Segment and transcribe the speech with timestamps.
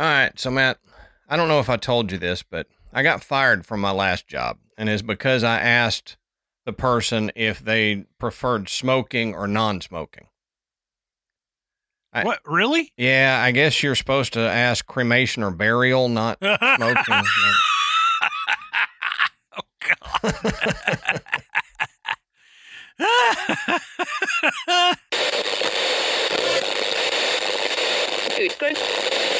[0.00, 0.78] All right, so Matt,
[1.28, 4.26] I don't know if I told you this, but I got fired from my last
[4.26, 6.16] job, and it's because I asked
[6.64, 10.28] the person if they preferred smoking or non-smoking.
[12.14, 12.94] I- what really?
[12.96, 17.22] Yeah, I guess you're supposed to ask cremation or burial, not oh, smoking.
[19.54, 19.62] oh
[28.58, 28.76] Good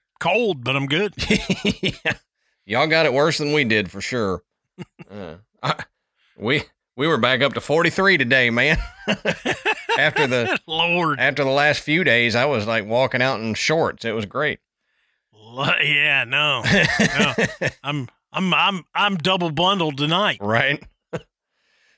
[0.21, 1.13] Cold, but I'm good.
[1.81, 2.13] yeah.
[2.65, 4.43] Y'all got it worse than we did for sure.
[5.11, 5.83] Uh, I,
[6.37, 6.63] we
[6.95, 8.77] we were back up to 43 today, man.
[9.99, 11.19] after the Lord.
[11.19, 14.05] after the last few days, I was like walking out in shorts.
[14.05, 14.59] It was great.
[15.83, 16.63] Yeah, no.
[16.63, 17.33] no.
[17.83, 20.39] I'm I'm I'm I'm double bundled tonight.
[20.41, 20.81] right?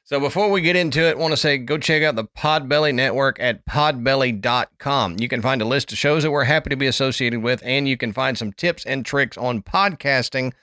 [0.03, 2.93] So before we get into it, I want to say go check out the Podbelly
[2.93, 5.17] Network at podbelly.com.
[5.19, 7.87] You can find a list of shows that we're happy to be associated with, and
[7.87, 10.53] you can find some tips and tricks on podcasting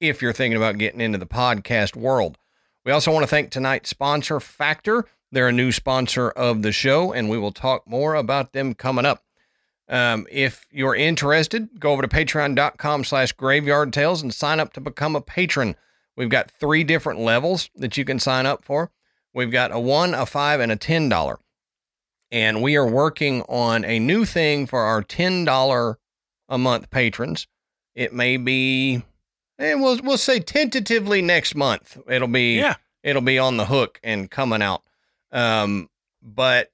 [0.00, 2.38] if you're thinking about getting into the podcast world.
[2.84, 5.04] We also want to thank tonight's sponsor, Factor.
[5.32, 9.04] They're a new sponsor of the show, and we will talk more about them coming
[9.04, 9.22] up.
[9.88, 14.80] Um, if you're interested, go over to patreon.com slash graveyard tales and sign up to
[14.80, 15.76] become a patron.
[16.16, 18.90] We've got three different levels that you can sign up for.
[19.34, 21.38] We've got a one, a five, and a ten dollar.
[22.30, 25.98] And we are working on a new thing for our ten dollar
[26.48, 27.46] a month patrons.
[27.94, 29.02] It may be,
[29.58, 31.98] and we'll we'll say tentatively next month.
[32.08, 32.76] It'll be Yeah.
[33.02, 34.82] it'll be on the hook and coming out.
[35.32, 35.90] Um,
[36.22, 36.72] but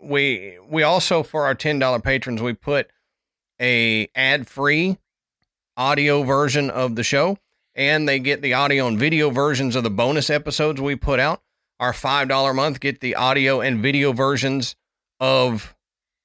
[0.00, 2.88] we we also for our ten dollar patrons we put
[3.60, 4.98] a ad free
[5.76, 7.38] audio version of the show,
[7.78, 11.40] and they get the audio and video versions of the bonus episodes we put out.
[11.78, 14.74] Our five dollar a month get the audio and video versions
[15.20, 15.76] of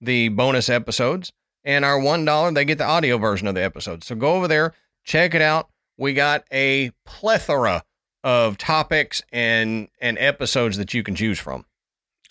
[0.01, 1.31] the bonus episodes,
[1.63, 4.07] and our one dollar they get the audio version of the episodes.
[4.07, 4.73] So go over there,
[5.05, 5.69] check it out.
[5.95, 7.83] We got a plethora
[8.23, 11.65] of topics and and episodes that you can choose from.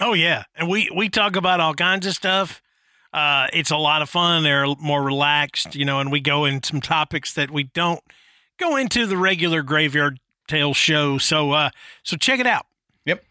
[0.01, 0.45] Oh yeah.
[0.57, 2.61] And we we talk about all kinds of stuff.
[3.13, 4.43] Uh it's a lot of fun.
[4.43, 8.03] They're more relaxed, you know, and we go in some topics that we don't
[8.63, 11.19] go into the regular graveyard tale show.
[11.19, 11.71] So uh
[12.03, 12.67] so check it out.
[13.05, 13.25] Yep.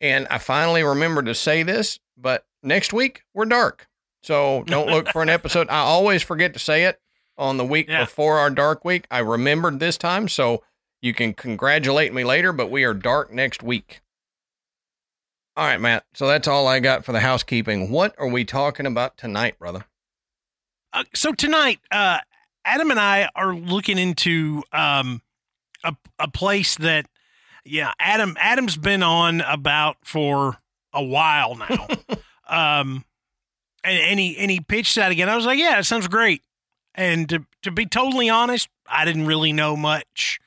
[0.00, 3.86] And I finally remembered to say this, but next week we're dark.
[4.22, 5.68] So don't look for an episode.
[5.70, 7.00] I always forget to say it
[7.36, 8.04] on the week Yeah.
[8.04, 9.06] before our dark week.
[9.10, 10.62] I remembered this time, so
[11.00, 14.00] you can congratulate me later, but we are dark next week.
[15.56, 16.04] All right, Matt.
[16.14, 17.90] So that's all I got for the housekeeping.
[17.90, 19.84] What are we talking about tonight, brother?
[20.92, 22.18] Uh, so tonight, uh,
[22.68, 25.22] Adam and I are looking into um,
[25.82, 27.06] a a place that,
[27.64, 30.58] yeah, Adam Adam's been on about for
[30.92, 31.88] a while now.
[32.48, 33.04] um,
[33.82, 35.30] and, and he and he pitched that again.
[35.30, 36.42] I was like, yeah, it sounds great.
[36.94, 40.38] And to to be totally honest, I didn't really know much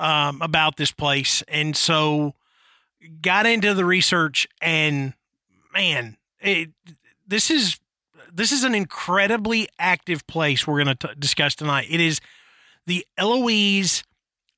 [0.00, 2.34] um, about this place, and so
[3.22, 4.48] got into the research.
[4.60, 5.14] And
[5.72, 6.70] man, it,
[7.24, 7.78] this is
[8.38, 11.86] this is an incredibly active place we're going to discuss tonight.
[11.90, 12.20] It is
[12.86, 14.02] the Eloise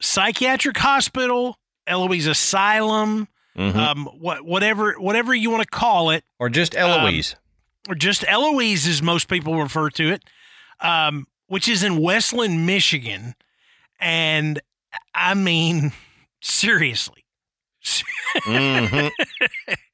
[0.00, 3.26] Psychiatric Hospital, Eloise Asylum,
[3.56, 7.34] um, what whatever whatever you want to call it, or just Eloise?
[7.88, 10.22] or just Eloise as most people refer to it,
[10.80, 13.34] um, which is in Westland, Michigan,
[13.98, 14.60] and
[15.14, 15.92] I mean
[16.41, 17.24] seriously,
[18.47, 19.10] Mhm.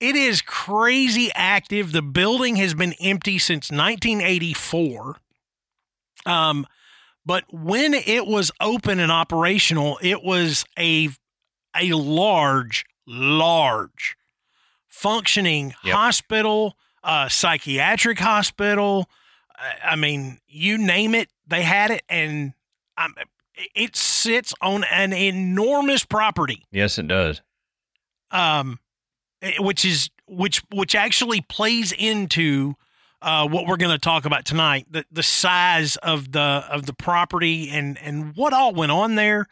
[0.00, 1.92] it is crazy active.
[1.92, 5.16] The building has been empty since 1984.
[6.24, 6.66] Um,
[7.24, 11.08] but when it was open and operational, it was a
[11.78, 14.16] a large, large
[14.88, 15.94] functioning Yep.
[15.94, 19.10] hospital, uh, psychiatric hospital.
[19.84, 22.54] I- mean, you name it, they had it, and
[22.96, 23.14] um,
[23.74, 27.42] it sits on an enormous property Yes, it does.
[28.30, 28.78] um,
[29.58, 32.74] which is which which actually plays into
[33.22, 36.92] uh, what we're going to talk about tonight the the size of the of the
[36.92, 39.46] property and and what all went on there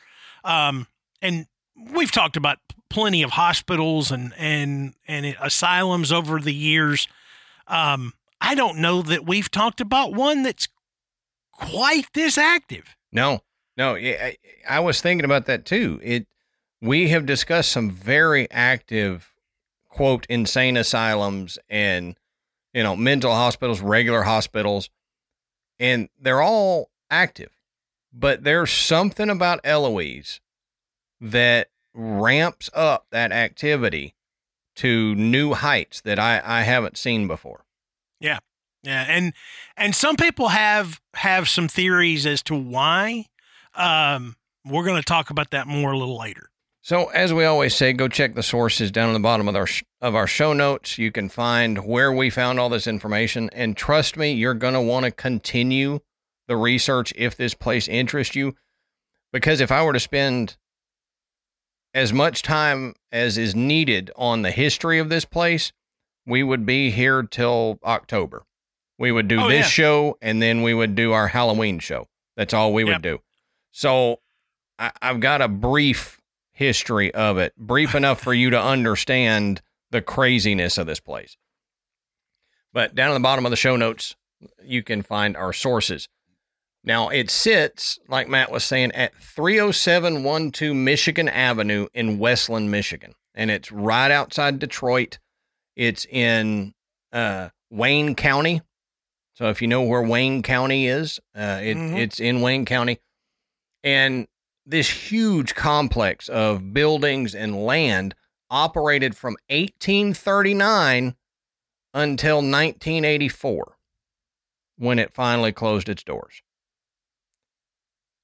[0.45, 0.87] um,
[1.23, 1.47] and
[1.93, 2.59] we've talked about
[2.89, 7.09] plenty of hospitals and and and asylums over the years.
[7.67, 10.69] Um, I don't know that we've talked about one that's
[11.51, 12.95] quite this active.
[13.11, 13.41] No,
[13.77, 13.97] no.
[13.97, 14.37] I,
[14.69, 16.01] I was thinking about that too.
[16.03, 16.27] It
[16.81, 19.34] we have discussed some very active
[19.95, 22.17] quote insane asylums and
[22.73, 24.91] you know mental hospitals, regular hospitals,
[25.79, 27.51] and they're all active.
[28.13, 30.41] But there's something about Eloise
[31.21, 34.15] that ramps up that activity
[34.77, 37.65] to new heights that I, I haven't seen before.
[38.21, 38.39] Yeah.
[38.83, 39.05] Yeah.
[39.09, 39.33] And
[39.77, 43.27] and some people have have some theories as to why.
[43.75, 46.51] Um, we're going to talk about that more a little later.
[46.85, 49.67] So, as we always say, go check the sources down on the bottom of our
[49.67, 50.99] sh- of our show notes.
[50.99, 54.83] You can find where we found all this information, and trust me, you're going to
[54.83, 56.01] want to continue
[56.47, 58.55] the research if this place interests you.
[59.33, 60.59] Because if I were to spend
[61.95, 65.73] as much time as is needed on the history of this place,
[66.27, 68.45] we would be here till October.
[68.99, 69.85] We would do oh, this yeah.
[69.85, 72.09] show and then we would do our Halloween show.
[72.37, 72.97] That's all we yep.
[72.97, 73.21] would do.
[73.71, 74.21] So
[74.79, 76.21] I, I've got a brief
[76.55, 79.61] history of it, brief enough for you to understand
[79.91, 81.37] the craziness of this place.
[82.73, 84.17] But down at the bottom of the show notes,
[84.63, 86.09] you can find our sources.
[86.83, 93.15] Now, it sits, like Matt was saying, at 30712 Michigan Avenue in Westland, Michigan.
[93.35, 95.19] And it's right outside Detroit.
[95.77, 96.75] It's in
[97.13, 98.63] uh, Wayne County.
[99.35, 101.97] So if you know where Wayne County is, uh, it, mm-hmm.
[101.97, 103.01] it's in Wayne County.
[103.83, 104.29] And
[104.67, 108.15] this huge complex of buildings and land
[108.51, 111.15] operated from 1839
[111.93, 113.77] until 1984
[114.77, 116.43] when it finally closed its doors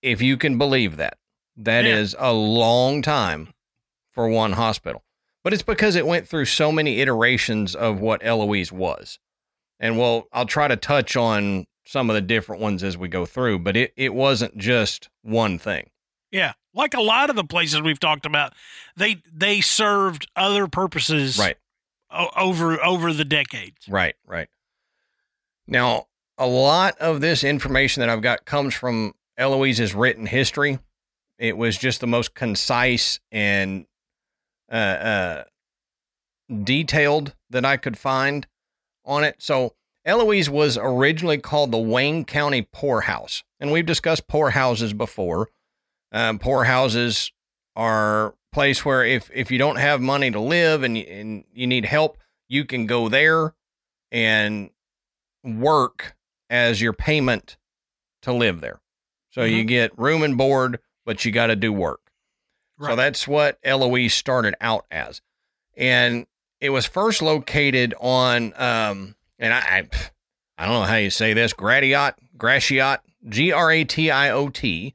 [0.02, 1.18] if you can believe that.
[1.56, 1.96] that yeah.
[1.96, 3.52] is a long time
[4.10, 5.02] for one hospital.
[5.42, 9.18] But it's because it went through so many iterations of what Eloise was.
[9.78, 13.24] And well, I'll try to touch on some of the different ones as we go
[13.24, 15.90] through, but it, it wasn't just one thing.
[16.30, 16.52] Yeah.
[16.74, 18.54] Like a lot of the places we've talked about,
[18.96, 21.56] they they served other purposes right.
[22.10, 23.88] O- over over the decades.
[23.88, 24.48] Right, right.
[25.66, 26.06] Now,
[26.38, 30.78] a lot of this information that I've got comes from Eloise's written history.
[31.38, 33.86] It was just the most concise and
[34.70, 35.44] uh, uh,
[36.64, 38.46] detailed that I could find
[39.04, 39.36] on it.
[39.38, 39.74] So
[40.04, 45.48] Eloise was originally called the Wayne County Poorhouse, and we've discussed poorhouses before.
[46.12, 47.32] Um, poorhouses
[47.76, 51.66] are place where if if you don't have money to live and you, and you
[51.66, 52.18] need help,
[52.48, 53.54] you can go there
[54.10, 54.70] and
[55.44, 56.16] work
[56.48, 57.56] as your payment
[58.22, 58.80] to live there.
[59.30, 59.54] So mm-hmm.
[59.54, 62.10] you get room and board, but you got to do work.
[62.76, 62.90] Right.
[62.90, 65.22] So that's what Eloise started out as.
[65.76, 66.26] And
[66.60, 69.88] it was first located on, um, and I, I,
[70.58, 74.48] I don't know how you say this, Gratiot, Gratiot, G R A T I O
[74.48, 74.94] T,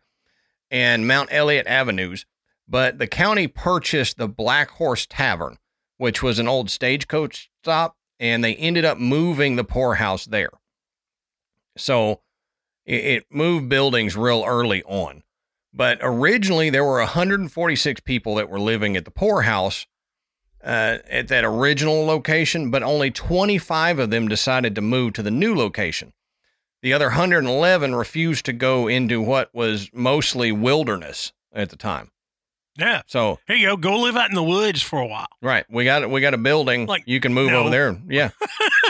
[0.76, 2.26] and Mount Elliott Avenues.
[2.68, 5.58] But the county purchased the Black Horse Tavern,
[5.98, 10.50] which was an old stagecoach stop, and they ended up moving the poorhouse there.
[11.78, 12.20] So
[12.86, 15.24] it, moved buildings real early on.
[15.74, 19.86] But originally, there were 146 people that were living at the poorhouse
[20.62, 25.32] uh, at that original location, but only 25 of them decided to move to the
[25.32, 26.12] new location.
[26.86, 32.12] The other 111 refused to go into what was mostly wilderness at the time.
[32.78, 33.02] Yeah.
[33.08, 33.78] So here you go.
[33.78, 35.26] Go live out in the woods for a while.
[35.42, 35.66] Right.
[35.68, 36.86] We got we got a building.
[36.86, 37.62] Like you can move no.
[37.62, 38.00] over there.
[38.08, 38.30] Yeah.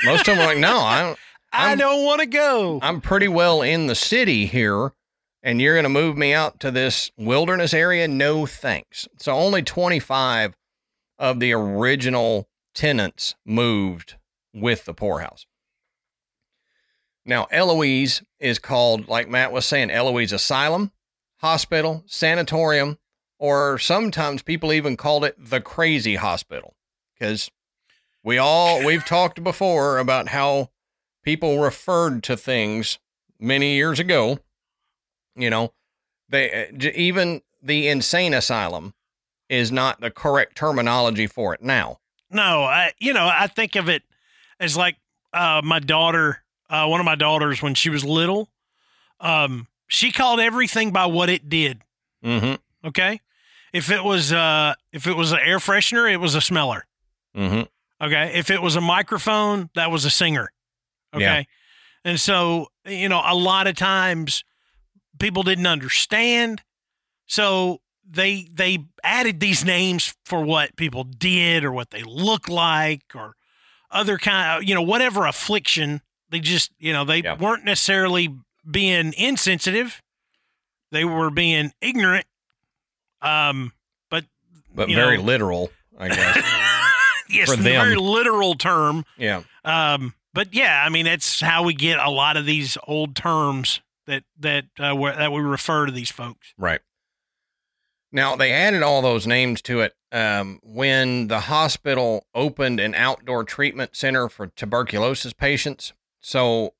[0.03, 1.19] Most of them are like, no, I don't.
[1.53, 2.79] I'm, I do not want to go.
[2.81, 4.91] I'm pretty well in the city here,
[5.41, 8.09] and you're going to move me out to this wilderness area?
[8.09, 9.07] No thanks.
[9.19, 10.53] So only 25
[11.17, 14.15] of the original tenants moved
[14.53, 15.45] with the poorhouse.
[17.25, 20.91] Now, Eloise is called, like Matt was saying, Eloise Asylum,
[21.37, 22.97] Hospital, Sanatorium,
[23.39, 26.75] or sometimes people even called it the Crazy Hospital
[27.13, 27.49] because
[28.23, 30.69] we all, we've talked before about how
[31.23, 32.99] people referred to things
[33.39, 34.39] many years ago.
[35.35, 35.73] You know,
[36.29, 38.93] they uh, even the insane asylum
[39.49, 41.99] is not the correct terminology for it now.
[42.29, 44.03] No, I you know I think of it
[44.59, 44.95] as like
[45.33, 48.49] uh, my daughter, uh, one of my daughters when she was little,
[49.19, 51.81] um, she called everything by what it did.
[52.23, 52.87] Mm-hmm.
[52.87, 53.21] Okay,
[53.73, 56.85] if it was uh, if it was an air freshener, it was a smeller.
[57.35, 57.63] Mm-hmm.
[58.05, 60.51] Okay, if it was a microphone, that was a singer.
[61.13, 61.23] Okay.
[61.23, 61.43] Yeah.
[62.03, 64.43] And so, you know, a lot of times
[65.19, 66.61] people didn't understand.
[67.25, 73.03] So they they added these names for what people did or what they look like
[73.15, 73.35] or
[73.89, 77.37] other kind of you know whatever affliction they just you know they Yeah.
[77.37, 78.29] weren't necessarily
[78.69, 80.01] being insensitive
[80.91, 82.25] they were being ignorant
[83.21, 83.73] um
[84.09, 84.25] but
[84.73, 86.35] but very know- literal, I guess.
[87.29, 87.63] yes For them.
[87.63, 89.43] very literal term yeah.
[89.63, 93.81] um but yeah i mean that's how we get a lot of these old terms
[94.07, 96.81] that that uh, that we refer to these folks Right.
[98.11, 103.43] Now they added all those names to it um, when the hospital opened an outdoor
[103.43, 105.91] treatment center for tuberculosis patients.
[106.27, 106.73] So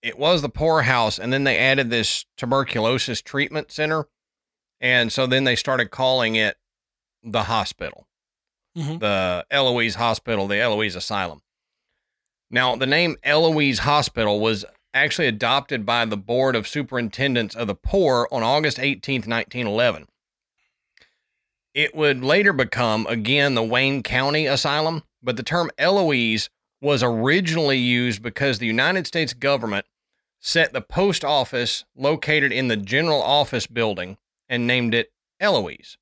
[0.00, 4.06] it was the poorhouse, and then they added this tuberculosis treatment center,
[4.80, 6.56] and so then they started calling it
[7.22, 8.08] the hospital,
[8.74, 9.00] Mhm.
[9.00, 11.42] the Eloise Hospital, the Eloise Asylum.
[12.50, 17.74] Now the name Eloise Hospital was actually adopted by the Board of Superintendents of the
[17.74, 20.08] Poor on August 18th, 1911.
[21.74, 26.48] It would later become, again, the Wayne County Asylum, but the term Eloise
[26.80, 29.86] was originally used because the United States government
[30.38, 34.18] set the post office located in the general office building
[34.48, 35.96] and named it Eloise.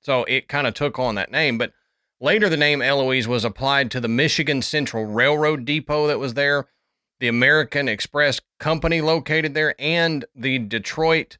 [0.00, 1.72] So it kind of took on that name, but
[2.20, 6.66] later the name Eloise was applied to the Michigan Central Railroad depot that was there
[7.20, 11.38] the American Express Company located there, and the Detroit,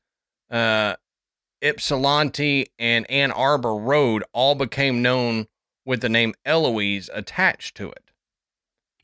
[0.51, 0.97] uh,
[1.63, 5.47] Ypsilanti, and Ann Arbor Road all became known
[5.85, 8.08] with the name Eloise attached to it.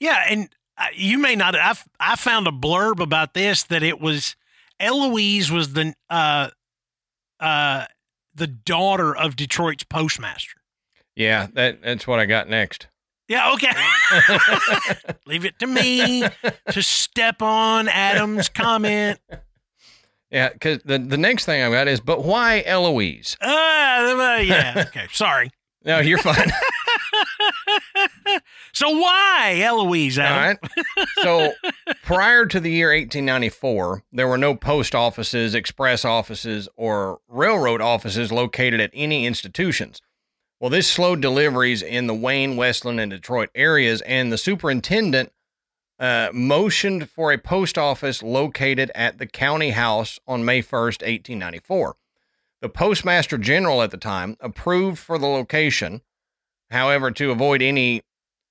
[0.04, 1.56] Yeah, and uh, you may not.
[1.56, 4.36] I I found a blurb about this that it was
[4.78, 6.50] Eloise was the uh
[7.40, 7.86] uh
[8.34, 10.60] the daughter of Detroit's postmaster.
[11.16, 12.88] Yeah, that that's what I got next.
[13.28, 13.70] Yeah, okay.
[15.26, 16.26] Leave it to me
[16.70, 19.18] to step on Adam's comment.
[20.30, 23.38] yeah, because the, the next thing I got is, but why Eloise?
[23.40, 25.06] Uh, yeah, okay.
[25.10, 25.50] Sorry.
[25.82, 26.52] No, you're fine.
[28.72, 30.18] So why Eloise?
[30.18, 30.58] All Adam?
[30.96, 31.08] right.
[31.22, 31.52] So
[32.02, 38.32] prior to the year 1894, there were no post offices, express offices, or railroad offices
[38.32, 40.00] located at any institutions.
[40.58, 45.30] Well, this slowed deliveries in the Wayne, Westland, and Detroit areas, and the superintendent
[46.00, 51.96] uh, motioned for a post office located at the county house on May 1st, 1894.
[52.60, 56.00] The postmaster general at the time approved for the location.
[56.74, 58.02] However, to avoid any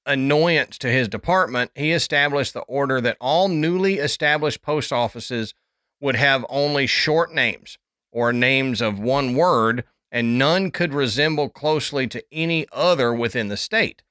[0.05, 5.53] annoyance to his department, he established the order that all newly established post offices
[5.99, 7.77] would have only short names
[8.13, 13.57] or names of one word, and none could resemble closely to any other within the
[13.57, 14.03] state.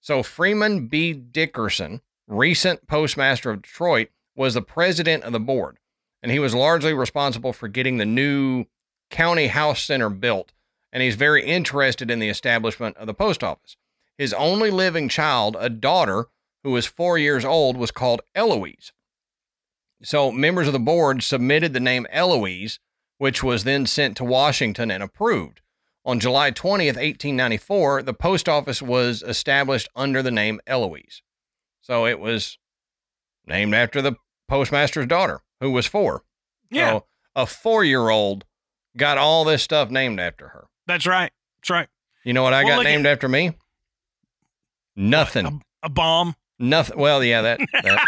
[0.00, 1.12] So Freeman B.
[1.12, 5.78] Dickerson, recent postmaster of Detroit, was the president of the board,
[6.22, 8.66] and he was largely responsible for getting the new
[9.10, 10.52] county house center built,
[10.98, 13.76] and he's very interested in the establishment of the post office.
[14.16, 16.26] His only living child, a daughter
[16.64, 18.90] who was four years old, was called Eloise.
[20.02, 22.80] So members of the board submitted the name Eloise,
[23.16, 25.60] which was then sent to Washington and approved.
[26.04, 31.22] On July 20th, 1894, the post office was established under the name Eloise.
[31.80, 32.58] So it was
[33.46, 34.16] named after the
[34.48, 36.24] postmaster's daughter, who was four.
[36.72, 38.46] Yeah, So a four year old
[38.96, 40.66] got all this stuff named after her.
[40.88, 41.30] That's right.
[41.60, 41.88] That's right.
[42.24, 43.52] You know what I Well, got look at- named after me?
[44.96, 45.46] Nothing.
[45.46, 46.34] A, a bomb.
[46.58, 46.98] Nothing.
[46.98, 47.60] Well, yeah, that.
[47.72, 48.00] that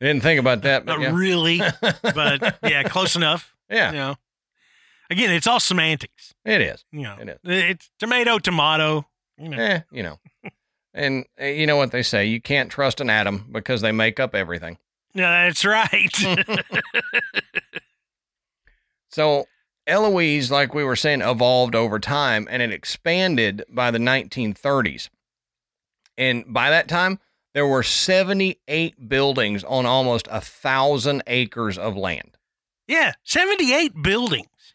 [0.00, 1.10] didn't think about that, but Not yeah.
[1.12, 1.58] really,
[2.02, 3.52] but yeah, close enough.
[3.68, 4.14] yeah, You know,
[5.10, 6.34] again, it's all semantics.
[6.44, 6.84] it is.
[6.92, 7.38] You know, It is.
[7.44, 9.06] it's tomato, tomato.
[9.36, 10.18] You know, Eh, you know.
[10.94, 14.18] And uh, you know what they say: you can't trust an atom because they make
[14.20, 14.78] up everything.
[15.14, 16.12] yeah, that's right.
[19.10, 19.46] So
[19.88, 25.08] Eloise, like we were saying, evolved over time and it expanded by the 1930s.
[26.16, 27.18] And by that time,
[27.54, 32.36] there were 78 buildings on almost a thousand acres of land.
[32.86, 34.74] yeah, seventy-eight buildings.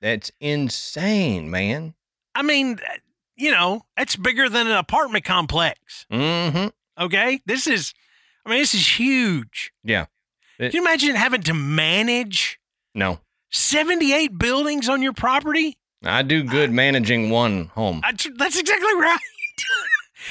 [0.00, 1.94] That's insane, man.
[2.34, 2.78] I mean,
[3.36, 6.06] you know, that's bigger than an apartment complex.
[6.12, 6.68] Mm-hmm.
[7.02, 7.92] Okay, this is,
[8.46, 9.72] I mean, this is huge.
[9.82, 10.06] Yeah.
[10.58, 12.58] It- Can you imagine having to manage
[12.94, 15.76] No, seventy-eight buildings on your property?
[16.04, 18.00] I do good managing one home.
[18.02, 19.18] That's, that's exactly right.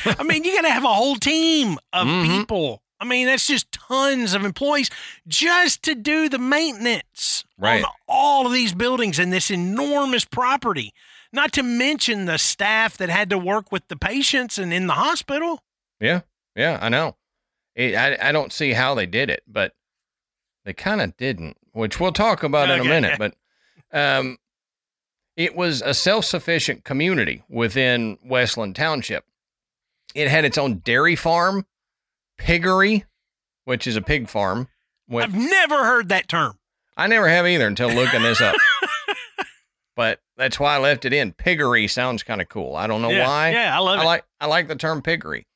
[0.19, 2.27] I mean, you got to have a whole team of Mhm.
[2.27, 2.81] people.
[2.99, 4.89] I mean, that's just tons of employees
[5.27, 7.83] just to do the maintenance Right.
[7.83, 10.91] on all of these buildings and this enormous property.
[11.31, 14.93] Not to mention the staff that had to work with the patients and in the
[14.95, 15.63] hospital.
[15.99, 16.21] Yeah,
[16.55, 17.15] yeah, I know.
[17.75, 19.73] It, I I don't see how they did it, but
[20.65, 22.89] they kind of didn't, which we'll talk about in a Okay.
[22.89, 23.17] minute.
[23.19, 23.35] But
[23.91, 24.37] Um,
[25.35, 29.25] it was a self sufficient community within Westland Township.
[30.15, 31.65] It had its own dairy farm,
[32.37, 33.05] piggery,
[33.65, 34.67] which is a pig farm.
[35.07, 36.59] with- I've never heard that term.
[36.95, 38.55] I never have either until looking this up.
[39.95, 41.33] but that's why I left it in.
[41.33, 42.75] Piggery sounds kind of cool.
[42.75, 43.49] I don't know yeah, why.
[43.51, 44.05] Yeah, I love I it.
[44.05, 45.47] like I like the term piggery.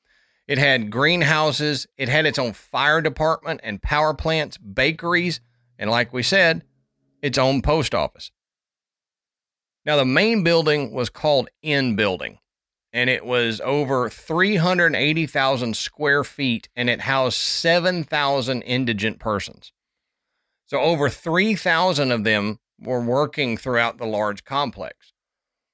[0.48, 5.40] It had greenhouses, it had its own fire department and power plants, bakeries,
[5.84, 6.64] and like we said,
[7.22, 8.32] its own post office.
[9.86, 12.40] Now the main building was called Inn Building,
[12.94, 19.74] and it was over 380,000 square feet and it housed 7,000 indigent persons.
[20.68, 25.12] So over 3,000 of them were working throughout the large complex.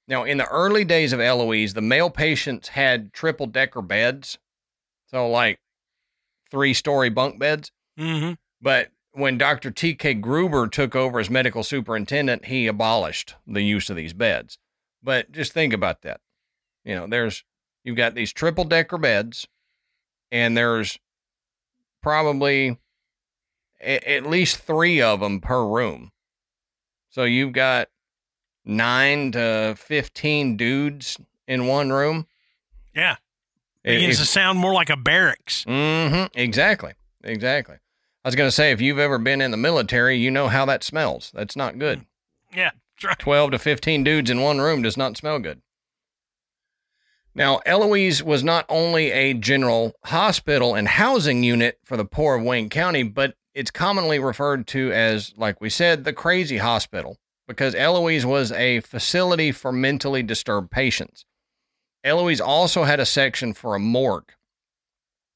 [0.07, 4.39] Now, in the early days of Eloise, the male patients had triple decker beds.
[5.05, 5.59] So, like
[6.49, 7.71] three story bunk beds.
[7.95, 9.71] hmm But when Dr.
[9.71, 10.15] T.K.
[10.15, 14.57] Gruber took over as medical superintendent, he abolished the use of these beds.
[15.01, 16.21] But just think about that.
[16.83, 17.43] You know, there's,
[17.83, 19.47] you've got these triple decker beds,
[20.31, 20.99] and there's
[22.01, 22.77] probably
[23.81, 26.11] a- at least three of them per room.
[27.09, 27.89] So you've got
[28.63, 32.27] nine to 15 dudes in one room.
[32.93, 33.15] Yeah.
[33.83, 35.63] It Begins to sound more like a barracks.
[35.65, 36.37] Mm-hmm.
[36.39, 36.93] Exactly.
[37.23, 37.77] Exactly.
[38.23, 40.65] I was going to say, if you've ever been in the military, you know how
[40.65, 41.31] that smells.
[41.33, 41.99] That's not good.
[41.99, 42.05] Mm.
[42.53, 42.71] Yeah.
[42.95, 43.19] that's right.
[43.19, 45.61] 12 to 15 dudes in one room does not smell good.
[47.35, 52.43] Now, Eloise was not only a general hospital and housing unit for the poor of
[52.43, 57.73] Wayne County, but it's commonly referred to as, like we said, the crazy hospital because
[57.75, 61.25] Eloise was a facility for mentally disturbed patients.
[62.03, 64.31] Eloise also had a section for a morgue.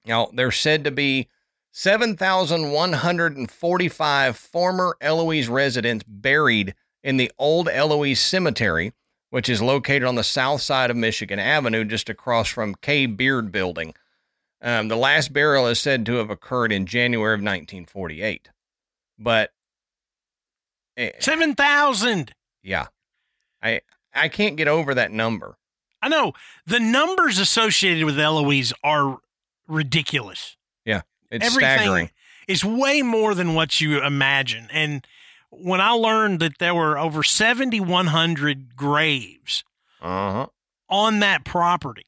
[0.05, 1.27] Now, there's said to be
[1.74, 8.94] 7,145 former Eloise residents buried in the old Eloise Cemetery,
[9.32, 13.51] which is located on the south side of Michigan Avenue, just across from Kay Beard
[13.51, 13.96] Building.
[14.62, 18.50] Um, the last burial is said to have occurred in January of 1948.
[19.18, 19.51] But,
[20.96, 22.36] eh, 7,000.
[22.62, 22.86] yeah,
[23.64, 23.81] I
[24.14, 25.57] I can't get over that number.
[26.03, 26.33] I know.
[26.68, 29.18] The numbers associated with Eloise are
[29.68, 30.55] ridiculous.
[31.33, 32.09] It's Everything staggering.
[32.48, 34.67] is way more than what you imagine.
[34.72, 35.05] And
[35.50, 39.63] when I learned that there were over 7,100 graves
[40.01, 40.48] Uh huh.
[40.89, 42.05] on that property,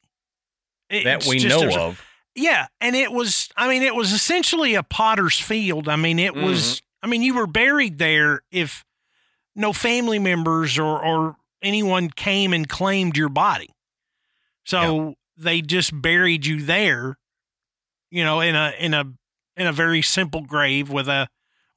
[0.89, 2.01] That we just- know of.
[2.37, 5.87] Yeah, and it was I mean it was essentially a potter's field.
[5.87, 6.81] I mean it was Mm-hmm.
[7.03, 8.83] I mean you were buried there if
[9.55, 13.69] no family members or or anyone came and claimed your body.
[14.65, 17.17] So they just buried you there,
[18.15, 19.03] you know, in a in a
[19.57, 21.27] in a very simple grave with a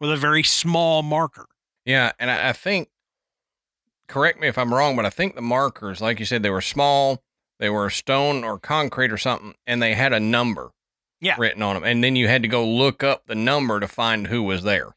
[0.01, 1.46] with a very small marker.
[1.85, 2.88] Yeah, and I, I think,
[4.09, 6.61] correct me if I'm wrong, but I think the markers, like you said, they were
[6.61, 7.22] small,
[7.59, 10.70] they were stone or concrete or something, and they had a number
[11.20, 11.35] Yeah.
[11.38, 11.85] written on them.
[11.85, 14.94] And then you had to go look up the number to find who was there.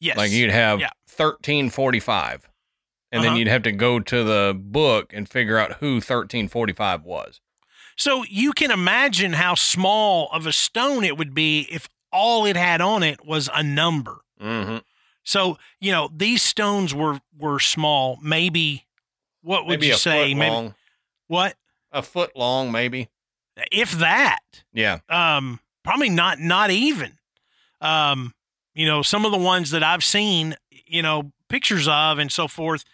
[0.00, 0.16] Yes.
[0.16, 0.90] Like you'd have Yeah.
[1.06, 2.48] 1345,
[3.10, 3.38] and then Uh-huh.
[3.38, 7.40] you'd have to go to the book and figure out who 1345 was.
[7.96, 12.56] So you can imagine how small of a stone it would be if all it
[12.56, 14.18] had on it was a number.
[14.40, 14.78] Mm-hmm.
[15.24, 18.18] So you know these stones were were small.
[18.22, 18.86] Maybe
[19.42, 20.34] what would maybe you say?
[20.34, 20.74] Maybe long,
[21.28, 21.56] what
[21.92, 23.08] a foot long, maybe.
[23.70, 24.40] if that?
[24.72, 24.98] Yeah.
[25.08, 26.40] Um, probably not.
[26.40, 27.18] Not even.
[27.80, 28.34] Um,
[28.74, 32.48] you know, some of the ones that I've seen, you know, pictures of and so
[32.48, 32.84] forth,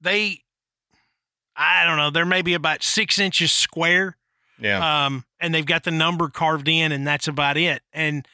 [0.00, 0.42] they,
[1.54, 4.16] I don't know, they're maybe about six inches square.
[4.58, 5.06] Yeah.
[5.06, 7.82] um, and they've got the number carved in, and that's about it.
[7.92, 8.26] And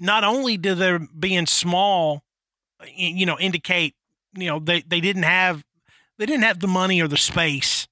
[0.00, 2.22] not only do they being small,
[2.94, 3.94] you know, indicate
[4.36, 5.64] you know they they didn't have
[6.18, 7.88] they didn't have the money or the space,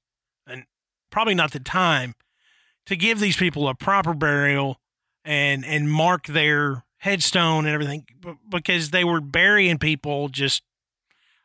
[0.47, 0.65] and
[1.11, 2.15] probably not the time
[2.87, 4.81] to give these people a proper burial
[5.25, 8.07] and and mark their headstone and everything
[8.51, 10.63] because they were burying people just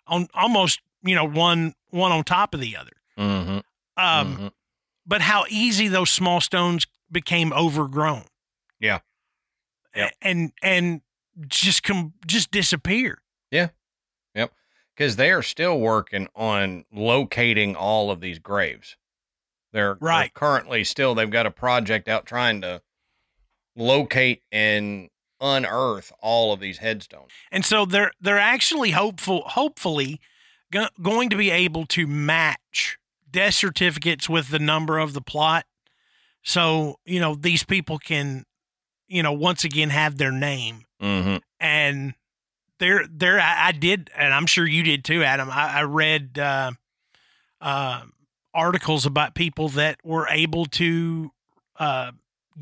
[0.07, 2.91] on almost you know one one on top of the other.
[3.17, 3.59] mm-hmm.
[3.97, 4.51] Um, Mhm.
[5.05, 8.25] But how easy those small stones became overgrown.
[8.79, 8.99] Yeah.
[9.95, 10.11] Yep.
[10.21, 11.01] A- And and
[11.47, 13.21] just come just disappear.
[13.51, 13.69] Yeah.
[14.35, 14.53] Yep.
[14.95, 18.95] because they are still working on locating all of these graves.
[19.73, 20.33] They're, they're Right.
[20.33, 22.81] currently still they've got a project out trying to
[23.75, 25.09] locate and
[25.39, 27.31] unearth all of these headstones.
[27.51, 30.19] And so they're they're actually hopeful hopefully
[30.71, 32.97] go, going to be able to match
[33.31, 35.65] death certificates with the number of the plot.
[36.43, 38.45] So, you know, these people can
[39.07, 41.37] you know once again have their name Mm-hmm.
[41.59, 42.13] and
[42.81, 45.49] there, there, I, I, did, and I'm sure you did too, Adam.
[45.51, 46.71] I, I read uh,
[47.61, 48.01] uh,
[48.53, 51.31] articles about people that were able to
[51.79, 52.11] uh,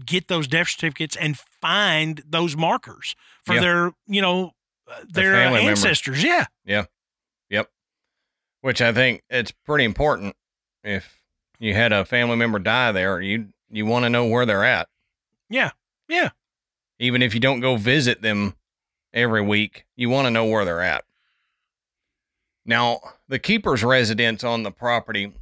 [0.05, 3.62] get those death certificates and find those markers for yeah.
[3.62, 4.51] their, you know,
[4.89, 6.23] uh, their, their ancestors.
[6.23, 6.23] Members.
[6.23, 6.45] Yeah.
[6.65, 6.86] Yeah.
[7.49, 7.69] Yep.
[8.62, 10.36] Which I think it's pretty important.
[10.84, 11.22] If
[11.60, 14.88] you had a family member die there, you you want to know where they're at.
[15.50, 15.72] Yeah.
[16.08, 16.30] Yeah.
[17.00, 18.56] Even if you don't go visit them
[19.13, 21.06] every week, you want to know where they're at.
[22.65, 25.34] Now, the keeper's residence on the property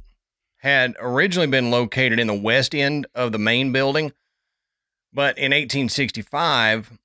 [0.58, 4.12] had originally been located in the west end of the main building,
[5.12, 6.98] but in 1865,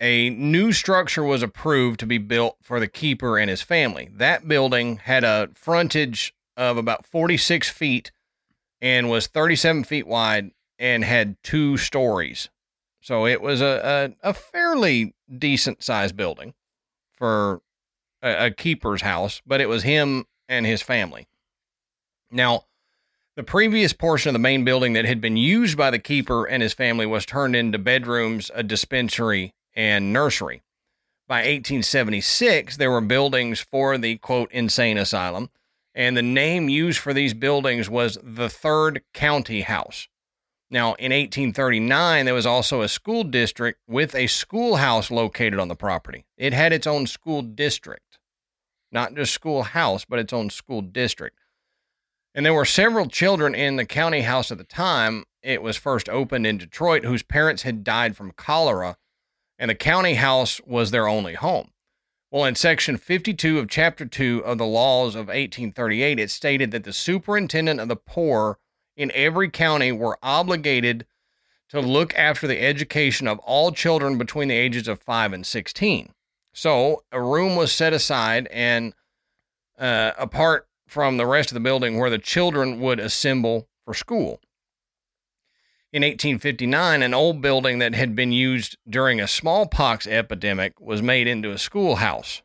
[0.00, 4.10] a new structure was approved to be built for the keeper and his family.
[4.12, 8.12] That building had a frontage of about 46 feet
[8.80, 12.50] and was 37 feet wide and had two stories.
[13.00, 16.54] So it was a, a, a fairly decent sized building
[17.16, 17.62] for
[18.22, 21.26] a, a keeper's house, but it was him and his family.
[22.30, 22.64] Now,
[23.34, 26.62] the previous portion of the main building that had been used by the keeper and
[26.62, 30.62] his family was turned into bedrooms, a dispensary, and nursery.
[31.26, 35.50] By 1876, there were buildings for the quote insane asylum,
[35.94, 40.08] and the name used for these buildings was the Third County House.
[40.70, 45.76] Now, in 1839, there was also a school district with a schoolhouse located on the
[45.76, 46.24] property.
[46.38, 48.18] It had its own school district,
[48.90, 51.38] not just schoolhouse, but its own school district.
[52.34, 56.08] And there were several children in the county house at the time it was first
[56.08, 58.96] opened in Detroit whose parents had died from cholera,
[59.58, 61.71] and the county house was their only home.
[62.32, 66.82] Well, in section 52 of chapter 2 of the laws of 1838, it stated that
[66.82, 68.58] the superintendent of the poor
[68.96, 71.04] in every county were obligated
[71.68, 76.14] to look after the education of all children between the ages of 5 and 16.
[76.54, 78.94] So a room was set aside and
[79.78, 84.40] uh, apart from the rest of the building where the children would assemble for school.
[85.92, 91.26] In 1859, an old building that had been used during a smallpox epidemic was made
[91.26, 92.42] into a schoolhouse.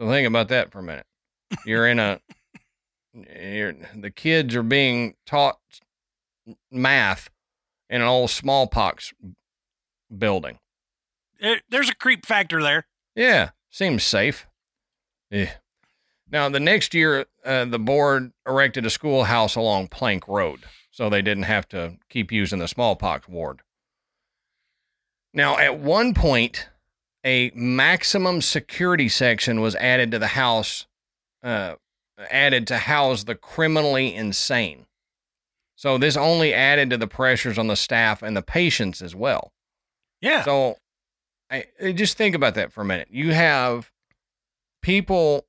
[0.00, 1.06] So think about that for a minute.
[1.66, 2.20] You're in a
[3.14, 5.58] the kids are being taught
[6.70, 7.28] math
[7.90, 9.12] in an old smallpox
[10.16, 10.58] building.
[11.68, 12.86] there's a creep factor there.
[13.14, 14.46] Yeah, seems safe.
[15.30, 15.52] Yeah.
[16.30, 20.60] Now, the next year, uh, the board erected a schoolhouse along Plank Road,
[20.92, 23.62] so they didn't have to keep using the smallpox ward.
[25.34, 26.68] Now, at one point,
[27.24, 30.86] a maximum security section was added to the house
[31.42, 31.74] uh,
[32.30, 34.86] added to house the criminally insane.
[35.74, 39.52] So this only added to the pressures on the staff and the patients as well.
[40.20, 40.44] Yeah.
[40.44, 40.76] So
[41.50, 43.08] I, I just think about that for a minute.
[43.10, 43.90] You have
[44.82, 45.46] people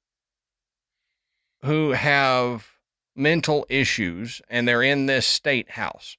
[1.64, 2.73] who have
[3.16, 6.18] mental issues and they're in this state house.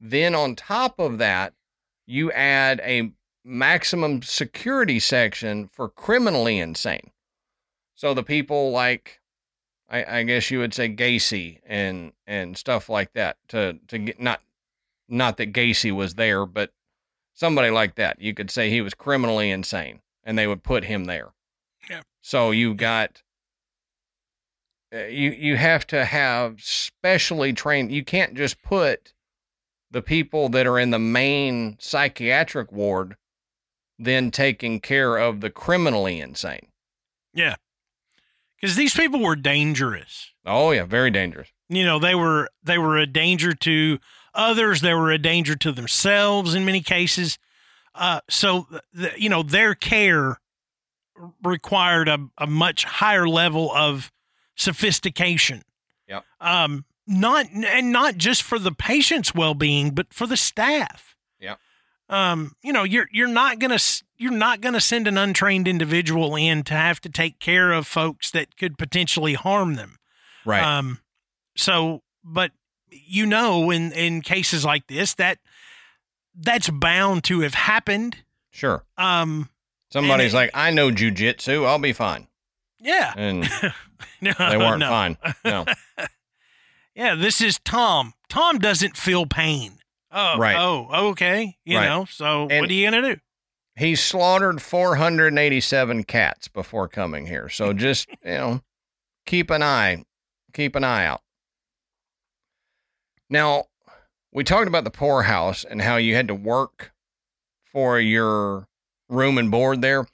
[0.00, 1.54] Then on top of that,
[2.06, 3.12] you add a
[3.44, 7.10] maximum security section for criminally insane.
[7.94, 9.20] So the people like
[9.88, 14.20] I, I guess you would say Gacy and and stuff like that to to get
[14.20, 14.40] not
[15.08, 16.72] not that Gacy was there, but
[17.32, 18.20] somebody like that.
[18.20, 21.32] You could say he was criminally insane, and they would put him there.
[21.88, 22.02] Yeah.
[22.20, 23.22] So you got
[25.10, 27.92] you you have to have specially trained.
[27.92, 29.12] You can't just put
[29.90, 33.16] the people that are in the main psychiatric ward
[33.98, 36.68] then taking care of the criminally insane.
[37.32, 37.56] Yeah
[38.60, 40.32] because these people were dangerous.
[40.44, 41.48] Oh yeah, very dangerous.
[41.68, 43.98] You know, they were they were a danger to
[44.34, 44.80] others.
[44.80, 47.38] They were a danger to themselves in many cases.
[47.94, 50.40] Uh, so the, you know, their care
[51.42, 54.12] required a, a much higher level of
[54.56, 55.62] sophistication.
[56.08, 56.20] Yeah.
[56.40, 61.54] Um, not and not just for the patient's well being, but for the staff Yeah.
[62.08, 63.78] um, you know, you're you're not gonna
[64.16, 68.30] you're not gonna send an untrained individual in to have to take care of folks
[68.32, 69.98] that could potentially harm them.
[70.44, 70.62] Right.
[70.62, 70.98] Um,
[71.56, 72.50] so, but
[72.90, 75.38] you know, in in cases like this, that
[76.34, 78.16] that's bound to have happened.
[78.50, 78.84] Sure.
[78.96, 79.48] Um,
[79.90, 82.26] somebody's it, like, I know jujitsu, I'll be fine.
[82.80, 83.12] Yeah.
[83.16, 83.40] And
[84.20, 84.88] no, they weren't no.
[84.88, 85.18] fine.
[85.44, 85.64] No.
[86.94, 88.14] yeah, this is Tom.
[88.28, 89.78] Tom doesn't feel pain.
[90.10, 90.56] Oh, right.
[90.58, 91.56] Oh, okay.
[91.64, 91.88] You right.
[91.88, 93.20] know, so and what are you going to do?
[93.76, 97.48] He slaughtered 487 cats before coming here.
[97.48, 98.60] So just, you know,
[99.26, 100.04] keep an eye,
[100.52, 101.20] keep an eye out.
[103.28, 103.64] Now,
[104.32, 106.92] we talked about the poorhouse and how you had to work
[107.64, 108.68] for your
[109.08, 110.06] room and board there.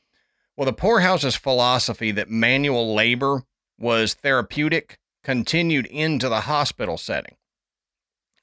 [0.56, 3.42] Well, the poorhouse's philosophy that manual labor
[3.78, 7.36] was therapeutic continued into the hospital setting.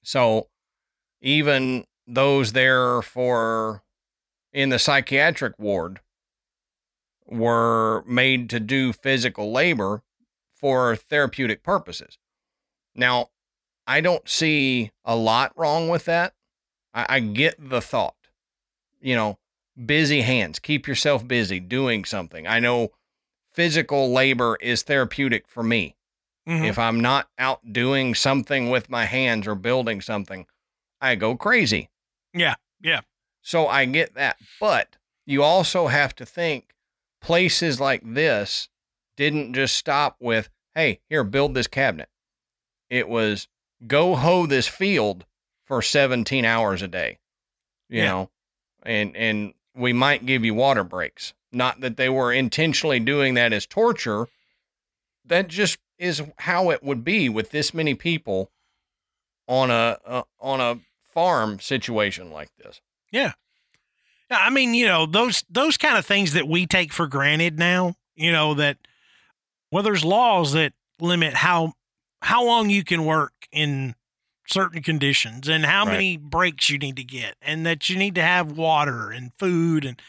[0.01, 0.47] So
[1.21, 3.83] even those there for
[4.51, 5.99] in the psychiatric ward
[7.27, 10.01] were made to do physical labor
[10.55, 12.17] for therapeutic purposes.
[12.95, 13.29] Now,
[13.85, 16.33] I don't see a lot wrong with that.
[16.93, 18.15] I, I get the thought.
[18.99, 19.38] You know,
[19.83, 22.47] busy hands, keep yourself busy doing something.
[22.47, 22.91] I know
[23.53, 25.95] physical labor is therapeutic for me.
[26.47, 26.65] Mhm.
[26.67, 30.45] If I'm not out doing something with my hands or building something,
[31.01, 31.89] I go crazy.
[32.33, 33.01] Yeah, yeah.
[33.41, 34.37] So I get that.
[34.59, 36.73] But you also have to think
[37.21, 38.69] places like this
[39.15, 42.09] didn't just stop with, hey, here, build this cabinet.
[42.89, 43.47] It was
[43.85, 45.25] go hoe this field
[45.65, 47.19] for 17 hours a day,
[47.89, 48.05] you Yeah.
[48.07, 48.31] know,
[48.83, 51.33] and, and we might give you water breaks.
[51.51, 54.27] Not that they were intentionally doing that as torture.
[55.25, 58.51] That just is how it would be with this many people
[59.47, 62.81] on a, uh, on a farm situation like this.
[63.11, 63.33] Yeah,
[64.29, 67.95] I mean, you know, those those kind of things that we take for granted now,
[68.15, 68.77] you know, that
[69.71, 71.73] well, there's laws that limit how
[72.21, 73.95] how long you can work in
[74.49, 75.91] certain conditions and how Right.
[75.93, 79.85] many breaks you need to get and that you need to have water and food
[79.85, 80.01] and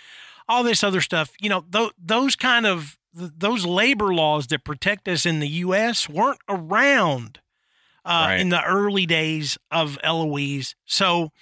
[0.48, 1.30] all this other stuff.
[1.40, 5.48] You know, th- those kind of th- those labor laws that protect us in the
[5.48, 7.40] US weren't around
[8.04, 8.40] uh, Right.
[8.40, 10.74] in the early days of Eloise.
[10.86, 11.32] So,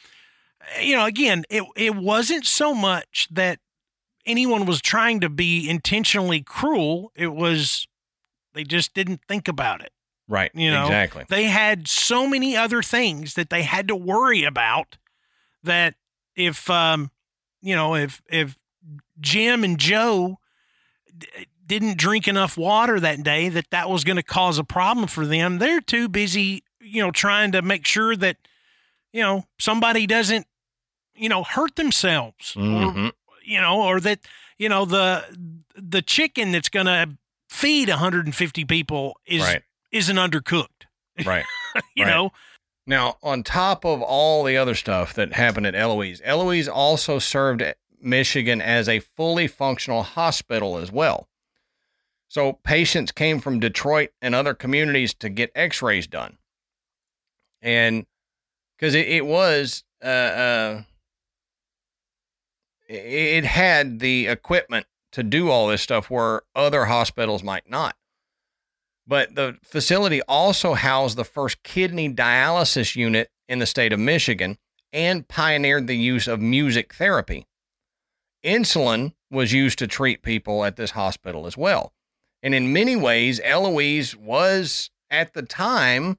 [0.80, 3.60] you know, again, it it wasn't so much that
[4.26, 7.12] anyone was trying to be intentionally cruel.
[7.14, 7.86] It was
[8.54, 9.92] they just didn't think about it.
[10.28, 10.50] Right.
[10.54, 11.24] You know, exactly.
[11.28, 14.98] They had so many other things that they had to worry about
[15.64, 15.94] that
[16.36, 17.10] if um
[17.62, 18.56] you know, if if
[19.20, 20.38] Jim and Joe
[21.16, 21.26] d-
[21.66, 25.26] didn't drink enough water that day that that was going to cause a problem for
[25.26, 28.36] them, they're too busy, you know, trying to make sure that
[29.12, 30.46] you know, somebody doesn't
[31.14, 33.12] you know, hurt themselves or Mhm.
[33.42, 34.20] you know, or that
[34.58, 35.24] you know the
[35.74, 37.16] the chicken that's going to
[37.48, 39.62] feed 150 people is Right.
[39.92, 40.86] Isn't undercooked.
[41.24, 41.44] Right.
[41.94, 42.10] you Right.
[42.10, 42.30] know,
[42.86, 47.62] Now, on top of all the other stuff that happened at Eloise, Eloise also served
[48.00, 51.28] Michigan as a fully functional hospital as well.
[52.28, 56.38] So patients came from Detroit and other communities to get x rays done.
[57.62, 58.06] And
[58.76, 60.82] because it, it was, uh, uh,
[62.88, 67.96] it, it had the equipment to do all this stuff where other hospitals might not.
[69.08, 74.58] But the facility also housed the first kidney dialysis unit in the state of Michigan
[74.92, 77.46] and pioneered the use of music therapy.
[78.44, 81.92] Insulin was used to treat people at this hospital as well.
[82.42, 86.18] And in many ways, Eloise was at the time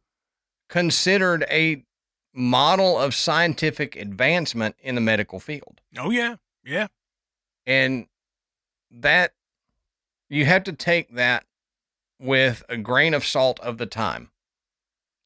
[0.67, 1.83] considered a
[2.33, 5.81] model of scientific advancement in the medical field.
[5.97, 6.87] oh yeah, yeah,
[7.65, 8.07] And
[8.91, 9.33] that
[10.27, 11.45] you have to take that
[12.19, 14.29] with a grain of salt of the time.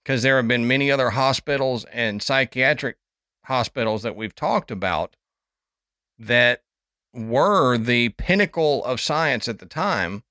[0.04, 2.98] Because there have been many other hospitals and psychiatric
[3.46, 5.16] hospitals that we've talked about
[6.20, 6.62] that
[7.14, 10.24] were the pinnacle of science at the time.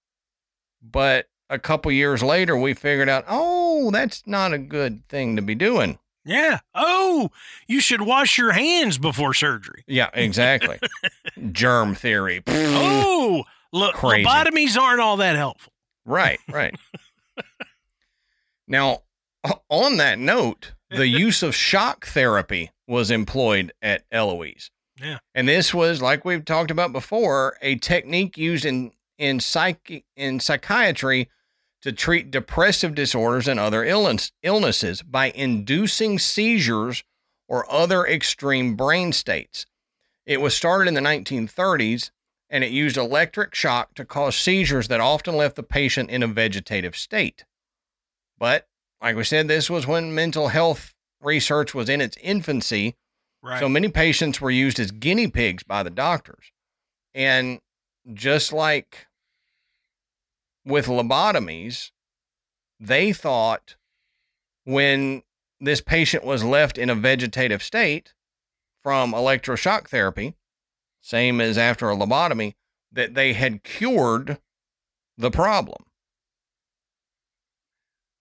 [0.83, 5.42] But a couple years later, we figured out, oh, that's not a good thing to
[5.42, 5.98] be doing.
[6.25, 6.61] yeah.
[6.75, 7.31] Oh,
[7.66, 9.85] you should wash your hands before surgery.
[9.87, 10.79] Yeah, exactly.
[11.53, 12.42] Germ theory.
[12.46, 14.25] Oh, look, Crazy.
[14.27, 15.72] lobotomies aren't all that helpful.
[16.05, 16.75] Right, right.
[18.67, 19.03] now,
[19.69, 24.71] on that note, the use of shock therapy was employed at Eloise.
[25.01, 25.19] Yeah.
[25.35, 30.41] And this was, like we've talked about before, a technique used in in psych in
[30.41, 31.29] psychiatry
[31.83, 37.05] to treat depressive disorders and other illness, illnesses by inducing seizures
[37.49, 39.67] or other extreme brain states.
[40.25, 42.11] It was started in the 1930s
[42.53, 46.27] and it used electric shock to cause seizures that often left the patient in a
[46.29, 47.45] vegetative state.
[48.38, 48.69] But,
[49.01, 52.95] like we said, this was when mental health research was in its infancy,
[53.43, 53.59] Right.
[53.59, 56.53] so many patients were used as guinea pigs by the doctors.
[57.15, 57.59] And
[58.12, 59.07] just like
[60.65, 61.91] with lobotomies,
[62.79, 63.77] they thought
[64.65, 65.23] when
[65.59, 68.12] this patient was left in a vegetative state
[68.83, 70.35] from electroshock therapy,
[71.03, 72.55] same as after a lobotomy,
[72.91, 74.38] that they had cured
[75.19, 75.85] the problem.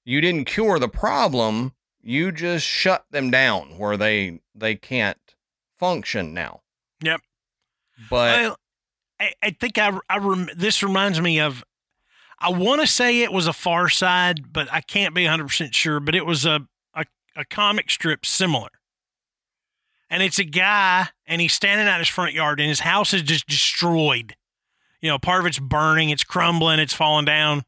[0.03, 5.35] You didn't cure the problem, you just shut them down where they they can't
[5.77, 6.61] function now.
[7.03, 7.21] Yep.
[8.09, 8.57] But
[9.19, 11.63] I, I think I, I rem, this reminds me of.
[12.43, 15.75] I want to say it was a Far Side, but I can't be 100 percent
[15.75, 15.99] sure.
[15.99, 18.69] But it was a, a a comic strip similar,
[20.11, 23.23] and it's a guy, and he's standing out his front yard, and his house is
[23.23, 24.35] just destroyed.
[25.01, 27.63] You know, part of it's burning, it's crumbling, it's falling down,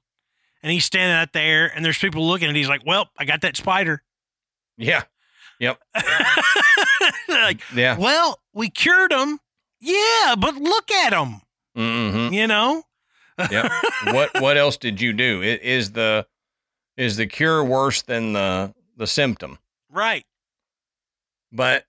[0.61, 3.41] and he's standing out there, and there's people looking, and he's like, "Well, I got
[3.41, 4.03] that spider."
[4.77, 5.03] Yeah.
[5.59, 5.79] Yep.
[7.29, 7.97] like, Yeah.
[7.97, 9.39] well, we cured him.
[9.79, 11.41] Yeah, but look at him.
[11.77, 12.33] Mm-hmm.
[12.33, 12.83] You know.
[13.51, 13.69] yeah.
[14.11, 15.41] what What else did you do?
[15.41, 16.27] I- Is the
[16.97, 19.57] is the cure worse than the the symptom?
[19.89, 20.25] Right.
[21.51, 21.85] But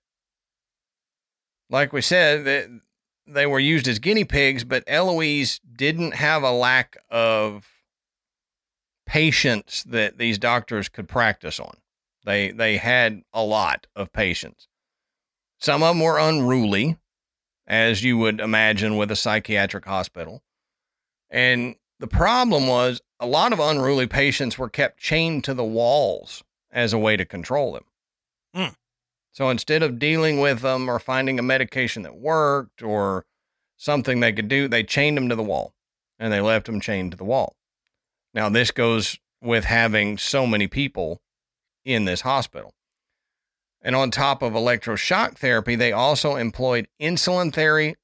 [1.69, 2.81] like we said,
[3.27, 7.67] they were used as guinea pigs, but Eloise didn't have a lack of
[9.05, 11.77] patience that these doctors could practice on.
[12.25, 14.67] They they had a lot of patients.
[15.59, 16.97] Some of them were unruly,
[17.67, 20.43] as you would imagine with a psychiatric hospital.
[21.29, 26.43] And the problem was a lot of unruly patients were kept chained to the walls
[26.71, 27.85] as a way to control them.
[28.53, 28.73] Hmm.
[29.35, 33.25] So instead of dealing with them or finding a medication that worked or
[33.75, 35.73] something they could do, they chained them to the wall
[36.17, 37.53] and they left them chained to the wall.
[38.33, 41.19] Now, this goes with having so many people
[41.83, 42.71] in this hospital.
[43.81, 47.97] And on top of electroshock therapy, they also employed insulin therapy,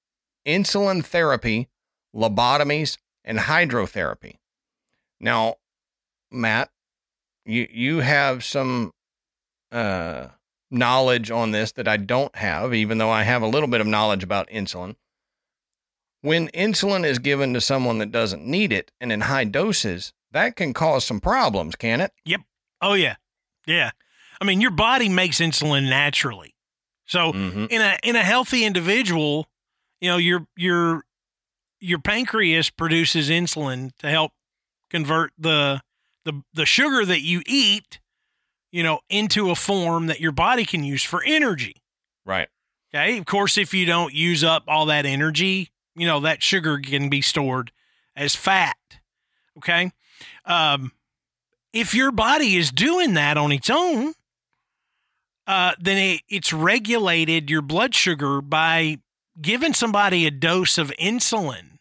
[0.46, 1.70] insulin therapy,
[2.14, 4.36] lobotomies, and hydrotherapy.
[5.22, 5.56] Now,
[6.30, 6.72] Matt,
[7.46, 8.92] you you have some
[9.72, 10.28] uh
[10.72, 13.88] knowledge on this that I don't have, even though I have a little bit of
[13.88, 14.96] knowledge about insulin.
[16.22, 20.56] When insulin is given to someone that doesn't need it and in high doses, that
[20.56, 22.12] can cause some problems, can it?
[22.26, 22.42] Yep.
[22.82, 23.16] Oh yeah.
[23.66, 23.92] Yeah.
[24.40, 26.56] I mean, your body makes insulin naturally.
[27.06, 27.66] So Mm-hmm.
[27.70, 29.48] in a in a healthy individual,
[30.00, 31.04] you know, your your
[31.80, 34.32] your pancreas produces insulin to help
[34.90, 35.82] convert the
[36.26, 38.00] the the sugar that you eat,
[38.72, 41.76] you know, into a form that your body can use for energy.
[42.26, 42.48] Right.
[42.94, 43.18] Okay.
[43.18, 47.10] Of course, if you don't use up all that energy, you know, that sugar can
[47.10, 47.72] be stored
[48.16, 48.78] as fat.
[49.58, 49.92] Okay.
[50.46, 50.92] Um,
[51.74, 54.14] if your body is doing that on its own,
[55.48, 58.98] uh, then it, it's regulated your blood sugar by
[59.42, 61.78] giving somebody a dose of insulin.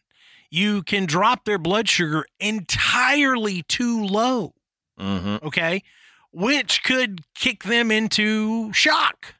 [0.49, 4.53] You can drop their blood sugar entirely too low
[4.99, 5.47] Mm-hmm.
[5.47, 5.83] okay,
[6.31, 9.35] which could kick them into shock.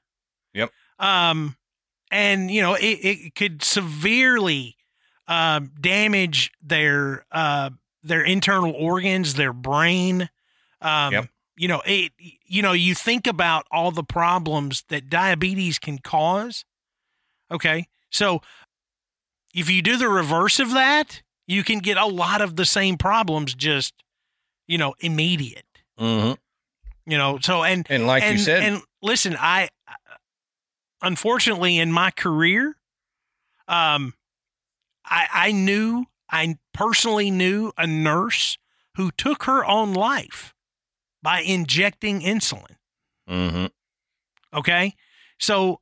[0.54, 0.71] Yep.
[0.99, 1.56] Um,
[2.12, 4.75] and you know it, it could severely
[5.27, 7.69] uh, damage their uh,
[8.04, 10.30] their internal organs, their brain.
[10.82, 11.30] Um, Yep.
[11.58, 12.12] You know it.
[12.45, 16.65] You know you think about all the problems that diabetes can cause.
[17.51, 18.41] Okay, so
[19.54, 22.97] if you do the reverse of that, you can get a lot of the same
[22.97, 23.93] problems just
[24.67, 25.65] you know immediate
[25.99, 26.34] Mm-hmm.
[27.06, 29.70] You know so and And like and, you said, and listen i
[31.02, 32.76] unfortunately in my career
[33.68, 34.14] um
[35.06, 38.58] i i knew i personally knew a nurse
[38.96, 40.54] who took her own life
[41.24, 42.76] by injecting insulin
[43.30, 43.66] mm-hmm.
[44.54, 44.94] okay
[45.40, 45.80] so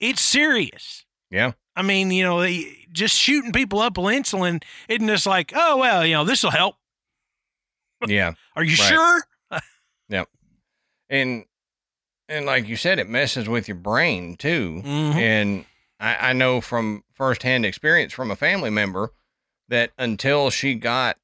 [0.00, 2.46] it's serious yeah, i mean you know
[2.90, 6.50] just shooting people up with insulin isn't just like oh well you know this will
[6.50, 6.76] help
[8.06, 8.32] yeah.
[8.56, 8.88] are you Right.
[8.88, 9.22] sure
[11.10, 11.44] And
[12.30, 14.82] and like you said, it messes with your brain too.
[14.84, 15.14] Mhm.
[15.14, 15.64] And
[15.98, 19.12] I, I know from firsthand experience from a family member
[19.68, 21.16] that until she got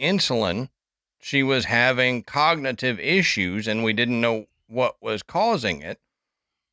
[0.00, 0.68] insulin,
[1.20, 5.98] she was having cognitive issues and we didn't know what was causing it.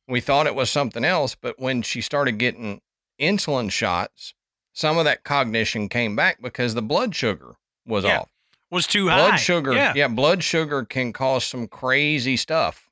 [0.06, 2.80] We thought it was something else, but when she started getting
[3.20, 4.34] insulin shots,
[4.72, 8.20] some of that cognition came back because the blood sugar was Yeah.
[8.20, 8.28] off.
[8.72, 9.28] Was too high.
[9.28, 12.90] Blood sugar, yeah yeah, blood sugar can cause some crazy stuff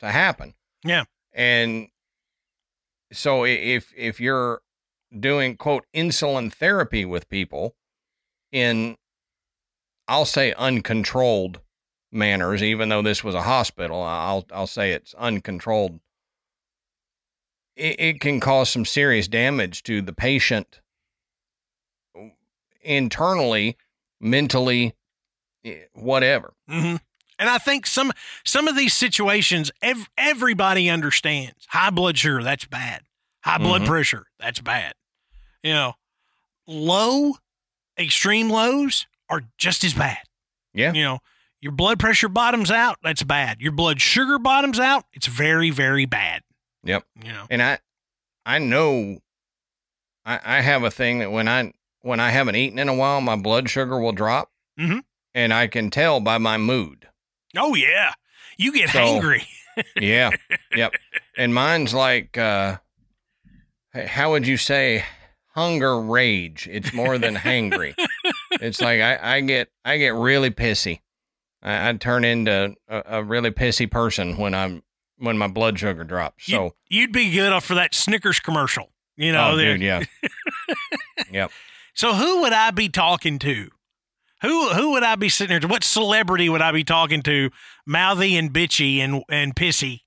[0.00, 0.54] to happen.
[0.84, 1.04] Yeah.
[1.32, 1.88] And
[3.12, 4.62] so if if you're
[5.18, 7.74] doing quote insulin therapy with people
[8.52, 8.96] in
[10.06, 11.60] I'll say uncontrolled
[12.10, 16.00] manners even though this was a hospital I'll I'll say it's uncontrolled
[17.76, 20.80] it, it can cause some serious damage to the patient
[22.82, 23.76] internally
[24.20, 24.94] mentally
[25.92, 26.96] whatever hmm
[27.38, 28.12] And I think some
[28.44, 31.66] some of these situations, ev- everybody understands.
[31.68, 33.02] High blood sugar, that's bad.
[33.44, 33.86] High blood Mhm.
[33.86, 34.94] pressure, that's bad.
[35.62, 35.94] You know,
[36.66, 37.36] low,
[37.98, 40.18] extreme lows are just as bad.
[40.74, 40.92] Yeah.
[40.92, 41.18] You know,
[41.60, 43.60] your blood pressure bottoms out, that's bad.
[43.60, 46.42] Your blood sugar bottoms out, it's very, very bad.
[46.84, 47.04] Yep.
[47.24, 47.78] You know, and I
[48.46, 49.18] I know
[50.24, 53.20] I, I have a thing that when I when I haven't eaten in a while,
[53.20, 55.02] my blood sugar will drop, Mhm.
[55.38, 57.06] And I can tell by my mood.
[57.56, 58.12] Oh yeah,
[58.56, 59.44] you get So- hangry.
[60.00, 60.30] Yeah,
[60.74, 60.92] yep.
[61.36, 62.78] And mine's like, uh,
[63.94, 65.04] how would you say,
[65.54, 66.68] hunger rage?
[66.68, 67.94] It's more than hangry.
[68.50, 70.98] it's like I, I get I get really pissy.
[71.62, 74.82] I, I turn into a, a really pissy person when I'm
[75.18, 76.46] when my blood sugar drops.
[76.46, 78.90] So, You'd be good for that Snickers commercial.
[79.16, 80.02] You know, oh, dude, yeah,
[81.30, 81.52] yep.
[81.94, 83.70] So who would I be talking to?
[84.42, 85.60] Who who would I be sitting there?
[85.60, 85.68] To?
[85.68, 87.50] What celebrity would I be talking to?
[87.86, 90.02] Mouthy and bitchy and and pissy,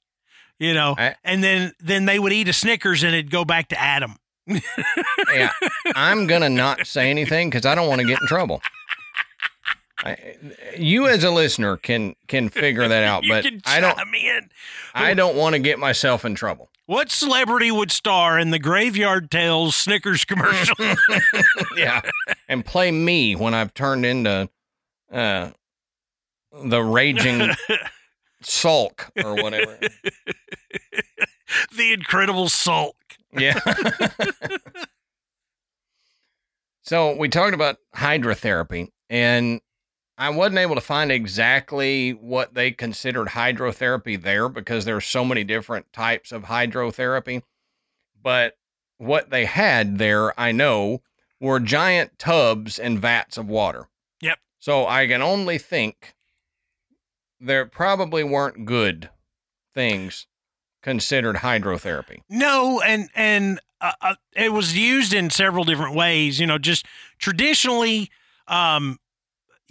[0.60, 0.96] you know.
[0.98, 4.16] I- and then then they would eat a Snickers and it'd go back to Adam.
[5.34, 5.52] yeah,
[5.96, 8.62] I'm gonna not say anything because I don't want to get in trouble.
[10.04, 10.36] I,
[10.78, 14.00] you as a listener can can figure that out, you but can I don't.
[14.96, 16.71] I don't want to get myself in trouble.
[16.86, 20.76] What celebrity would star in the Graveyard Tales Snickers commercial?
[21.78, 22.02] yeah,
[22.48, 24.50] and play me when I've turned into
[25.12, 25.52] uh,
[26.64, 27.50] the raging
[28.42, 29.80] sulk or whatever.
[31.78, 32.96] the Incredible Sulk.
[33.34, 33.60] Yeah.
[36.84, 39.62] so we talked about hydrotherapy, and
[40.22, 45.44] I wasn't able to find exactly what they considered hydrotherapy there because there's so many
[45.44, 47.42] different types of hydrotherapy.
[48.22, 48.56] But
[49.00, 51.02] what they had there, I know,
[51.40, 53.88] were giant tubs and vats of water.
[54.22, 54.38] Yep.
[54.60, 56.14] So I can only think
[57.40, 59.10] there probably weren't good
[59.74, 60.28] things
[60.84, 62.20] considered hydrotherapy.
[62.30, 66.40] No, and and uh, uh, it was used in several different ways.
[66.40, 66.86] You know, just
[67.18, 68.12] traditionally,
[68.48, 69.00] um,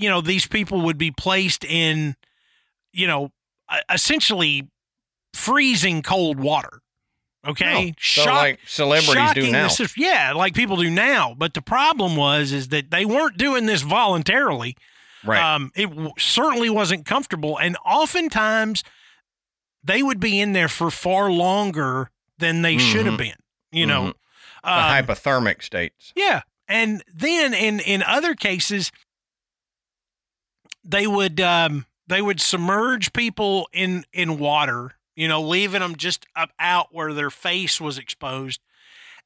[0.00, 2.16] you know, these people would be placed in,
[2.92, 3.30] you know,
[3.92, 4.68] essentially
[5.34, 6.80] freezing cold water.
[7.46, 7.92] Okay, No.
[7.98, 9.66] So Shock- like celebrities do shocking now.
[9.66, 11.34] is- yeah, like people do now.
[11.38, 14.76] But the problem was is that they weren't doing this voluntarily.
[15.24, 15.54] right.
[15.54, 18.82] Um, it w- certainly wasn't comfortable, and oftentimes
[19.84, 23.36] they would be in there for far longer than they should have been.
[23.72, 24.14] You know,
[24.64, 26.12] the Um, hypothermic states.
[26.16, 28.92] yeah, and then in in other cases,
[30.84, 34.92] they would um, they would submerge people in in water.
[35.16, 38.60] You know, leaving them just up out where their face was exposed,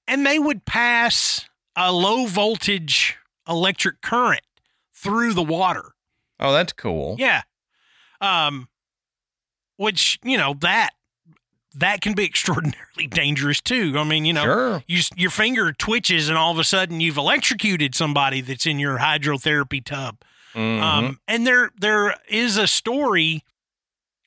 [0.08, 3.16] and they would pass a low voltage
[3.48, 4.42] electric current
[4.92, 5.92] through the water.
[6.40, 7.16] Oh, that's cool.
[7.18, 7.42] Yeah.
[8.20, 8.68] Um
[9.76, 10.90] which, you know, that
[11.74, 13.94] that can be extraordinarily dangerous too.
[13.96, 14.82] I mean, you know, Sure.
[14.86, 18.98] you, your finger twitches and all of a sudden you've electrocuted somebody that's in your
[18.98, 20.22] hydrotherapy tub.
[20.54, 20.80] Mhm.
[20.82, 23.42] Um and there there is a story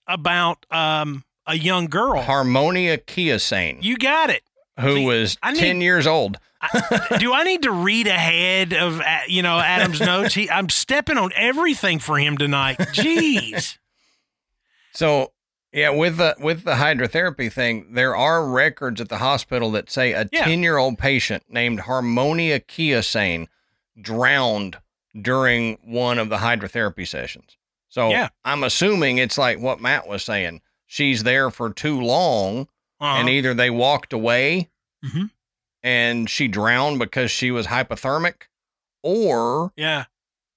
[0.08, 2.22] about um a young girl.
[2.22, 4.44] Harmonia Kiosane, You got it.
[4.80, 6.38] who see, was I need- 10 years old.
[7.20, 10.34] Do I need to read ahead of uh, you know Adam's notes?
[10.34, 12.78] He I'm stepping on everything for him tonight.
[12.80, 13.78] Jeez.
[14.94, 15.32] So,
[15.72, 20.12] yeah, with the with the hydrotherapy thing, there are records at the hospital that say
[20.14, 20.46] a Yeah.
[20.46, 23.48] 10-year-old patient named Harmonia Kiosane
[24.02, 24.78] drowned
[25.22, 27.58] during one of the hydrotherapy sessions.
[27.90, 28.30] So, Yeah.
[28.44, 30.62] I'm assuming it's like what Matt was saying.
[30.86, 32.68] She's there for too long
[33.00, 33.20] Uh-huh.
[33.20, 34.70] and either they walked away
[35.06, 35.32] Mhm.
[35.84, 38.44] and she drowned because she was hypothermic
[39.04, 40.06] or yeah.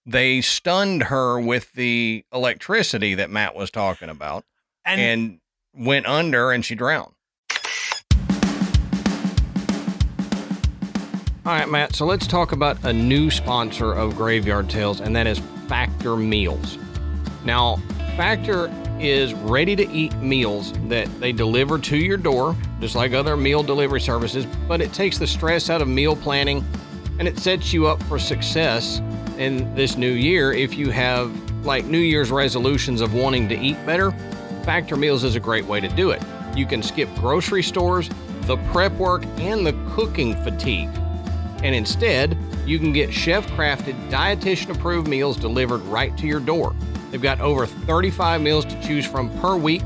[0.07, 4.45] they stunned her with the electricity that Matt was talking about
[4.85, 5.41] And, and,
[5.73, 7.15] went under and she drowned.
[11.51, 11.97] All right, Matt.
[11.97, 16.79] So let's talk about a new sponsor of Graveyard Tales, and that is Factor Meals.
[17.45, 17.83] Now,
[18.17, 18.71] Factor
[19.01, 23.65] is ready to eat meals that they deliver to your door, just like other meal
[23.65, 26.65] delivery services, but it takes the stress out of meal planning
[27.19, 29.01] and it sets you up for success
[29.37, 31.33] in this new year if you have
[31.65, 34.13] like New Year's resolutions of wanting to eat better.
[34.63, 36.23] Factor Meals is a great way to do it.
[36.55, 38.09] You can skip grocery stores,
[38.43, 40.89] the prep work, and the cooking fatigue.
[41.63, 42.37] And instead,
[42.67, 46.75] you can get chef crafted, dietitian approved meals delivered right to your door.
[47.11, 49.83] They've got over 35 meals to choose from per week,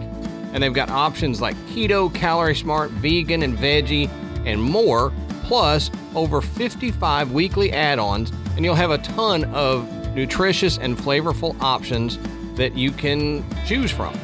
[0.53, 4.09] and they've got options like keto, calorie smart, vegan, and veggie,
[4.45, 5.13] and more,
[5.45, 11.57] plus over 55 weekly add ons, and you'll have a ton of nutritious and flavorful
[11.61, 12.19] options
[12.57, 14.15] that you can choose from.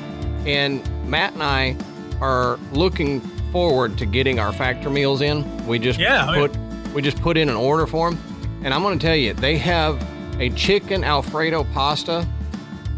[0.46, 1.76] And Matt and I
[2.20, 3.20] are looking
[3.50, 5.66] forward to getting our factor meals in.
[5.66, 8.20] We just Yeah, I mean- put we just put in an order for them,
[8.64, 10.02] and I'm going to tell you they have
[10.40, 12.26] a chicken alfredo pasta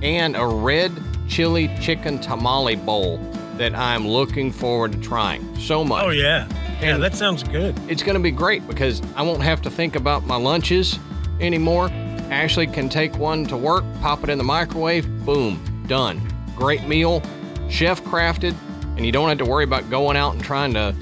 [0.03, 0.93] and a red
[1.29, 3.19] chili chicken tamale bowl
[3.57, 6.05] that I'm looking forward to trying so much.
[6.05, 6.49] oh yeah.
[6.81, 7.79] Yeah, that sounds good.
[7.89, 10.99] It's going to be great because I won't have to think about my lunches
[11.39, 11.91] anymore.
[12.31, 16.21] Ashley can take one to work, pop it in the microwave, boom, done.
[16.57, 17.23] Great meal,
[17.71, 18.57] chef crafted,
[18.97, 20.93] and you don't have to worry about going out and trying to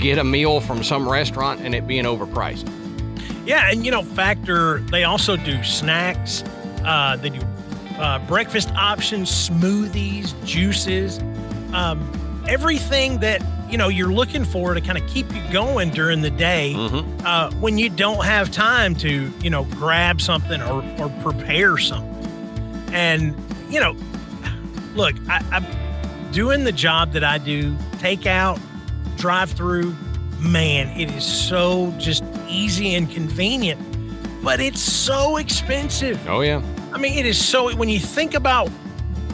[0.00, 2.68] get a meal from some restaurant and it being overpriced.
[3.46, 6.42] Yeah, and you know, Factor, they also do snacks.
[6.84, 7.40] Uh, they do
[7.98, 11.18] uh, breakfast options, smoothies, juices,
[11.74, 16.20] um, everything that you know you're looking for to kind of keep you going during
[16.22, 17.26] the day Mm-hmm.
[17.26, 22.08] uh, when you don't have time to you know grab something or, or prepare something.
[22.92, 23.34] And
[23.68, 23.94] you know,
[24.94, 28.60] look, I, I'm doing the job that I do, takeout,
[29.16, 29.94] drive through.
[30.38, 33.80] Man, it is so just easy and convenient,
[34.42, 36.18] but it's so expensive.
[36.28, 36.62] Oh, yeah.
[36.92, 38.68] I mean, it is so when you think about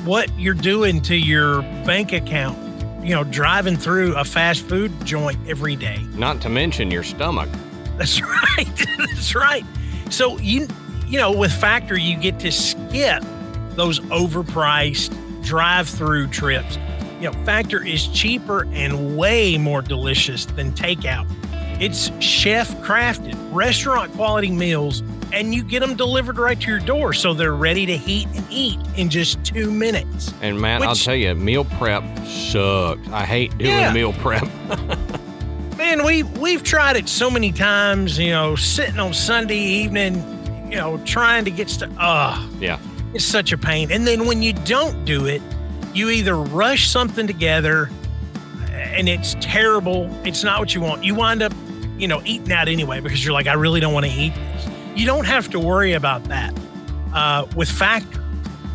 [0.05, 2.59] what you're doing to your bank account,
[3.05, 5.99] you know, driving through a fast food joint every day.
[6.15, 7.49] Not to mention your stomach.
[7.97, 8.21] That's
[8.59, 8.87] right.
[8.99, 9.65] That's right.
[10.11, 10.67] So you
[11.07, 13.23] you know, with Factor you get to skip
[13.71, 15.15] those overpriced
[15.45, 16.79] drive-through trips.
[17.21, 21.27] You know, Factor is cheaper and way more delicious than takeout.
[21.81, 25.03] It's chef crafted, restaurant quality meals,
[25.33, 28.47] and you get them delivered right to your door so they're ready to heat and
[28.51, 30.33] eat in just two minutes.
[30.41, 33.07] And Matt, I'll tell you, meal prep sucks.
[33.09, 33.93] I hate doing Yeah.
[33.93, 34.47] meal prep.
[35.77, 40.15] Man, we we've tried it so many times, you know, sitting on Sunday evening,
[40.71, 41.91] you know, trying to get stuff.
[41.99, 42.51] Ugh.
[42.61, 42.79] yeah.
[43.13, 43.91] It's such a pain.
[43.93, 45.43] And then when you don't do it,
[45.97, 47.91] you either rush something together
[48.71, 50.11] and it's terrible.
[50.25, 51.05] It's not what you want.
[51.05, 51.53] You wind up,
[51.97, 54.69] you know, eating out anyway because you're like, I really don't want to eat this.
[54.95, 56.55] You don't have to worry about that
[57.15, 58.23] uh, with Factor,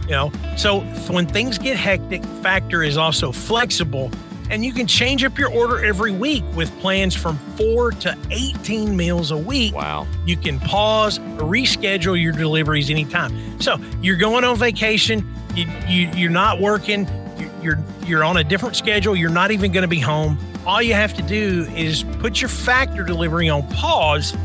[0.03, 0.31] you know.
[0.57, 4.11] So when things get hectic, Factor is also flexible
[4.51, 8.97] and you can change up your order every week with plans from four to 18
[8.97, 9.73] meals a week.
[9.73, 10.05] Wow.
[10.25, 13.61] You can pause, reschedule your deliveries anytime.
[13.61, 18.43] So you're going on vacation, you, you you're not working, you- you're you're on a
[18.43, 19.15] different schedule.
[19.15, 20.37] You're not even going to be home.
[20.65, 24.35] All you have to do is put your factor delivery on pause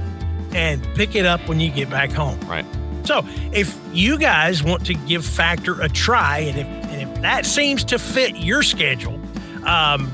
[0.54, 2.38] and pick it up when you get back home.
[2.48, 2.64] Right.
[3.04, 7.46] So if you guys want to give Factor a try, and if, and if that
[7.46, 9.20] seems to fit your schedule,
[9.64, 10.10] um,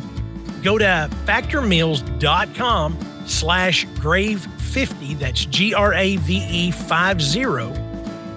[0.62, 5.18] go to factormeals.com slash grave50.
[5.18, 7.91] That's G R A V E 50.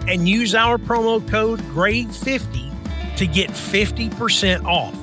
[0.08, 4.96] And use our promo code grave50 to get 50% off.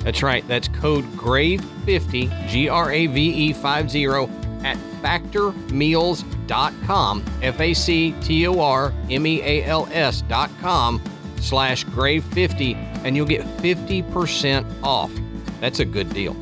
[0.00, 0.46] That's right.
[0.46, 4.30] That's code GRAVE50, G R A V E 50,
[4.64, 11.02] at factormeals.com, F A C T O R M E A L S.com
[11.40, 15.10] slash GRAVE50, and you'll get 50% off.
[15.60, 16.36] That's a good deal.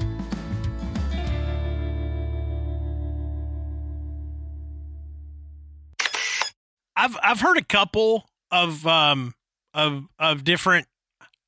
[7.04, 9.34] I've I've heard a couple of um
[9.74, 10.86] of of different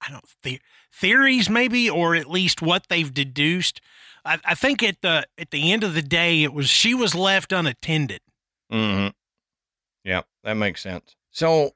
[0.02, 0.60] I don't the,
[0.92, 3.80] theories maybe or at least what they've deduced.
[4.24, 7.14] I, I think at the at the end of the day it was she was
[7.14, 8.20] left unattended.
[8.70, 9.08] Mm-hmm.
[10.04, 11.16] Yeah, that makes sense.
[11.30, 11.72] So,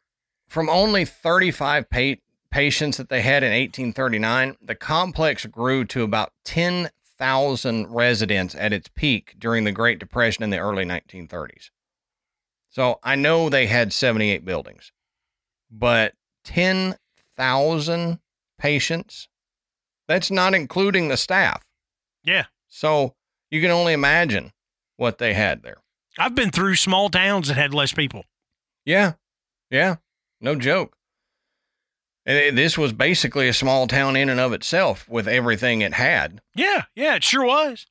[0.48, 2.14] from only 35 pa-
[2.50, 8.88] patients that they had in 1839, the complex grew to about 10,000 residents at its
[8.94, 11.70] peak during the Great Depression in the early 1930s.
[12.70, 14.92] So, I know they had 78 buildings,
[15.70, 16.14] but
[16.44, 18.20] 10,000
[18.58, 19.28] patients,
[20.06, 21.64] that's not including the staff.
[22.24, 22.46] Yeah.
[22.68, 23.14] So,
[23.50, 24.52] you can only imagine
[24.96, 25.78] what they had there.
[26.18, 28.24] I've been through small towns that had less people.
[28.84, 29.14] Yeah.
[29.70, 29.96] Yeah.
[30.40, 30.96] No joke.
[32.26, 36.42] And this was basically a small town in and of itself with everything it had.
[36.54, 37.86] Yeah, yeah, it sure was.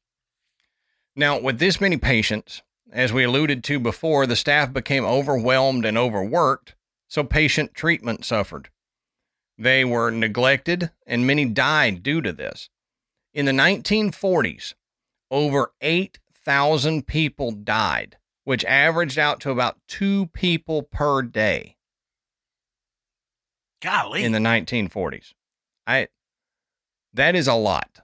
[1.15, 2.61] Now, with this many patients,
[2.91, 6.75] as we alluded to before, the staff became overwhelmed and overworked,
[7.07, 8.69] so patient treatment suffered.
[9.57, 12.69] They were neglected, and many died due to this.
[13.33, 14.73] In the 1940s,
[15.29, 21.75] over 8,000 people died, which averaged out to about two people per day.
[23.81, 24.23] Golly.
[24.23, 25.33] in the 1940s.
[25.87, 26.07] I
[27.13, 28.01] that is a lot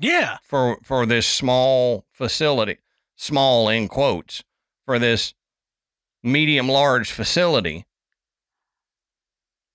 [0.00, 0.38] yeah.
[0.42, 2.78] for for this small facility,
[3.20, 4.42] small in quotes,
[4.86, 5.34] for this
[6.22, 7.84] medium large facility.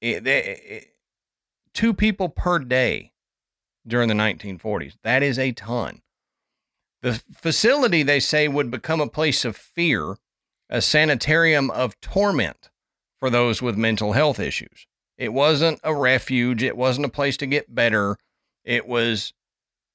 [0.02, 0.88] It, it- it-
[1.74, 3.12] two people per day
[3.86, 4.94] during the 1940s.
[5.04, 6.02] That is a ton.
[7.02, 10.18] The facility they say would become a place of fear,
[10.70, 12.70] a sanitarium of torment
[13.20, 14.88] for those with mental health issues.
[15.18, 18.18] It wasn't a refuge, it wasn't a place to get better.
[18.64, 19.34] It was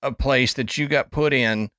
[0.03, 1.71] a place that you got put in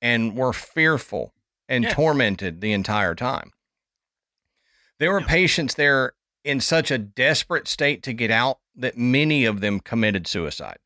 [0.00, 1.34] and were fearful
[1.68, 1.94] and Yeah.
[1.94, 3.52] tormented the entire time.
[4.98, 5.26] There were Yeah.
[5.26, 10.26] patients there in such a desperate state to get out that many of them committed
[10.26, 10.78] suicide.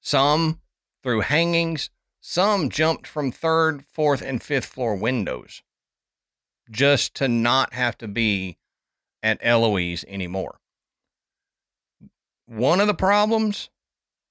[0.00, 0.60] Some
[1.02, 1.90] through hangings,
[2.20, 5.62] some jumped from third, fourth, and fifth floor windows
[6.70, 8.58] just to not have to be
[9.22, 10.60] at Eloise anymore.
[12.46, 13.70] One of the problems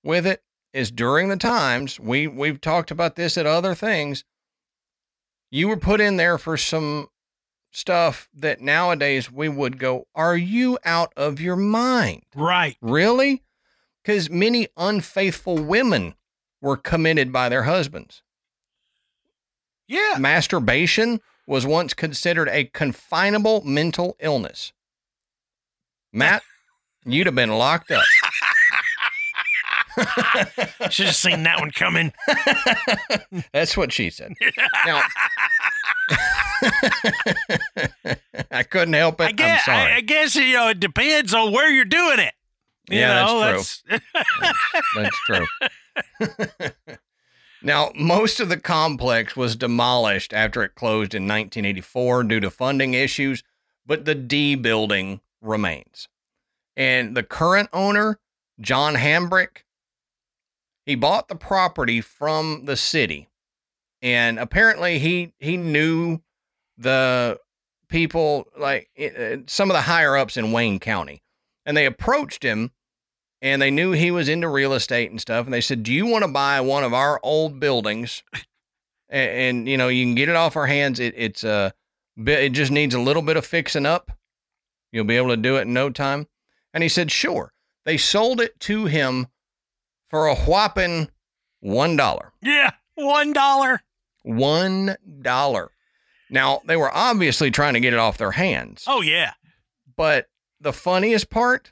[0.03, 4.23] with it is during the times we we've talked about this at other things
[5.51, 7.07] you were put in there for some
[7.71, 12.23] stuff that nowadays we would go are you out of your mind?
[12.35, 12.77] Right.
[12.81, 13.43] really?
[14.03, 16.15] Cuz many unfaithful women
[16.61, 18.21] were committed by their husbands.
[19.87, 20.17] Yeah.
[20.19, 24.71] masturbation was once considered a confinable mental illness.
[26.11, 26.43] Matt
[27.05, 28.03] you'd have been locked up
[30.89, 32.13] Should have seen that one coming.
[33.53, 34.33] That's what she said.
[34.85, 35.01] Now,
[38.51, 39.25] I couldn't help it.
[39.25, 39.91] I guess, I'm sorry.
[39.93, 42.33] I, I guess you know it depends on where you're doing it.
[42.89, 43.83] You Yeah, know, that's
[44.95, 45.45] That's true.
[47.61, 52.93] now, most of the complex was demolished after it closed in 1984 due to funding
[52.93, 53.43] issues,
[53.85, 56.07] but the D building remains.
[56.75, 58.19] And the current owner,
[58.59, 59.63] John Hambrick,
[60.85, 63.29] he bought the property from the city.
[64.01, 66.21] And apparently he he knew
[66.77, 67.39] the
[67.89, 71.21] people like uh, some of the higher ups in Wayne County.
[71.65, 72.71] And they approached him
[73.41, 75.45] and they knew he was into real estate and stuff.
[75.45, 78.23] And they said, "Do you want to buy one of our old buildings?
[79.11, 80.99] And, and you know, you can get it off our hands.
[80.99, 81.73] It, it's a
[82.15, 82.43] bit.
[82.43, 84.11] It just needs a little bit of fixing up.
[84.91, 86.27] You'll be able to do it in no time."
[86.75, 87.51] And he said, "Sure."
[87.85, 89.25] They sold it to him
[90.09, 91.09] for a whopping
[91.59, 92.33] one dollar.
[92.41, 93.81] yeah, one dollar.
[94.23, 95.71] One dollar.
[96.29, 98.83] Now they were obviously trying to get it off their hands.
[98.87, 99.33] Oh yeah.
[99.95, 100.27] But
[100.59, 101.71] the funniest part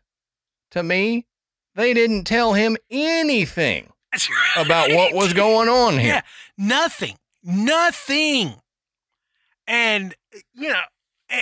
[0.72, 1.28] to me,
[1.76, 4.66] they didn't tell him anything right.
[4.66, 6.08] about what was going on here.
[6.08, 6.22] Yeah,
[6.58, 8.56] nothing, nothing,
[9.68, 10.16] and
[10.54, 10.82] you know,
[11.30, 11.42] eh,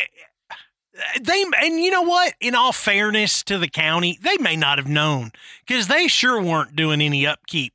[1.22, 2.34] they and you know what?
[2.40, 5.32] In all fairness to the county, they may not have known
[5.66, 7.74] because they sure weren't doing any upkeep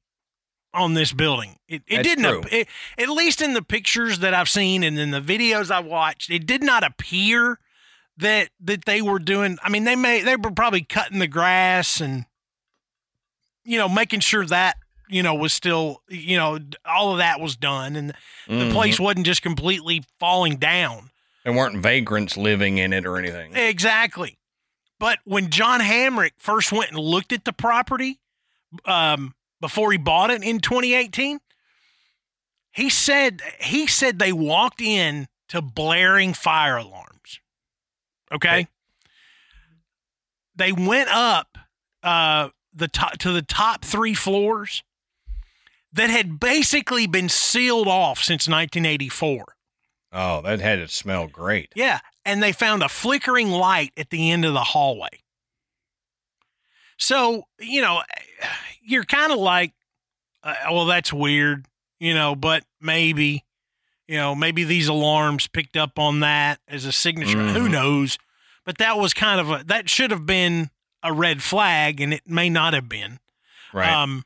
[0.73, 1.57] on this building.
[1.69, 5.11] It, it didn't, ap- it, at least in the pictures that I've seen and in
[5.11, 7.59] the videos I watched, it did not appear
[8.17, 9.59] that that they were doing.
[9.63, 12.25] I mean, they may they were probably cutting the grass and
[13.65, 14.77] you know making sure that
[15.09, 18.11] you know was still you know all of that was done and
[18.47, 18.73] the Mhm.
[18.73, 21.11] place wasn't just completely falling down.
[21.45, 23.57] There weren't vagrants living in it or anything.
[23.57, 24.39] Exactly.
[24.99, 28.21] But when John Hambrick first went and looked at the property
[28.85, 31.41] um, before he bought it in 2018,
[32.73, 37.41] he said he said they walked in to blaring fire alarms.
[38.33, 38.69] Okay.
[40.55, 41.57] They went up
[42.03, 44.83] uh, the top to the top three floors
[45.93, 49.57] that had basically been sealed off since 1984.
[50.13, 51.73] Oh, that had to smell great.
[51.77, 55.09] Yeah, and they found a flickering light at the end of the hallway.
[56.99, 58.03] So, you know,
[58.83, 59.73] you're kind of like,
[60.43, 61.67] uh, well, that's weird,
[61.99, 63.45] you know, but maybe,
[64.09, 67.39] you know, maybe these alarms picked up on that as a signature.
[67.49, 67.73] Who Mhm.
[67.73, 68.19] knows?
[68.65, 70.71] But that was kind of a, that should have been
[71.03, 73.21] a red flag, and it may not have been.
[73.73, 73.89] Right.
[73.91, 74.25] Um,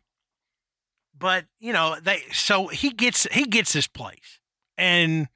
[1.17, 4.41] but you know, they so he gets he gets this place,
[4.77, 5.29] and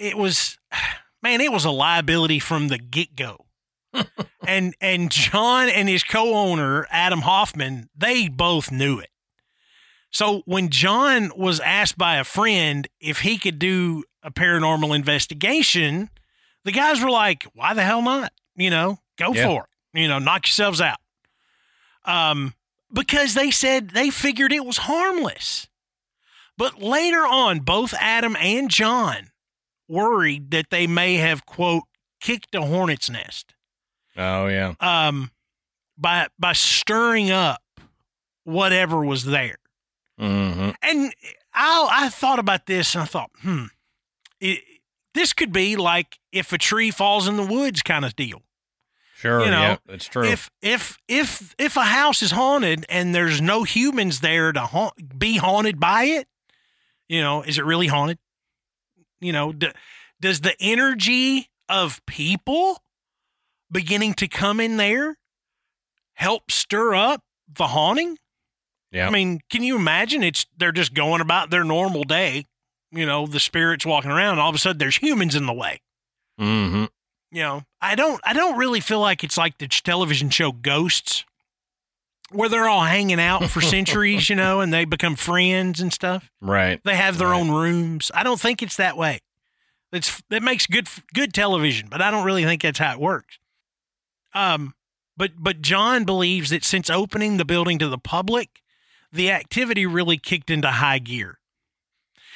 [0.00, 0.58] it was,
[1.22, 3.46] man, it was a liability from the get go.
[4.46, 9.10] and and John and his co-owner Adam Hoffman, they both knew it.
[10.12, 16.08] So when John was asked by a friend if he could do a paranormal investigation,
[16.64, 18.32] the guys were like, "Why the hell not?
[18.54, 19.46] You know, go Yeah.
[19.46, 20.00] for it.
[20.00, 20.98] You know, knock yourselves out."
[22.04, 22.54] Um,
[22.92, 25.68] because they said they figured it was harmless.
[26.56, 29.29] But later on, both Adam and John
[29.90, 31.84] worried that they may have quote
[32.20, 33.54] kicked a hornet's nest
[34.16, 34.74] oh yeah.
[34.80, 35.30] um,
[35.98, 37.62] by by stirring up
[38.44, 39.56] whatever was there.
[40.18, 41.12] hmm And
[41.54, 43.64] I I thought about this and I thought, hmm,
[44.40, 44.60] it,
[45.14, 48.42] this could be like if a tree falls in the woods kind of deal.
[49.14, 49.44] Sure.
[49.44, 50.24] You know, yeah, that's true.
[50.24, 55.18] If if if if a house is haunted and there's no humans there to haunt,
[55.18, 56.26] be haunted by it,
[57.08, 58.18] you know, is it really haunted?
[59.20, 59.72] You know, d-
[60.20, 62.82] does the energy of people
[63.70, 65.16] beginning to come in there
[66.14, 68.18] help stir up the haunting?
[68.92, 69.06] Yeah.
[69.06, 70.22] I mean, can you imagine?
[70.22, 72.46] It's they're just going about their normal day.
[72.90, 74.38] You know, the spirits walking around.
[74.40, 75.80] All of a sudden, there's humans in the way.
[76.40, 76.86] Mm-hmm.
[77.30, 78.20] You know, I don't.
[78.24, 81.24] I don't really feel like it's like the television show Ghosts,
[82.30, 84.28] where they're all hanging out for centuries.
[84.28, 86.30] You know, and they become friends and stuff.
[86.40, 86.80] Right.
[86.84, 87.40] They have their Right.
[87.40, 88.10] own rooms.
[88.14, 89.20] I don't think it's that way.
[89.92, 93.38] It's that makes good good television, but I don't really think that's how it works.
[94.34, 94.74] Um,
[95.16, 98.62] but but John believes that since opening the building to the public,
[99.12, 101.38] the activity really kicked into high gear.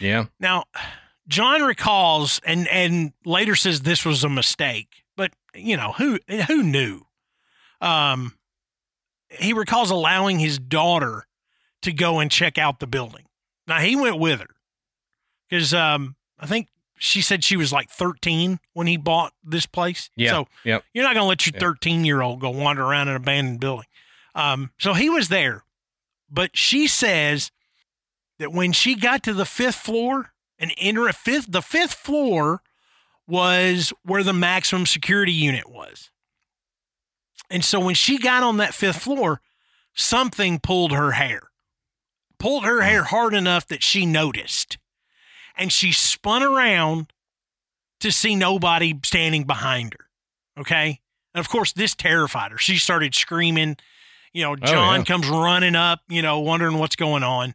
[0.00, 0.24] Yeah.
[0.40, 0.64] Now,
[1.28, 6.18] John recalls and and later says this was a mistake, but you know who
[6.48, 7.02] who knew.
[7.80, 8.34] Um,
[9.38, 11.26] he recalls allowing his daughter
[11.82, 13.24] to go and check out the building.
[13.66, 14.48] Now he went with her
[15.48, 16.68] because um, I think
[16.98, 20.10] she said she was like 13 when he bought this place.
[20.16, 20.30] Yeah.
[20.30, 20.84] So Yep.
[20.94, 21.60] you're not going to let your Yeah.
[21.60, 23.86] 13 year old go wander around an abandoned building.
[24.34, 25.64] Um, so he was there,
[26.30, 27.50] but she says
[28.38, 32.60] that when she got to the fifth floor and enter a fifth, the fifth floor
[33.26, 36.10] was where the maximum security unit was.
[37.50, 39.40] And so when she got on that fifth floor,
[39.94, 41.42] something pulled her hair,
[42.38, 44.78] pulled her hair hard enough that she noticed.
[45.56, 47.12] And she spun around
[48.00, 50.60] to see nobody standing behind her.
[50.60, 51.00] Okay.
[51.34, 52.58] And of course, this terrified her.
[52.58, 53.76] She started screaming.
[54.32, 55.04] You know, Oh, John yeah.
[55.04, 57.54] comes running up, you know, wondering what's going on.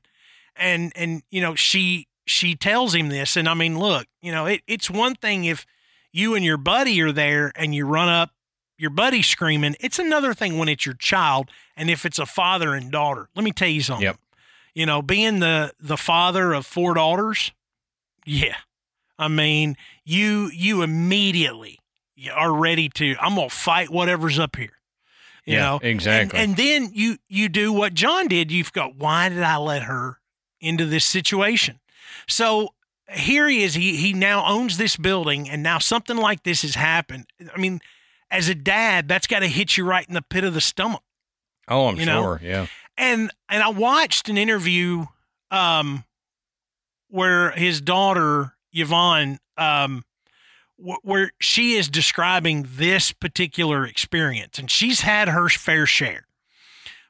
[0.55, 3.35] And, and, you know, she, she tells him this.
[3.35, 5.65] And I mean, look, you know, it, it's one thing if
[6.13, 8.31] you and your buddy are there and you run up,
[8.79, 9.75] your buddy screaming.
[9.79, 13.29] It's another thing when it's your child and if it's a father and daughter.
[13.35, 14.05] Let me tell you something.
[14.05, 14.17] Yep.
[14.73, 17.51] You know, being the the father of four daughters,
[18.25, 18.55] yeah.
[19.17, 19.75] I mean,
[20.05, 21.79] you you immediately
[22.33, 23.15] are ready to.
[23.19, 24.71] I'm gonna fight whatever's up here.
[25.45, 25.59] You yeah.
[25.61, 26.39] know, Exactly.
[26.39, 28.51] and, and then you you do what John did.
[28.51, 30.19] You've got why did I let her
[30.61, 31.79] into this situation?
[32.27, 32.69] So
[33.11, 33.73] here he is.
[33.73, 37.25] He he now owns this building, and now something like this has happened.
[37.53, 37.81] I mean,
[38.31, 41.03] as a dad, that's got to hit you right in the pit of the stomach.
[41.67, 42.41] oh, I'm you know, sure.
[42.43, 42.67] Yeah.
[42.97, 45.05] And and I watched an interview
[45.51, 46.03] um
[47.09, 50.03] where his daughter Yvonne um
[50.77, 56.25] wh- where she is describing this particular experience and she's had her fair share.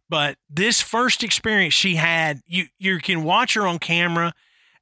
[0.07, 4.33] But this first experience she had, you you can watch her on camera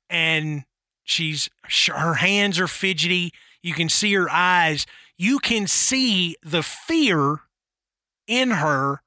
[0.09, 0.63] and
[1.03, 1.49] she's
[1.87, 4.85] her hands are fidgety, you can see her eyes,
[5.17, 7.41] you can see the fear
[8.27, 9.01] in her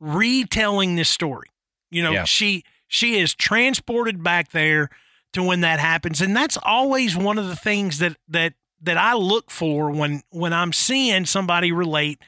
[0.00, 1.48] retelling this story.
[1.90, 2.24] You know, Yeah.
[2.24, 4.88] she she is transported back there
[5.32, 9.14] to when that happens, and that's always one of the things that that that I
[9.14, 12.20] look for when when I'm seeing somebody relate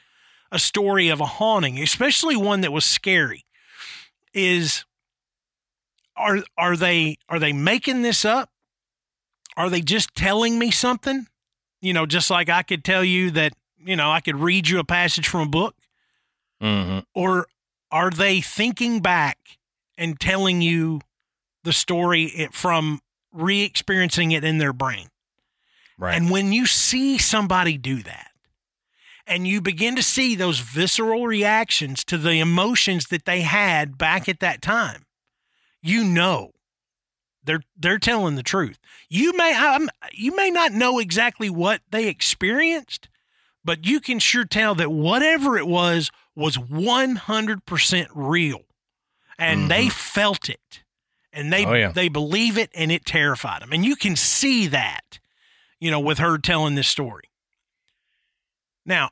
[0.52, 3.44] a story of a haunting, especially one that was scary.
[4.32, 4.84] Is
[6.16, 8.50] are are they are they making this up?
[9.56, 11.26] Are they just telling me something?
[11.80, 14.78] You know, just like I could tell you that, you know, I could read you
[14.78, 15.74] a passage from a book
[16.62, 17.00] Mm-hmm.
[17.14, 17.46] or
[17.90, 19.36] are they thinking back
[19.98, 21.00] and telling you
[21.64, 23.00] the story from
[23.30, 25.08] re-experiencing it in their brain
[25.98, 26.16] Right.
[26.16, 28.30] and when you see somebody do that
[29.26, 34.26] and you begin to see those visceral reactions to the emotions that they had back
[34.26, 35.04] at that time
[35.82, 36.52] you know
[37.46, 38.78] they're they're telling the truth.
[39.08, 43.08] You may um, you may not know exactly what they experienced
[43.64, 48.60] but you can sure tell that whatever it was was 100% real.
[49.40, 50.84] And they felt it.
[51.32, 51.90] And they Oh, yeah.
[51.90, 55.18] they believe it and it terrified them and you can see that
[55.80, 57.24] you know with her telling this story.
[58.86, 59.10] Now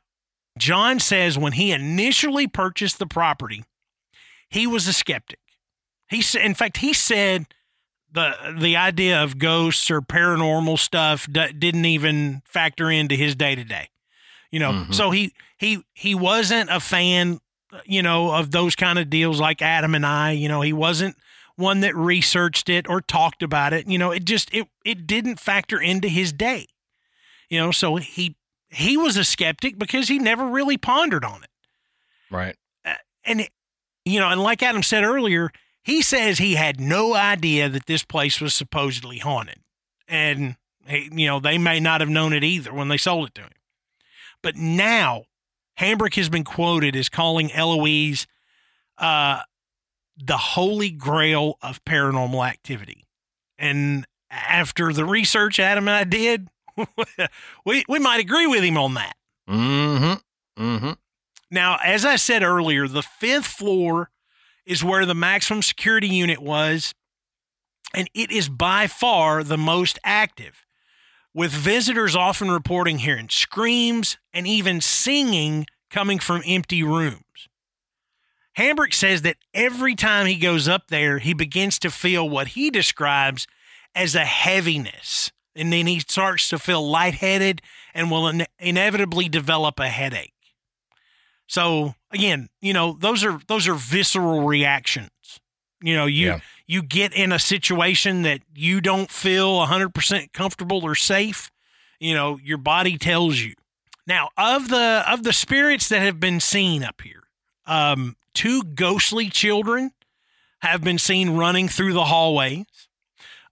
[0.57, 3.65] john says when he initially purchased the property
[4.49, 5.41] he was a skeptic.
[6.09, 7.47] He said in fact he said
[8.15, 13.55] the the idea of ghosts or paranormal stuff d- didn't even factor into his day
[13.55, 13.89] to day
[14.51, 14.73] you know?
[14.73, 14.95] Mhm.
[14.95, 17.41] so he he he wasn't a fan
[17.85, 20.61] you know of those kind of deals like adam and i you know?
[20.63, 21.17] He wasn't
[21.57, 24.11] one that researched it or talked about it you know?
[24.13, 26.67] It just it it didn't factor into his day
[27.51, 27.71] you know?
[27.73, 28.37] So he
[28.71, 31.51] he was a skeptic because he never really pondered on it.
[32.31, 32.57] Right.
[33.25, 33.51] and it-
[34.05, 35.51] you know and like adam said earlier
[35.85, 39.61] he says he had no idea that this place was supposedly haunted
[40.09, 40.57] and
[40.87, 43.43] he, you know they may not have known it either when they sold it to
[43.43, 43.51] him
[44.43, 45.25] but now
[45.79, 48.27] hambrick has been quoted as calling eloise
[48.99, 49.41] uh,
[50.17, 53.05] the holy grail of paranormal activity
[53.59, 56.49] and after the research adam and i did
[57.65, 59.15] we, we might agree with him on that
[59.49, 60.63] Mm-hmm.
[60.63, 60.93] Mm-hmm.
[61.51, 64.09] now, as I said earlier, the fifth floor
[64.67, 66.95] is where the maximum security unit was,
[67.95, 70.65] and it is by far the most active,
[71.33, 77.21] with visitors often reporting hearing screams and even singing coming from empty rooms.
[78.59, 82.71] Hambrick says that every time he goes up there, he begins to feel what he
[82.71, 83.47] describes
[83.95, 85.33] as a heaviness.
[85.57, 87.63] And then he starts to feel lightheaded
[87.95, 90.33] and will in- inevitably develop a headache.
[91.47, 95.11] So again, you know, those are those are visceral reactions.
[95.83, 96.41] You know, you Yeah.
[96.67, 101.51] you get in a situation that you don't feel 100% comfortable or safe,
[102.01, 103.55] you know, your body tells you.
[104.07, 107.25] Now, of the of the spirits that have been seen up here,
[107.67, 109.93] um, two ghostly children
[110.61, 112.65] have been seen running through the hallways.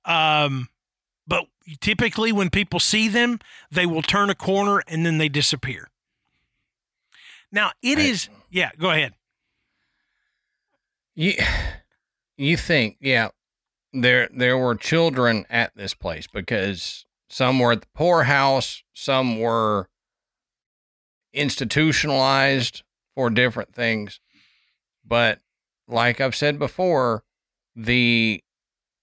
[0.05, 0.69] Um,
[1.27, 1.45] but
[1.81, 3.39] typically, when people see them,
[3.71, 5.89] they will turn a corner and then they disappear.
[7.51, 8.07] Now, it Right.
[8.07, 8.71] is yeah.
[8.79, 9.15] Go ahead.
[11.15, 11.35] You
[12.37, 13.29] you think, yeah,
[13.93, 19.89] there there were children at this place because some were at the poorhouse, some were
[21.33, 22.83] institutionalized
[23.15, 24.21] for different things.
[25.05, 25.41] But
[25.89, 27.25] like I've said before,
[27.75, 28.43] the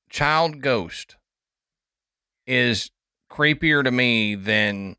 [0.09, 1.17] child ghost
[2.45, 2.91] is
[3.31, 4.95] creepier to me than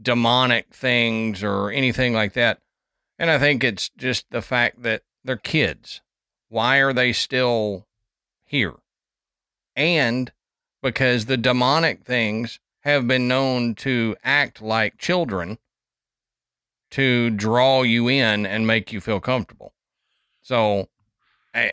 [0.00, 2.60] demonic things or anything like that.
[3.18, 6.00] And I think it's just the fact that they're kids.
[6.48, 7.86] Why are they still
[8.44, 8.74] here?
[9.74, 10.32] And
[10.82, 15.58] because the demonic things have been known to act like children
[16.90, 19.74] to draw you in and make you feel comfortable.
[20.40, 20.88] So,
[21.54, 21.72] I,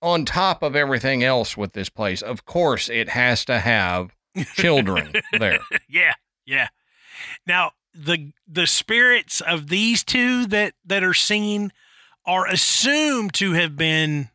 [0.00, 4.14] on top of everything else with this place, of course, it has to have
[4.54, 5.60] children there.
[5.88, 6.14] yeah,
[6.46, 6.68] yeah.
[7.46, 11.72] Now the the spirits of these two that that are seen
[12.24, 14.30] are assumed to have been.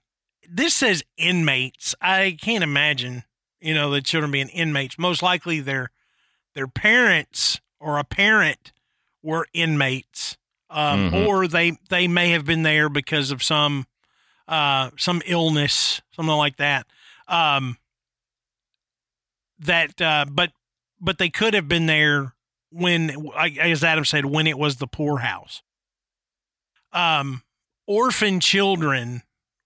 [0.49, 1.93] This says inmates.
[2.01, 3.23] I can't imagine,
[3.59, 4.97] you know, the children being inmates.
[4.97, 5.91] Most likely, their
[6.53, 8.71] their parents or a parent
[9.21, 10.37] were inmates,
[10.69, 11.27] um, Mhm.
[11.27, 13.87] or they they may have been there because of some
[14.47, 16.87] uh, some illness, something like that.
[17.27, 17.77] Um,
[19.59, 20.51] that, uh, but
[20.99, 22.33] but they could have been there
[22.71, 25.61] when, as Adam said, when it was the poorhouse.
[26.93, 27.43] Um,
[27.85, 29.23] orphan children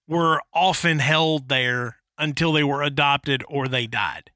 [0.07, 4.31] were often held there until they were adopted or they died.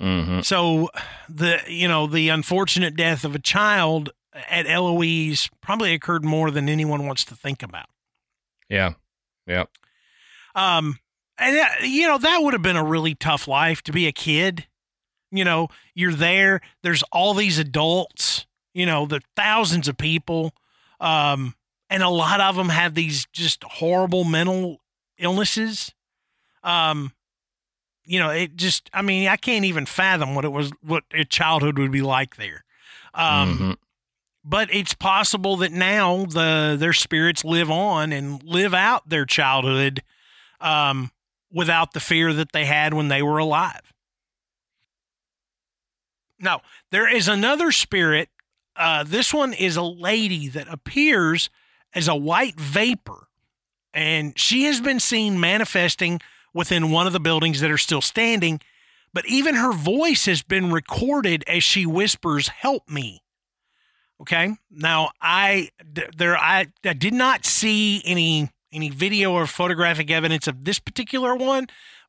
[0.00, 0.40] Mm-hmm.
[0.40, 0.90] So
[1.28, 4.10] the you know the unfortunate death of a child
[4.50, 7.88] at Eloise probably occurred more than anyone wants to think about.
[8.68, 8.94] Yeah.
[9.46, 9.64] Yeah.
[10.54, 10.98] Um,
[11.38, 14.12] and uh, you know that would have been a really tough life to be a
[14.12, 14.66] kid.
[15.30, 16.60] You know, you're there.
[16.82, 18.46] There's all these adults.
[18.74, 20.52] You know, the thousands of people,
[21.00, 21.54] um,
[21.90, 24.80] and a lot of them have these just horrible mental
[25.18, 25.94] illnesses.
[26.62, 27.12] Um,
[28.04, 28.90] you know, it just.
[28.92, 32.36] I mean, I can't even fathom what it was, what a childhood would be like
[32.36, 32.64] there.
[33.14, 33.76] Um, Mhm.
[34.44, 40.02] but it's possible that now the their spirits live on and live out their childhood
[40.60, 41.10] um,
[41.50, 43.92] without the fear that they had when they were alive.
[46.38, 48.28] Now, there is another spirit.
[48.74, 51.48] Uh, this one is a lady that appears
[51.94, 53.28] as a white vapor,
[53.94, 56.20] and she has been seen manifesting
[56.52, 58.60] within one of the buildings that are still standing.
[59.14, 63.22] But even her voice has been recorded as she whispers, "Help me."
[64.20, 64.56] Okay.
[64.70, 70.64] Now I there I, I did not see any any video or photographic evidence of
[70.64, 71.66] this particular one,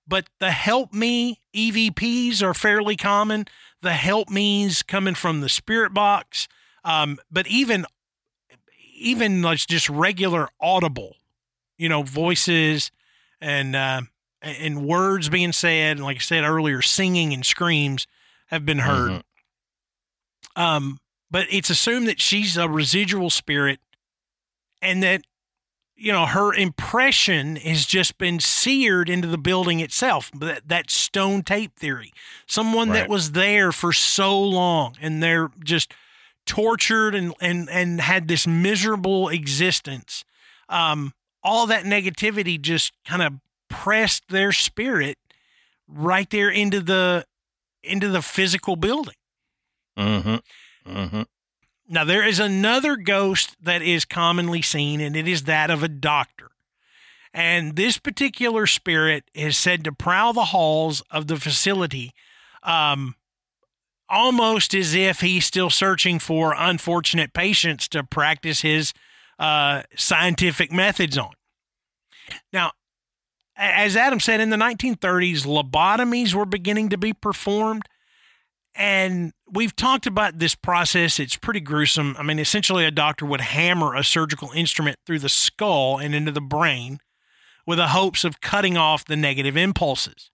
[0.08, 3.46] but the help me EVPs are fairly common.
[3.82, 6.48] The help me's coming from the spirit box,
[6.84, 7.86] um, but even
[8.96, 11.16] even like just regular audible,
[11.78, 12.92] you know, voices
[13.40, 14.02] and uh,
[14.42, 18.08] and words being said, and like I said earlier, singing and screams
[18.48, 19.24] have been heard.
[20.58, 20.62] Mhm.
[20.62, 21.00] Um,
[21.30, 23.80] but it's assumed that she's a residual spirit
[24.82, 25.22] and that
[25.98, 31.42] you know her impression has just been seared into the building itself that, that stone
[31.42, 32.14] tape theory
[32.46, 35.94] someone that was there for so long and they're just
[36.46, 40.24] tortured and and and had this miserable existence
[40.70, 43.34] um all that negativity just kind of
[43.70, 45.18] pressed their spirit
[45.88, 47.26] right there into the
[47.84, 49.16] into the physical building
[49.98, 50.42] Mhm.
[50.86, 51.26] Mhm.
[51.90, 55.88] Now, there is another ghost that is commonly seen, and it is that of a
[55.88, 56.52] doctor.
[57.34, 62.14] And this particular spirit is said to prowl the halls of the facility,
[62.64, 63.16] um,
[64.10, 68.94] almost as if he's still searching for unfortunate patients to practice his
[69.40, 71.34] uh, scientific methods on.
[72.52, 72.72] Now,
[73.56, 77.84] as Adam said, in the 1930s, lobotomies were beginning to be performed.
[78.78, 81.20] And we've talked about this process.
[81.20, 82.16] It's pretty gruesome.
[82.20, 86.32] I mean, essentially, a doctor would hammer a surgical instrument through the skull and into
[86.32, 87.00] the brain
[87.66, 90.30] with the hopes of cutting off the negative impulses.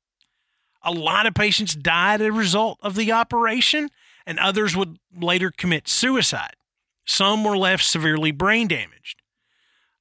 [0.83, 3.89] A lot of patients died as a result of the operation,
[4.27, 6.55] and others would later commit suicide.
[7.05, 9.21] Some were left severely brain damaged.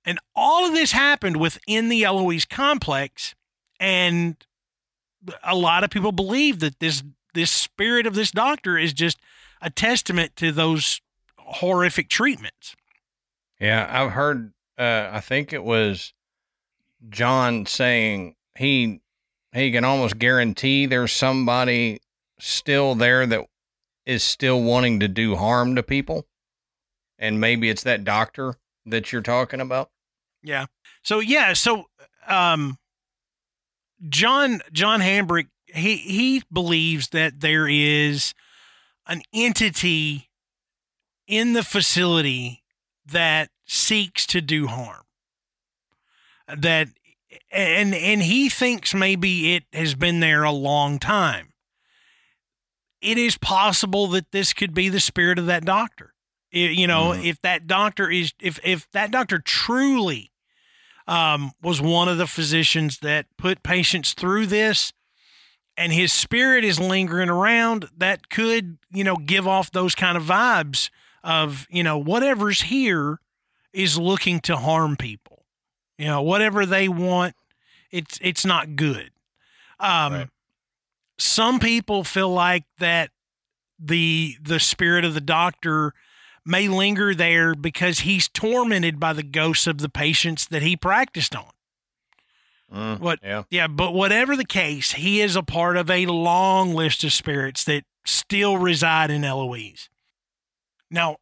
[0.05, 3.37] And all of this happened within the Eloise complex.
[3.79, 4.37] And
[5.45, 9.19] a lot of people believe that this this spirit of this doctor is just
[9.61, 11.01] a testament to those
[11.39, 12.75] horrific treatments.
[13.61, 16.13] Yeah, I've heard uh I think it was
[17.09, 19.01] John saying he
[19.53, 22.01] he can almost guarantee there's somebody
[22.39, 23.47] still there that
[24.07, 26.27] is still wanting to do harm to people.
[27.19, 29.91] And maybe it's that doctor that you're talking about.
[30.43, 30.67] Yeah.
[31.03, 31.87] So yeah, so
[32.27, 32.79] um
[34.09, 38.35] John John Hambrick he he believes that there is
[39.07, 40.31] an entity
[41.27, 42.63] in the facility
[43.07, 45.05] that seeks to do harm.
[46.55, 46.89] That
[47.51, 51.49] and and he thinks maybe it has been there a long time.
[53.01, 56.15] It is possible that this could be the spirit of that doctor.
[56.51, 57.25] You know, mm-hmm.
[57.25, 60.33] if that doctor is if if that doctor truly
[61.07, 64.93] um, was one of the physicians that put patients through this,
[65.77, 70.25] and his spirit is lingering around, that could you know give off those kind of
[70.25, 70.91] vibes
[71.25, 73.21] of you know whatever's here
[73.73, 75.45] is looking to harm people.
[75.99, 77.35] You know, whatever they want,
[77.91, 79.11] it's it's not good.
[79.81, 80.29] Um, right.
[81.19, 83.11] Some people feel like that
[83.79, 85.95] the the spirit of the doctor
[86.45, 91.37] may linger there because he's tormented by the ghosts of the patients that he practiced
[91.37, 91.51] on.
[92.73, 93.19] Mm, what?
[93.23, 93.43] Yeah.
[93.51, 93.67] Yeah.
[93.67, 97.85] But whatever the case, he is a part of a long list of spirits that
[98.07, 99.89] still reside in Eloise.
[100.91, 101.17] Now,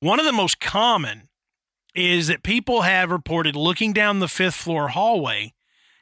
[0.00, 1.28] one of the most common
[1.94, 5.52] is that people have reported looking down the fifth floor hallway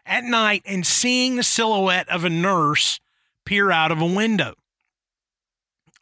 [0.07, 3.01] at night and seeing the silhouette of a nurse
[3.45, 4.55] peer out of a window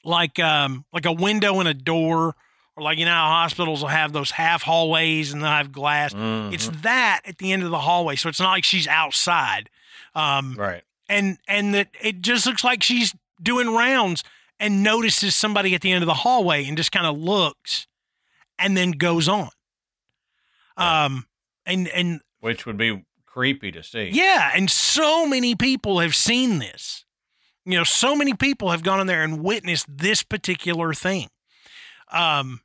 [0.05, 2.35] like um like a window and a door
[2.79, 6.15] or like you know hospitals will have those half hallways and they'll have glass?
[6.15, 6.55] Mm-hmm.
[6.55, 9.69] it's that at the end of the hallway so it's not like she's outside.
[10.15, 10.83] Um right.
[11.09, 14.25] and and that it just looks like she's doing rounds
[14.61, 17.87] and notices somebody at the end of the hallway and just kind of looks
[18.59, 19.51] and then goes on.
[20.77, 21.27] Um
[21.67, 24.11] and and which would be creepy to see.
[24.13, 27.05] Yeah and so many people have seen this.
[27.65, 31.29] You know, so many people have gone in there and witnessed this particular thing.
[32.11, 32.63] Um,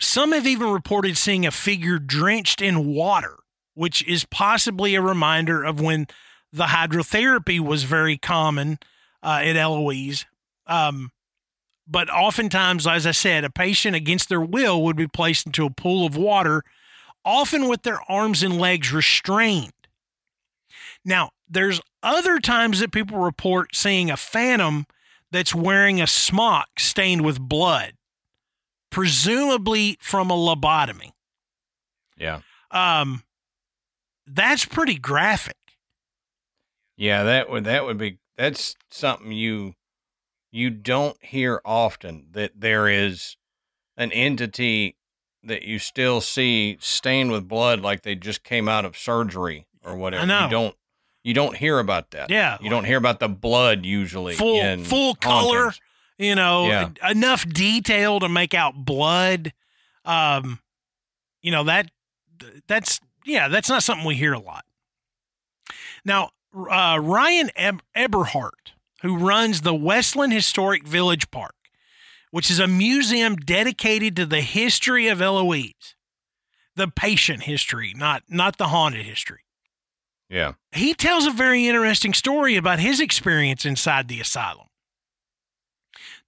[0.00, 3.36] some have even reported seeing a figure drenched in water,
[3.74, 6.06] which is possibly a reminder of when
[6.52, 8.78] the hydrotherapy was very common
[9.22, 10.26] uh, at Eloise.
[10.66, 11.10] Um,
[11.86, 15.70] but oftentimes, as I said, a patient against their will would be placed into a
[15.70, 16.62] pool of water,
[17.24, 19.72] often with their arms and legs restrained.
[21.04, 24.86] Now, there's other times that people report seeing a phantom
[25.32, 27.94] that's wearing a smock stained with blood,
[28.90, 31.12] presumably from a lobotomy.
[32.16, 32.40] Yeah.
[32.70, 33.22] Um,
[34.26, 35.56] that's pretty graphic.
[36.96, 39.74] Yeah, that would that would be that's something you
[40.52, 43.36] you don't hear often that there is
[43.96, 44.96] an entity
[45.42, 49.96] that you still see stained with blood like they just came out of surgery or
[49.96, 50.22] whatever.
[50.22, 50.44] I know.
[50.44, 50.76] You don't
[51.22, 52.30] you don't hear about that.
[52.30, 52.58] Yeah.
[52.60, 54.34] You don't hear about the blood usually.
[54.34, 55.72] Full full color,
[56.20, 56.90] you know, yeah.
[57.10, 59.54] enough detail to make out blood.
[60.04, 60.60] Um,
[61.40, 61.90] you know, that
[62.68, 64.66] that's yeah, that's not something we hear a lot.
[66.04, 67.50] Now, uh, Ryan
[67.94, 71.54] Eberhardt, who runs the Westland Historic Village Park,
[72.30, 75.94] which is a museum dedicated to the history of Eloise,
[76.76, 79.40] the patient history, not not the haunted history.
[80.28, 80.52] Yeah.
[80.72, 84.66] He tells a very interesting story about his experience inside the asylum.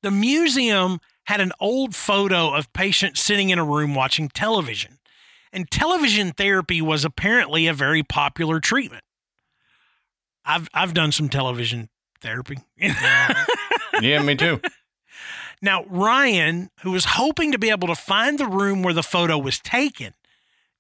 [0.03, 4.99] The museum had an old photo of patients sitting in a room watching television,
[5.53, 9.05] and television therapy was apparently a very popular treatment.
[10.45, 11.89] I've I've done some television
[12.21, 12.59] therapy.
[12.77, 14.61] yeah, me too.
[15.61, 19.39] Now, Ryan, who was hoping to be able to find the room where the photo
[19.39, 20.15] was taken,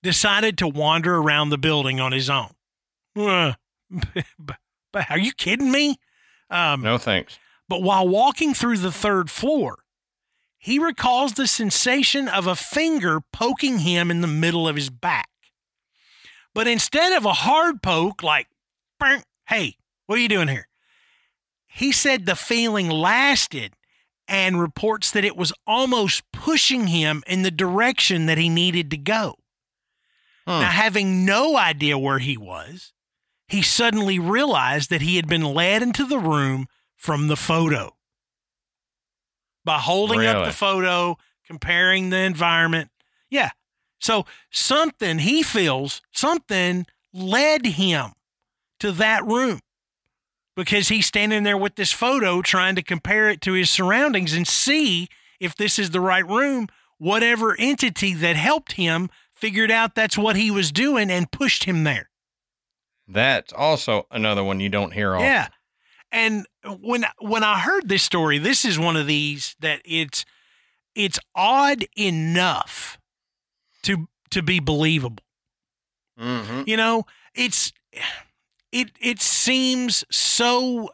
[0.02, 2.50] decided to wander around the building on his own.
[3.14, 3.52] Uh,
[4.90, 5.98] but are you kidding me?
[6.48, 7.38] Um, no thanks.
[7.72, 9.78] But while walking through the third floor,
[10.58, 15.30] he recalls the sensation of a finger poking him in the middle of his back.
[16.52, 18.48] But instead of a hard poke, like,
[19.46, 20.68] hey, what are you doing here?
[21.66, 23.72] He said the feeling lasted
[24.28, 28.98] and reports that it was almost pushing him in the direction that he needed to
[28.98, 29.36] go.
[30.46, 30.60] Huh.
[30.60, 32.92] Now, having no idea where he was,
[33.48, 36.66] he suddenly realized that he had been led into the room
[37.02, 37.96] from the photo.
[39.64, 42.90] By holding up the photo, comparing the environment.
[43.28, 43.50] Yeah.
[44.00, 48.12] So something he feels, something led him
[48.78, 49.58] to that room
[50.54, 54.46] because he's standing there with this photo trying to compare it to his surroundings and
[54.46, 55.08] see
[55.40, 56.68] if this is the right room.
[56.98, 61.82] Whatever entity that helped him figured out that's what he was doing and pushed him
[61.82, 62.10] there.
[63.08, 65.26] That's also another one you don't hear often.
[65.26, 65.48] Yeah.
[66.12, 70.26] And when when I heard this story, this is one of these that it's
[70.94, 72.98] it's odd enough
[73.84, 75.24] to to be believable.
[76.20, 76.62] Mm-hmm.
[76.66, 77.72] You know, it's
[78.70, 80.90] it it seems so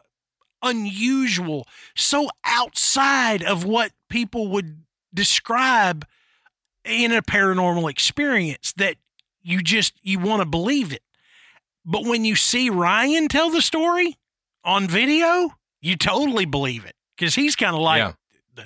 [0.63, 6.05] unusual, so outside of what people would describe
[6.85, 8.95] in a paranormal experience that
[9.41, 11.03] you just you want to believe it.
[11.85, 14.17] But when you see Ryan tell the story
[14.63, 15.51] on video,
[15.81, 18.15] you totally believe it because he's kind of like,
[18.57, 18.65] Yeah.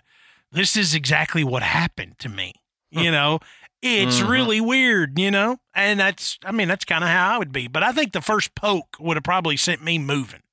[0.51, 2.53] "This is exactly what happened to me."
[2.91, 3.39] You know,
[3.81, 4.29] it's Mhm.
[4.29, 5.17] really weird.
[5.17, 7.67] You know, and that's I mean that's kind of how I would be.
[7.67, 10.43] But I think the first poke would have probably sent me moving.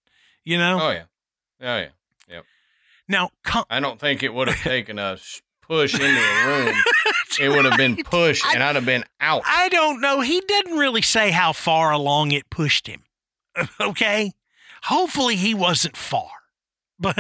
[0.45, 1.05] You know, Oh yeah.
[1.61, 1.89] Oh yeah.
[2.29, 2.45] Yep.
[3.09, 5.19] Now com- I don't think it would have taken a
[5.63, 6.75] push into a room.
[7.39, 9.43] It would have been pushed, and I'd have been out.
[9.47, 10.21] I don't know.
[10.21, 13.05] He didn't really say how far along it pushed him.
[13.81, 14.33] Okay.
[14.85, 16.31] Hopefully he wasn't far.
[17.03, 17.17] But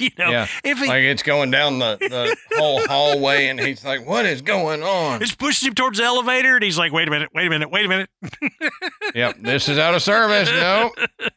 [0.00, 0.48] you know, Yeah.
[0.62, 4.42] if he Like it's going down the, the whole hallway, and he's like, "What is
[4.42, 7.46] going on?" it's pushing him towards the elevator and he's like, wait a minute, wait
[7.46, 8.10] a minute, wait a minute.
[9.14, 10.50] Yep, this is out of service.
[10.50, 10.92] No.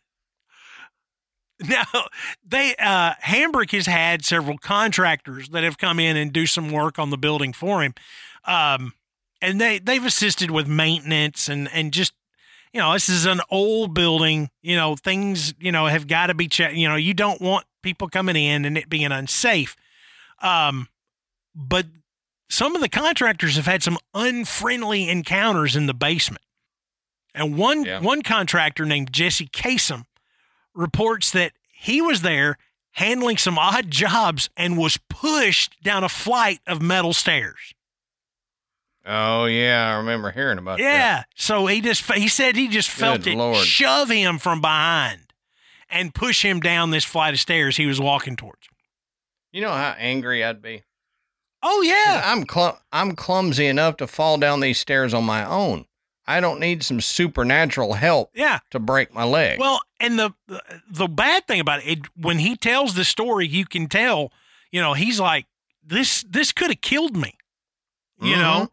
[1.60, 1.86] Now
[2.46, 7.00] they uh Hambrick has had several contractors that have come in and do some work
[7.00, 7.94] on the building for him.
[8.46, 8.94] Um
[9.42, 12.14] and they they've assisted with maintenance and and just
[12.78, 16.36] you know, this is an old building, you know, things, you know, have got to
[16.36, 16.76] be checked.
[16.76, 19.76] You know, you don't want people coming in and it being unsafe.
[20.44, 20.88] Um
[21.56, 21.88] but
[22.50, 26.44] some of the contractors have had some unfriendly encounters in the basement.
[27.34, 28.00] And one Yeah.
[28.00, 30.06] one contractor named Jesse Kasem
[30.76, 32.60] reports that he was there
[32.92, 37.74] handling some odd jobs and was pushed down a flight of metal stairs.
[39.10, 40.84] Oh yeah, I remember hearing about that.
[40.84, 41.24] Yeah.
[41.36, 43.58] So he just he said he just felt Good it Lord.
[43.66, 45.34] shove him from behind
[45.90, 48.68] and push him down this flight of stairs he was walking towards.
[49.54, 50.84] You know how angry I'd be.
[51.64, 52.22] Oh yeah.
[52.26, 55.86] I'm cl- I'm clumsy enough to fall down these stairs on my own.
[56.30, 58.60] I don't need some supernatural help Yeah.
[58.72, 59.58] to break my leg.
[59.60, 60.34] Well, and the
[60.90, 64.34] the bad thing about it, it when he tells the story, you can tell,
[64.70, 65.46] you know, he's like,
[65.82, 67.36] this this could have killed me.
[68.20, 68.66] You know, mm-hmm.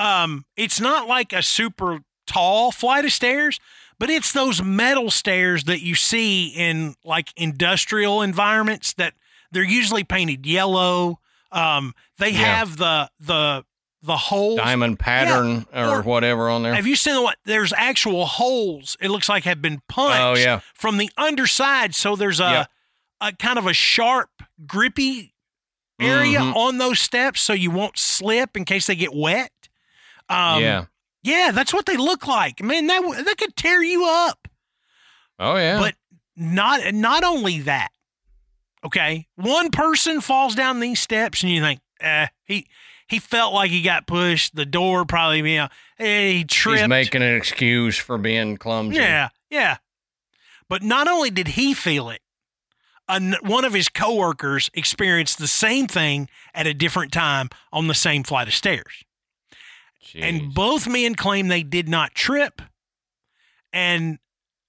[0.00, 3.58] Um, it's not like a super tall flight of stairs,
[3.98, 9.14] but it's those metal stairs that you see in like industrial environments that
[9.52, 11.18] they're usually painted yellow.
[11.52, 12.56] Um, they Yeah.
[12.56, 13.64] have the the
[14.02, 14.56] the holes.
[14.58, 16.74] diamond pattern or, or- whatever on there.
[16.74, 17.36] Have you seen what?
[17.44, 18.96] There's actual holes.
[19.00, 21.94] It looks like have been punched Oh yeah, from the underside.
[21.94, 22.66] So there's a,
[23.20, 24.30] a kind of a sharp,
[24.66, 25.34] grippy
[26.00, 26.56] area Mhm.
[26.56, 29.52] on those steps so you won't slip in case they get wet.
[30.30, 30.84] Um, yeah.
[31.22, 32.62] Yeah, that's what they look like.
[32.62, 34.48] Man, that, that could tear you up.
[35.38, 35.78] Oh yeah.
[35.78, 35.94] But
[36.36, 37.90] not not only that.
[38.84, 42.66] Okay, one person falls down these steps and you think, eh, he
[43.06, 44.54] he felt like he got pushed.
[44.54, 46.80] The door probably, you know, eh, he tripped.
[46.80, 48.96] He's making an excuse for being clumsy.
[48.96, 49.78] Yeah, yeah.
[50.68, 52.20] But not only did he feel it,
[53.08, 57.94] an, one of his coworkers experienced the same thing at a different time on the
[57.94, 59.04] same flight of stairs.
[60.14, 62.62] And both men claim they did not trip.
[63.72, 64.18] And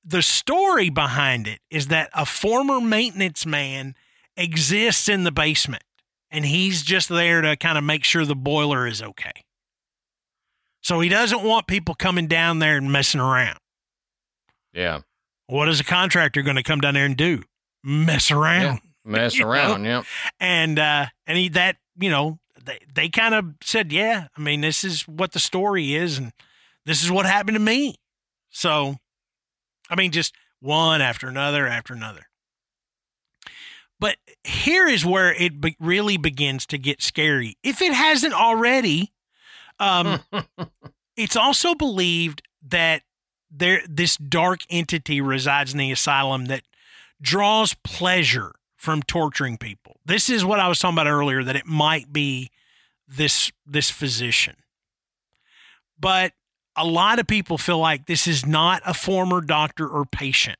[0.03, 3.95] the story behind it is that a former maintenance man
[4.37, 5.83] exists in the basement
[6.29, 9.31] and he's just there to kind of make sure the boiler is okay.
[10.81, 13.57] So he doesn't want people coming down there and messing around.
[14.73, 15.01] yeah.
[15.47, 17.43] What is a contractor going to come down there and do?
[17.83, 18.79] Mess around.
[19.03, 19.49] Mess You know?
[19.51, 19.83] around.
[19.83, 20.03] Yeah.
[20.39, 24.61] And uh and he that, you know, they they kind of said, "Yeah, I mean,
[24.61, 26.31] this is what the story is and
[26.85, 27.95] this is what happened to me."
[28.49, 28.95] So
[29.89, 32.27] I mean, just one after another after another.
[33.99, 37.57] But here is where it be- really begins to get scary.
[37.61, 39.13] If it hasn't already,
[39.79, 40.21] um,
[41.15, 43.03] it's also believed that
[43.51, 46.63] there this dark entity resides in the asylum that
[47.21, 49.97] draws pleasure from torturing people.
[50.03, 52.49] This is what I was talking about earlier that it might be
[53.07, 54.55] this this physician.
[55.99, 56.33] But
[56.75, 60.57] a lot of people feel like this is not a former doctor or patient.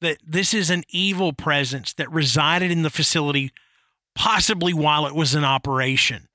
[0.00, 3.52] That this is an evil presence that resided in the facility
[4.14, 6.28] possibly while it was in operation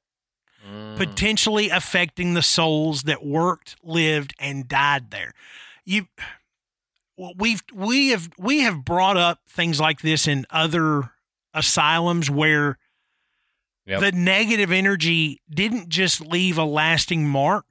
[0.63, 0.95] Mm.
[0.95, 5.33] potentially affecting the souls that worked, lived, and died there.
[5.83, 6.05] You,
[7.35, 11.11] we've we have we have brought up things like this in other
[11.53, 12.77] asylums where
[13.87, 13.99] Yep.
[13.99, 17.65] the negative energy didn't just leave a lasting mark;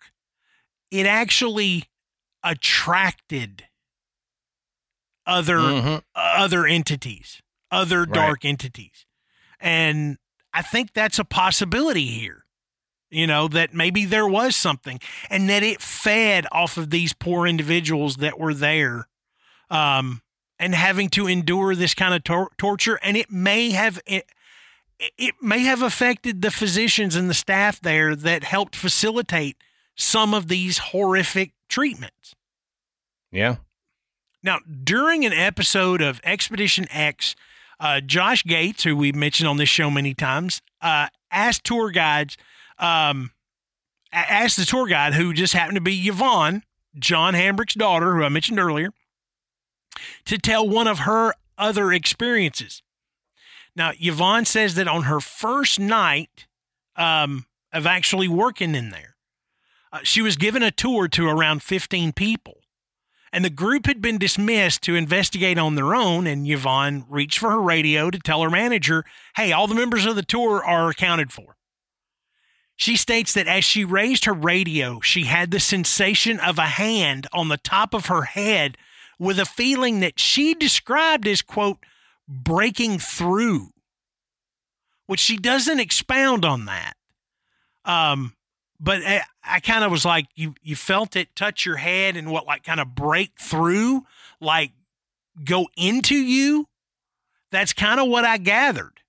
[0.90, 1.85] it actually
[2.43, 3.68] attracted
[5.27, 6.02] other Mhm.
[6.14, 7.40] other entities,
[7.70, 8.12] other Right.
[8.12, 9.06] dark entities.
[9.60, 10.18] And
[10.52, 12.44] I think that's a possibility here.
[13.10, 17.47] You know, that maybe there was something and that it fed off of these poor
[17.47, 19.09] individuals that were there
[19.71, 20.23] um,
[20.59, 22.99] and having to endure this kind of tor- torture.
[23.03, 24.01] And it may have.
[24.07, 24.27] It,
[25.17, 29.57] it may have affected the physicians and the staff there that helped facilitate
[29.97, 32.35] some of these horrific treatments.
[33.33, 33.57] Yeah.
[34.43, 37.35] Now, during an episode of Expedition X,
[37.79, 42.37] uh, Josh Gates, who we've mentioned on this show many times, uh, asked tour guides,
[42.79, 43.33] um,
[44.13, 46.63] asked the tour guide, who just happened to be Yvonne,
[46.99, 48.91] John Hambrick's daughter, who I mentioned earlier,
[50.25, 52.83] to tell one of her other experiences.
[53.77, 56.47] Now, Yvonne says that on her first night
[56.97, 59.17] um, of actually working in there,
[59.93, 62.61] uh, she was given a tour to around 15 people
[63.33, 66.27] and the group had been dismissed to investigate on their own.
[66.27, 69.05] And Yvonne reached for her radio to tell her manager,
[69.37, 71.57] hey, all the members of the tour are accounted for.
[72.77, 77.27] She states that as she raised her radio, she had the sensation of a hand
[77.33, 78.79] on the top of her head
[79.21, 81.77] with a feeling that she described as, quote,
[82.27, 83.69] breaking through,
[85.07, 86.95] which she doesn't expound on that.
[87.85, 88.33] Um,
[88.81, 92.31] but I, I kind of was like, you you felt it touch your head and
[92.31, 94.05] what like kind of break through,
[94.41, 94.73] like
[95.45, 96.67] go into you.
[97.51, 99.01] That's kind of what I gathered.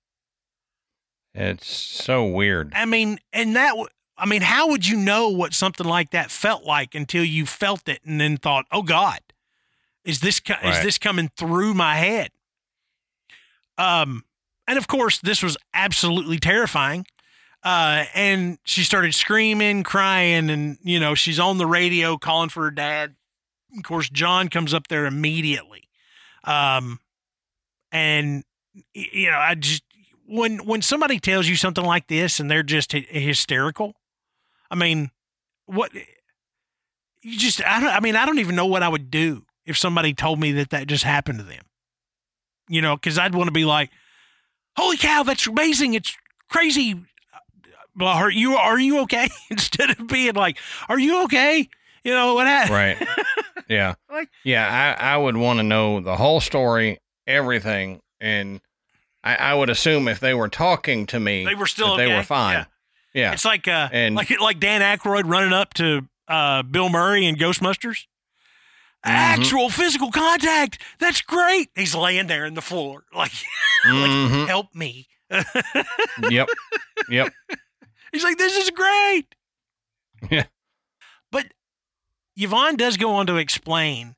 [1.34, 2.72] It's so weird.
[2.74, 3.74] I mean, and that
[4.18, 7.88] I mean, how would you know what something like that felt like until you felt
[7.88, 9.20] it and then thought, "Oh God,
[10.04, 12.30] is this co- is this coming through my head?"
[13.78, 14.24] Um,
[14.66, 17.06] and of course, this was absolutely terrifying.
[17.64, 22.64] Uh, and she started screaming, crying, and you know she's on the radio calling for
[22.64, 23.14] her dad.
[23.76, 25.88] Of course, John comes up there immediately.
[26.44, 26.98] Um,
[27.92, 28.44] and
[28.94, 29.82] you know, I just
[30.26, 33.94] when when somebody tells you something like this and they're just hy- hysterical,
[34.70, 35.10] I mean,
[35.66, 39.44] what you just I don't I mean I don't even know what I would do
[39.66, 41.62] if somebody told me that that just happened to them.
[42.68, 43.90] You know, because I'd want to be like,
[44.76, 45.94] "Holy cow, that's amazing!
[45.94, 46.16] It's
[46.48, 46.94] crazy."
[47.96, 49.28] Well, are you are you okay?
[49.50, 50.58] Instead of being like,
[50.88, 51.68] "Are you okay?"
[52.04, 52.74] You know what happened?
[52.74, 53.08] Right.
[53.68, 53.94] Yeah.
[54.10, 54.96] Like- yeah.
[55.00, 58.00] I, I would want to know the whole story, everything.
[58.20, 58.60] And
[59.24, 62.04] I, I would assume if they were talking to me, They were still okay.
[62.06, 62.54] they were fine.
[62.54, 62.64] Yeah.
[63.14, 63.32] Yeah.
[63.32, 67.36] It's like uh, And- like like Dan Aykroyd running up to uh, Bill Murray in
[67.36, 68.04] Ghostbusters.
[69.04, 69.10] Mhm.
[69.10, 70.78] Actual physical contact.
[70.98, 71.70] That's great.
[71.74, 73.32] He's laying there in the floor, like,
[73.84, 74.46] Mhm.
[74.46, 75.08] help me.
[76.30, 76.48] Yep.
[77.08, 77.32] Yep.
[78.12, 79.34] He's like, this is great.
[80.30, 80.44] Yeah.
[81.30, 81.46] But
[82.36, 84.14] Yvonne does go on to explain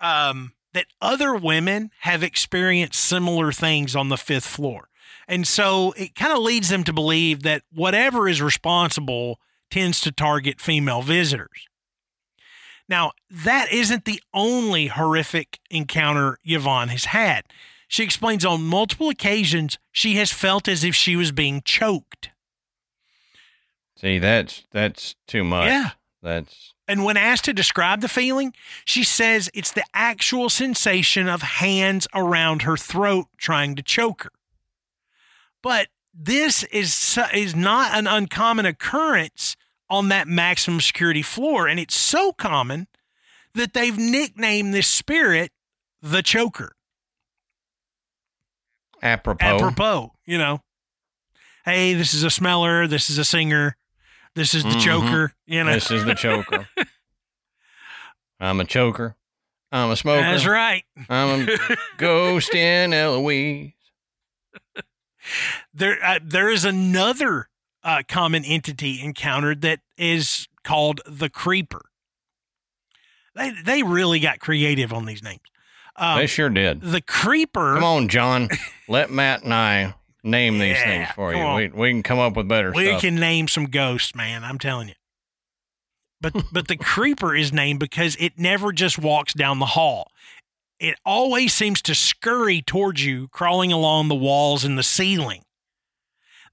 [0.00, 4.88] um, that other women have experienced similar things on the fifth floor.
[5.26, 9.40] And so it kind of leads them to believe that whatever is responsible
[9.70, 11.66] tends to target female visitors.
[12.88, 17.44] Now, that isn't the only horrific encounter Yvonne has had.
[17.86, 22.30] She explains on multiple occasions she has felt as if she was being choked.
[23.96, 25.66] See, that's that's too much.
[25.66, 25.90] Yeah.
[26.22, 28.52] That's And when asked to describe the feeling,
[28.84, 34.30] she says it's the actual sensation of hands around her throat trying to choke her.
[35.62, 39.56] But this is is not an uncommon occurrence
[39.90, 42.86] on that maximum security floor, and it's so common
[43.54, 45.50] that they've nicknamed this spirit
[46.02, 46.74] the choker.
[49.02, 49.46] apropos.
[49.46, 50.60] Apropos, you know,
[51.64, 53.76] hey, this is a smeller, this is a singer,
[54.34, 54.80] this is the Mhm.
[54.84, 55.32] choker.
[55.46, 56.68] You know, This is the choker.
[58.40, 59.16] I'm a choker.
[59.70, 60.22] I'm a smoker.
[60.22, 60.84] that's right.
[61.08, 63.72] I'm a ghost in Eloise.
[65.74, 67.48] there, uh, there is another
[67.88, 71.86] uh, common entity encountered that is called the creeper.
[73.34, 75.40] They they really got creative on these names.
[75.96, 76.82] Um, they sure did.
[76.82, 77.74] the creeper.
[77.74, 78.50] Come on, John.
[78.88, 81.40] Let Matt and I name these things for you.
[81.40, 81.56] on.
[81.56, 83.00] We, we can come up with better we stuff.
[83.00, 84.44] can name some ghosts, man.
[84.44, 84.94] I'm telling you.
[86.20, 90.12] But but the creeper is named because it never just walks down the hall.
[90.78, 95.42] It always seems to scurry towards you, crawling along the walls and the ceiling.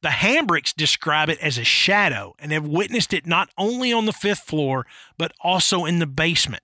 [0.06, 4.14] The Hambricks describe it as a shadow and have witnessed it not only on the
[4.14, 4.86] fifth floor,
[5.18, 6.61] but also in the basement.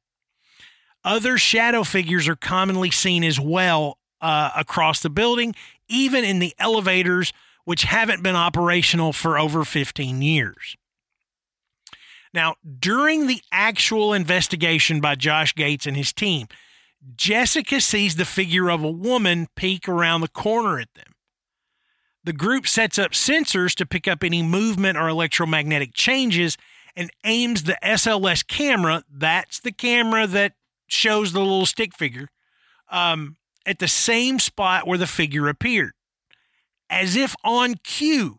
[1.03, 5.55] Other shadow figures are commonly seen as well uh, across the building,
[5.89, 7.33] even in the elevators,
[7.65, 10.77] which haven't been operational for over 15 years.
[12.35, 16.47] Now, during the actual investigation by Josh Gates and his team,
[17.15, 21.15] Jessica sees the figure of a woman peek around the corner at them.
[22.23, 26.57] The group sets up sensors to pick up any movement or electromagnetic changes
[26.95, 30.53] and aims the SLS camera, that's the camera that
[30.87, 32.27] shows the little stick figure,
[32.89, 35.93] um, at the same spot where the figure appeared.
[36.89, 38.35] As if on cue,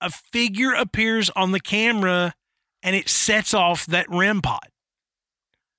[0.00, 2.34] a figure appears on the camera
[2.82, 4.68] and it sets off that REM pod.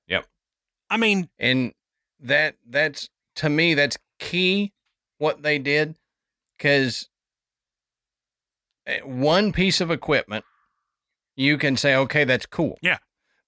[0.08, 0.26] Yep.
[0.90, 1.74] I mean, and
[2.22, 4.72] that that's to me that's key
[5.18, 5.96] what they did
[6.58, 7.10] because
[9.04, 10.46] one piece of equipment
[11.36, 12.98] you can say okay that's cool Yeah.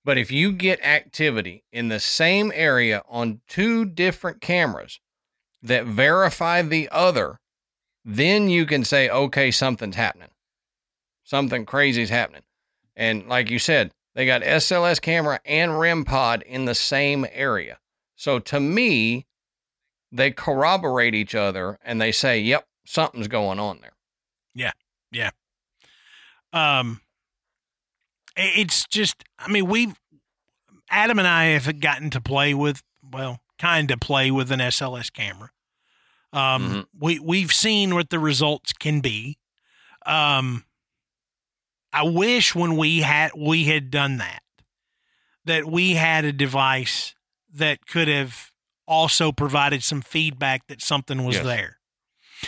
[0.03, 4.99] but if you get activity in the same area on two different cameras
[5.61, 7.39] that verify the other
[8.03, 10.29] then you can say okay something's happening
[11.23, 12.43] something crazy's happening
[12.95, 17.77] and like you said they got SLS camera and REM pod in the same area
[18.19, 19.27] so to me,
[20.11, 23.91] they corroborate each other and they say, "Yep, something's going on there."
[26.53, 27.01] Um,
[28.35, 29.99] it's just, I mean, we've,
[30.89, 35.11] Adam and I have gotten to play with, well, kind of play with an SLS
[35.11, 35.49] camera.
[36.33, 36.85] Um, Mhm.
[36.97, 39.37] we, we've seen what the results can be.
[40.05, 40.65] Um,
[41.91, 44.43] I wish when we had, we had done that,
[45.45, 47.15] that we had a device
[47.53, 48.51] that could have
[48.87, 51.45] also provided some feedback that something was Yes.
[51.45, 51.79] there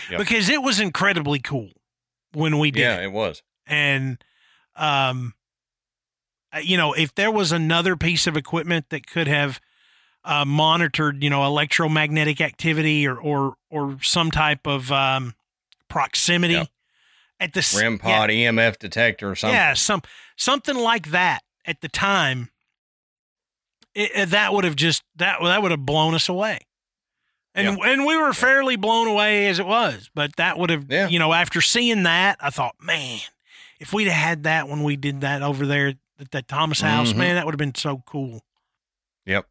[0.09, 0.19] Yep.
[0.19, 1.71] because it was incredibly cool
[2.33, 3.41] when we did Yeah, it it was.
[3.67, 4.23] and
[4.75, 5.33] um
[6.53, 9.59] uh, you know if there was another piece of equipment that could have
[10.25, 15.33] uh, monitored you know electromagnetic activity or or or some type of um
[15.87, 16.69] proximity
[17.39, 19.55] at the REM yeah, pod, EMF detector, or something.
[19.55, 20.01] yeah some
[20.35, 22.49] something like that at the time
[23.95, 26.59] it, it- that would have just that that would have blown us away
[27.67, 31.07] and and we were fairly blown away as it was but that would have Yeah.
[31.07, 33.19] you know after seeing that i thought man
[33.79, 37.13] if we'd have had that when we did that over there at that thomas house
[37.13, 37.17] Mhm.
[37.17, 38.43] man that would have been so cool
[39.25, 39.47] Yep.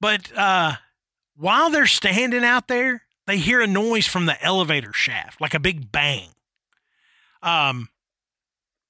[0.00, 0.74] but uh
[1.36, 5.60] while they're standing out there they hear a noise from the elevator shaft like a
[5.60, 6.28] big bang
[7.42, 7.88] um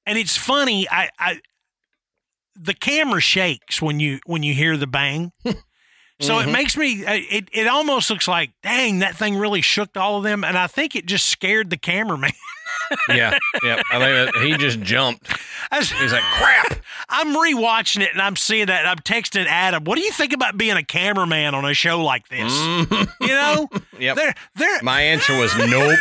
[0.06, 1.40] and it's funny i i
[2.54, 5.32] the camera shakes when you when you hear the bang
[6.22, 6.52] so it Mhm.
[6.52, 10.22] makes me uh, it it almost looks like dang that thing really shook all of
[10.24, 12.32] them and i think it just scared the cameraman
[13.08, 13.80] yeah, yeah.
[13.90, 15.26] I think that- he just jumped.
[15.72, 16.78] He's like, "Crap!"
[17.08, 20.32] i'm rewatching it and i'm seeing that and i'm texting adam what do you think
[20.32, 23.08] about being a cameraman on a show like this Mhm.
[23.20, 23.68] you know
[23.98, 24.16] Yep.
[24.16, 25.98] they're they're My answer was nope.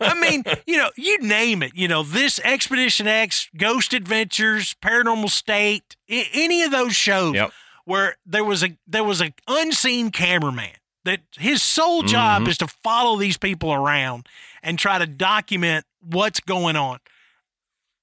[0.00, 1.72] I mean, you know, you name it.
[1.74, 7.50] You know, this Expedition X, Ghost Adventures, Paranormal State, I- any of those shows Yep.
[7.90, 12.48] Where there was a there was a unseen cameraman that his sole job Mhm.
[12.48, 14.28] is to follow these people around
[14.62, 17.00] and try to document what's going on.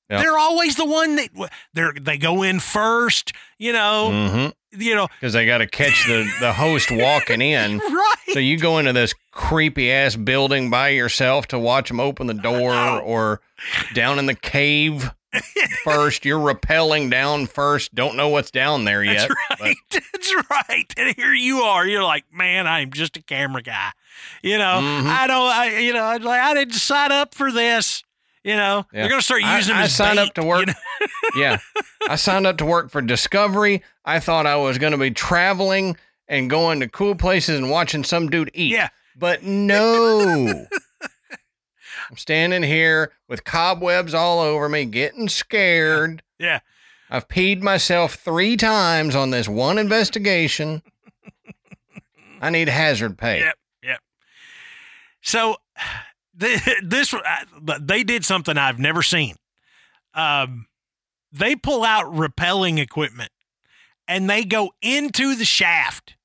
[0.10, 0.22] Yep.
[0.22, 1.30] They're always the one that
[1.74, 3.32] they they go in first.
[3.58, 4.82] You know, mm-hmm.
[4.82, 7.78] you know, Because they got to catch the the host walking in.
[7.80, 8.16] right?
[8.34, 12.34] So you go into this creepy ass building by yourself to watch them open the
[12.34, 13.42] door, or
[13.94, 15.12] down in the cave
[15.84, 16.26] first.
[16.26, 17.94] You're rappelling down first.
[17.94, 19.30] Don't know what's down there yet.
[19.49, 19.76] That's right.
[19.91, 20.94] That's right.
[20.98, 21.86] And here you are.
[21.86, 23.91] You're like, man, I'm just a camera guy.
[24.41, 25.06] You know, Mhm.
[25.08, 25.52] I don't.
[25.52, 28.04] I you know, I'd like I didn't sign up for this.
[28.44, 29.02] You know, Yeah.
[29.02, 30.62] they're gonna start using I as signed up to work.
[30.62, 30.74] you know?
[31.36, 31.58] yeah.
[32.08, 33.84] I signed up to work for Discovery.
[34.06, 35.98] I thought I was going to be traveling
[36.30, 38.72] and going to cool places and watching some dude eat.
[38.72, 38.88] Yeah.
[39.18, 40.68] But no.
[42.10, 46.24] I'm standing here with cobwebs all over me, getting scared.
[46.40, 46.60] Yeah.
[47.10, 50.82] I've peed myself three times on this one investigation.
[52.42, 53.40] I need hazard pay.
[53.40, 53.56] Yep.
[53.84, 54.00] Yep.
[55.22, 55.58] So
[56.34, 57.14] this
[57.82, 59.36] they did something I've never seen.
[60.14, 60.68] Um,
[61.32, 63.32] they pull out rappelling equipment
[64.08, 66.16] and they go into the shaft.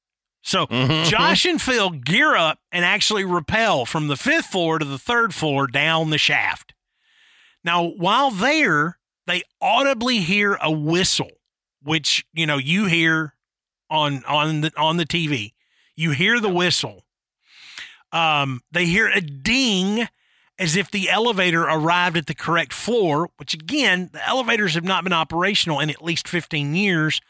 [0.42, 1.08] So Mhm.
[1.08, 5.34] Josh and Phil gear up and actually rappel from the fifth floor to the third
[5.34, 6.74] floor down the shaft.
[7.64, 11.30] Now, while there, they audibly hear a whistle,
[11.80, 13.34] which you know you hear
[13.88, 15.54] on on the on the TV.
[15.94, 17.04] You hear the whistle.
[18.10, 20.08] Um, they hear a ding
[20.58, 25.02] as if the elevator arrived at the correct floor, which again, the elevators have not
[25.04, 27.20] been operational in at least 15 years.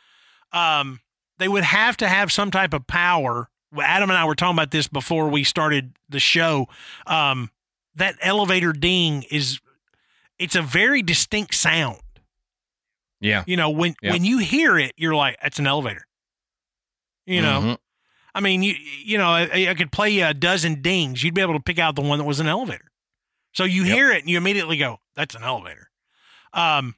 [0.53, 1.01] Um,
[1.39, 3.49] they would have to have some type of power.
[3.81, 6.69] Adam and I were talking about this before we started the show.
[7.07, 7.51] Um,
[7.95, 9.61] that elevator ding is
[10.39, 12.01] it's a very distinct sound.
[13.21, 13.45] Yeah.
[13.47, 14.13] You know, when Yeah.
[14.13, 16.07] when you hear it, you're like, "That's an elevator."
[17.27, 17.79] You know, Mhm.
[18.35, 21.23] I mean, you you know, I, I could play you a dozen dings.
[21.23, 22.91] You'd be able to pick out the one that was an elevator.
[23.55, 23.95] So you Yep.
[23.95, 25.91] hear it and you immediately go, "That's an elevator."
[26.53, 26.97] Um,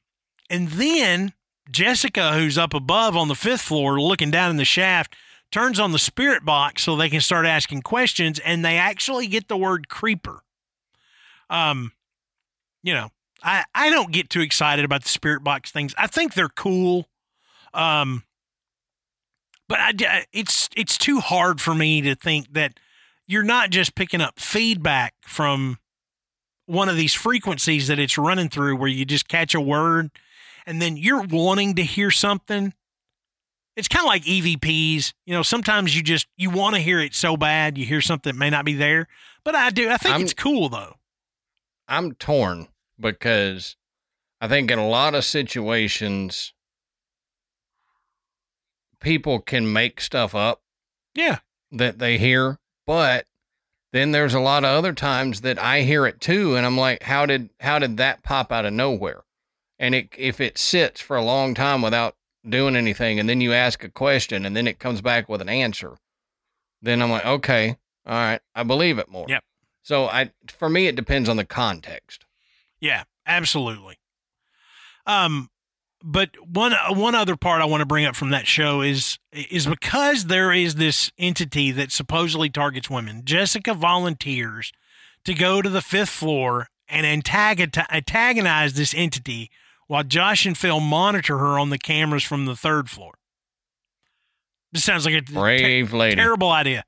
[0.48, 1.34] and then
[1.70, 5.16] Jessica, who's up above on the fifth floor, looking down in the shaft,
[5.50, 9.48] turns on the spirit box so they can start asking questions, and they actually get
[9.48, 10.42] the word creeper.
[11.48, 11.92] Um,
[12.82, 13.10] you know,
[13.42, 15.94] I I don't get too excited about the spirit box things.
[15.96, 17.08] I think they're cool.
[17.72, 18.24] Um,
[19.68, 22.78] but I, it's it's too hard for me to think that
[23.26, 25.78] you're not just picking up feedback from
[26.66, 30.10] one of these frequencies that it's running through where you just catch a word
[30.66, 32.72] and then you're wanting to hear something
[33.76, 37.14] it's kind of like evps you know sometimes you just you want to hear it
[37.14, 39.08] so bad you hear something that may not be there.
[39.44, 40.96] But i do i think I'm- it's cool though.
[41.86, 42.68] I'm torn
[42.98, 43.76] because
[44.40, 46.52] I think in a lot of situations,
[49.00, 50.62] people can make stuff up
[51.14, 51.38] yeah.
[51.72, 53.26] that they hear, but
[53.92, 57.02] then there's a lot of other times that I hear it too, and I'm like,
[57.02, 59.23] how did how did that pop out of nowhere?
[59.84, 62.16] And it if it sits for a long time without
[62.48, 65.50] doing anything, and then you ask a question, and then it comes back with an
[65.50, 65.98] answer,
[66.80, 69.26] then I'm like, okay, all right, I believe it more.
[69.28, 69.44] Yep.
[69.82, 72.24] So I for me, it depends on the context.
[72.80, 73.98] Yeah, absolutely.
[75.06, 75.50] Um,
[76.02, 79.66] but one one other part I want to bring up from that show is is
[79.66, 83.20] because there is this entity that supposedly targets women.
[83.26, 84.72] Jessica volunteers
[85.26, 89.50] to go to the fifth floor and antagonize, antagonize this entity
[89.86, 93.14] while Josh and Phil monitor her on the cameras from the third floor.
[94.72, 96.16] This sounds like a ter- Brave lady.
[96.16, 96.84] terrible idea.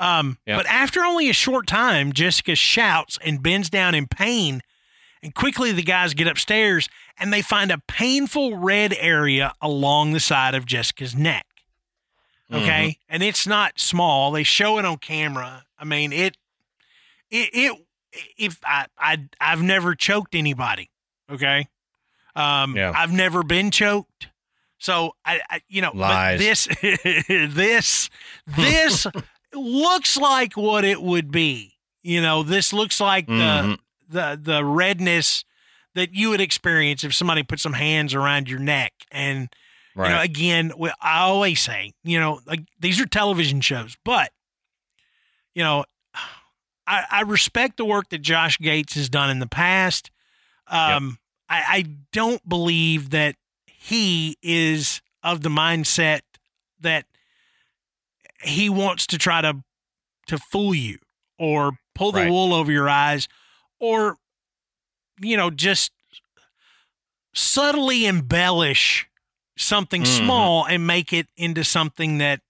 [0.00, 0.58] Um, Yep.
[0.58, 4.60] But after only a short time, Jessica shouts and bends down in pain.
[5.22, 6.88] And quickly, the guys get upstairs
[7.18, 11.46] and they find a painful red area along the side of Jessica's neck.
[12.52, 12.98] Okay.
[13.08, 14.30] And it's not small.
[14.30, 15.64] They show it on camera.
[15.78, 16.36] I mean, it,
[17.30, 17.86] it, it,
[18.36, 20.90] if I, I, I've never choked anybody.
[21.30, 21.68] Okay.
[22.36, 22.92] Um, Yeah.
[22.94, 24.28] I've never been choked.
[24.78, 26.68] So I, I you know, but this,
[27.28, 28.10] this,
[28.46, 29.06] this
[29.54, 31.74] looks like what it would be.
[32.02, 33.78] You know, this looks like the Mhm.
[34.08, 35.44] the the redness
[35.94, 38.92] that you would experience if somebody put some hands around your neck.
[39.10, 39.48] And
[39.94, 40.08] Right.
[40.08, 44.32] you know, again, I always say, you know, like these are television shows, but
[45.54, 45.84] you know,
[46.86, 50.10] I, I respect the work that Josh Gates has done in the past.
[50.66, 51.18] Um,
[51.48, 56.20] I, I don't believe that he is of the mindset
[56.80, 57.06] that
[58.42, 59.62] he wants to try to
[60.26, 60.98] to fool you
[61.38, 62.30] or pull the Right.
[62.30, 63.28] wool over your eyes
[63.78, 64.16] or
[65.20, 65.92] you know just
[67.34, 69.06] subtly embellish
[69.56, 70.06] something Mhm.
[70.24, 72.40] small and make it into something that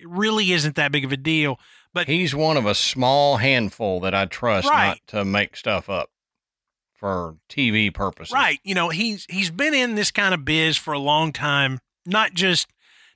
[0.00, 1.58] really isn't that big of a deal
[1.92, 4.88] but He's one of a small handful that I trust Right.
[4.88, 6.10] not to make stuff up
[6.98, 8.32] for TV purposes.
[8.32, 8.58] Right.
[8.64, 11.80] You know, he's he's been in this kind of biz for a long time.
[12.04, 12.68] Not just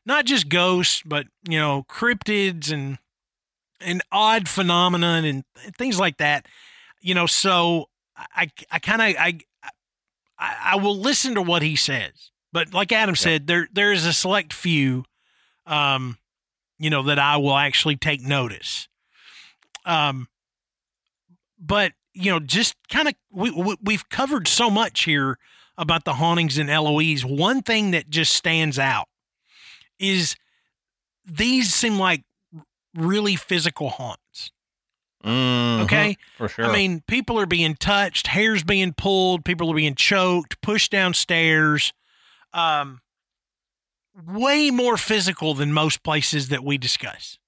[0.07, 2.99] not just ghosts, but you know, cryptids and
[3.81, 5.45] and odd phenomena and
[5.77, 6.47] things like that.
[7.01, 9.39] You know, so I I kind of I,
[10.39, 12.31] I I will listen to what he says.
[12.53, 15.05] But like Adam said, there there is a select few
[15.67, 16.19] um
[16.79, 18.89] you know that I will actually take notice.
[19.85, 20.29] Um
[21.59, 25.39] but you know, just kind of we, we we've covered so much here
[25.79, 27.25] about the hauntings and Eloise.
[27.25, 29.09] One thing that just stands out
[29.99, 30.37] is
[31.25, 32.25] these seem like
[32.95, 34.51] really physical haunts.
[35.25, 35.83] Mhm.
[35.85, 36.65] Okay, For sure.
[36.67, 41.93] I mean, people are being touched, hair's being pulled, people are being choked, pushed downstairs.
[42.53, 43.01] Um,
[44.27, 47.39] way more physical than most places that we discuss.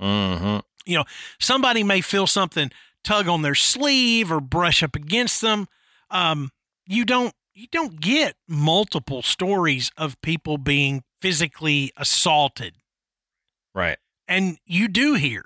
[0.00, 0.58] Mm-hmm.
[0.86, 1.04] You know,
[1.38, 2.70] Somebody may feel something
[3.04, 5.66] tug on their sleeve or brush up against them.
[6.10, 6.50] Um,
[6.86, 12.74] you don't you don't get multiple stories of people being physically assaulted,
[13.74, 13.98] Right.
[14.26, 15.44] and you do hear.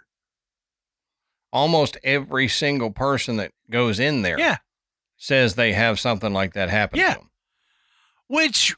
[1.53, 4.57] Almost every single person that goes in there Yeah,
[5.16, 7.15] says they have something like that happen Yeah.
[7.15, 7.31] to them.
[8.28, 8.74] which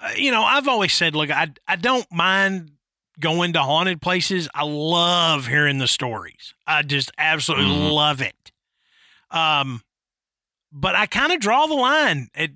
[0.00, 2.72] uh, you know I've always said, look, I I don't mind
[3.20, 4.48] going to haunted places.
[4.54, 6.54] I love hearing the stories.
[6.66, 7.92] I just absolutely Mhm.
[7.92, 8.52] love it.
[9.30, 9.82] Um,
[10.72, 12.50] but I kind of draw the line at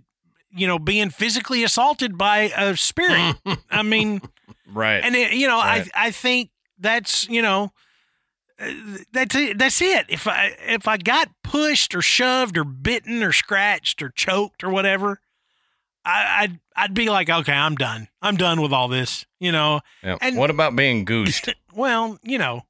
[0.50, 3.36] you know being physically assaulted by a spirit.
[3.70, 4.22] I mean.
[4.66, 5.02] right.
[5.04, 5.88] and it, you know Right.
[5.94, 7.72] i i think that's you know
[9.12, 13.32] that's it that's it if i if i got pushed or shoved or bitten or
[13.32, 15.20] scratched or choked or whatever
[16.06, 18.08] I, I'd I'd be like, okay, I'm done.
[18.22, 19.80] I'm done with all this, you know.
[20.04, 20.16] Yeah.
[20.20, 21.48] and- what about being goosed?
[21.74, 22.62] Well, you know,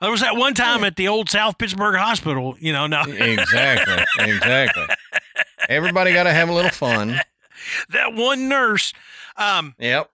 [0.00, 2.88] there was that one time at the old South Pittsburgh Hospital, you know.
[2.88, 4.04] No, exactly.
[4.18, 4.86] Exactly.
[5.68, 7.20] Everybody got to have a little fun.
[7.90, 8.92] that one nurse.
[9.36, 10.10] Um, Yep.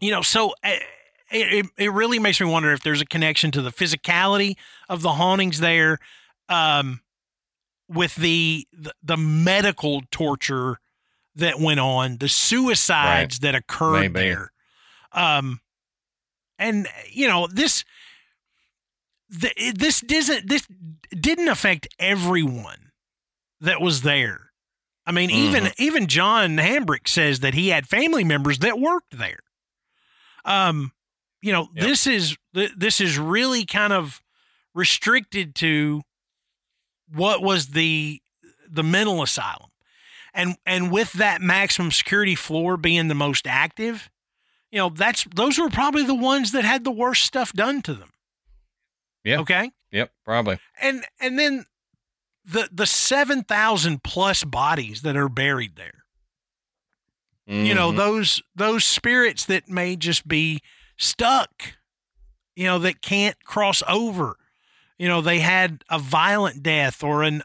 [0.00, 0.72] you know, so uh,
[1.30, 4.56] it, it it really makes me wonder if there's a connection to the physicality
[4.90, 5.98] of the hauntings there,
[6.50, 7.00] um,
[7.88, 10.80] with the, the the medical torture
[11.36, 14.20] that went on, the suicides that occurred Maybe.
[14.20, 14.52] there,
[15.12, 15.60] um,
[16.58, 17.84] and you know this.
[19.30, 20.66] The, this doesn't this
[21.10, 22.92] didn't affect everyone
[23.60, 24.50] that was there.
[25.06, 29.40] I mean, even even John Hambrick says that he had family members that worked there.
[30.44, 30.92] Um,
[31.40, 31.84] you know, Yep.
[31.84, 34.20] this is this is really kind of
[34.74, 36.02] restricted to
[37.12, 38.20] what was the
[38.70, 39.70] the mental asylum,
[40.34, 44.10] and and with that maximum security floor being the most active,
[44.70, 47.94] you know, that's those were probably the ones that had the worst stuff done to
[47.94, 48.10] them.
[49.24, 49.38] Yeah.
[49.40, 50.12] Okay Yep.
[50.24, 50.58] Probably.
[50.82, 51.64] and and then
[52.44, 56.04] the the 7000 plus bodies that are buried there
[57.46, 57.96] you know Mhm.
[57.96, 60.60] those those spirits that may just be
[60.98, 61.74] stuck
[62.56, 64.36] you know that can't cross over
[64.98, 67.42] you know they had a violent death or an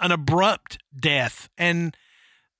[0.00, 1.96] an abrupt death and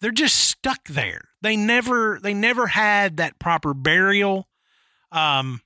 [0.01, 1.28] they're just stuck there.
[1.43, 4.48] They never they never had that proper burial.
[5.12, 5.60] Um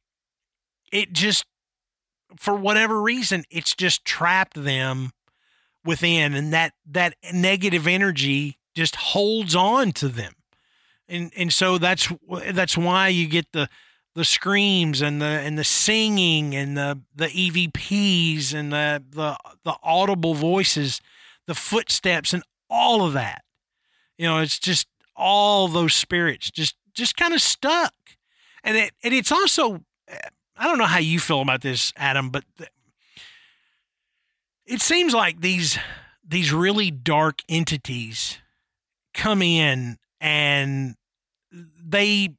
[0.92, 1.46] it just
[2.36, 5.12] for whatever reason it's just trapped them
[5.84, 10.34] within and that that negative energy just holds on to them.
[11.08, 12.10] And and so that's
[12.52, 13.68] that's why you get the
[14.14, 19.76] the screams and the and the singing and the the EVPs and the the the
[19.82, 21.00] audible voices,
[21.46, 23.44] the footsteps and all of that.
[24.18, 24.86] You know, it's just
[25.16, 27.94] all those spirits just just kind of stuck.
[28.62, 29.84] And it and it's also
[30.56, 32.70] I don't know how you feel about this, Adam, but th-
[34.66, 35.78] it seems like these
[36.26, 38.38] these really dark entities
[39.12, 40.94] come in and
[41.52, 42.30] they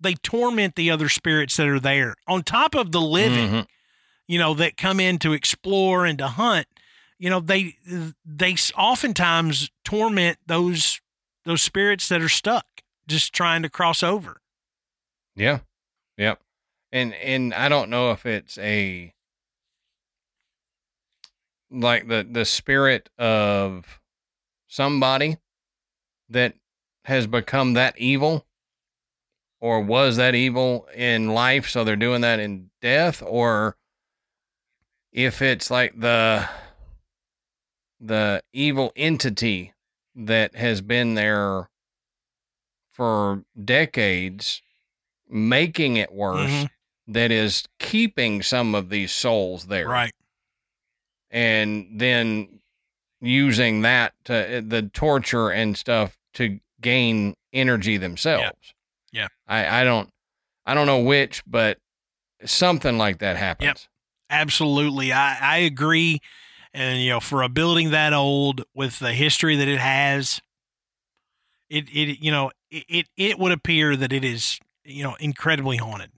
[0.00, 3.66] they torment the other spirits that are there on top of the living Mhm.
[4.28, 6.66] you know that come in to explore and to hunt
[7.20, 7.76] you know they
[8.24, 11.00] they oftentimes torment those
[11.44, 12.64] those spirits that are stuck
[13.06, 14.40] just trying to cross over
[15.36, 15.60] Yeah.
[16.16, 16.40] Yep.
[16.92, 19.14] And and I don't know if it's a
[21.70, 24.00] like the the spirit of
[24.66, 25.38] somebody
[26.28, 26.54] that
[27.04, 28.46] has become that evil
[29.60, 33.76] or was that evil in life so they're doing that in death or
[35.12, 36.48] if it's like the
[38.00, 39.72] the evil entity
[40.14, 41.68] that has been there
[42.90, 44.62] for decades
[45.28, 46.70] making it worse Mhm.
[47.06, 49.86] that is keeping some of these souls there.
[49.86, 50.12] Right.
[51.30, 52.60] And then
[53.20, 58.74] using that to the torture and stuff to gain energy themselves.
[59.12, 59.28] Yeah.
[59.46, 60.08] i i don't
[60.64, 61.78] i don't know which but
[62.44, 63.88] something like that happens.
[64.30, 65.12] Absolutely.
[65.12, 66.20] I i agree
[66.72, 70.40] and you know for a building that old with the history that it has
[71.68, 75.76] it it you know it it, it would appear that it is you know incredibly
[75.76, 76.10] haunted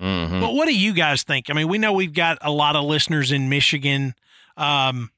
[0.00, 0.40] Mhm.
[0.40, 1.48] But what do you guys think?
[1.48, 4.14] I mean, we know we've got a lot of listeners in Michigan.
[4.56, 5.12] Um,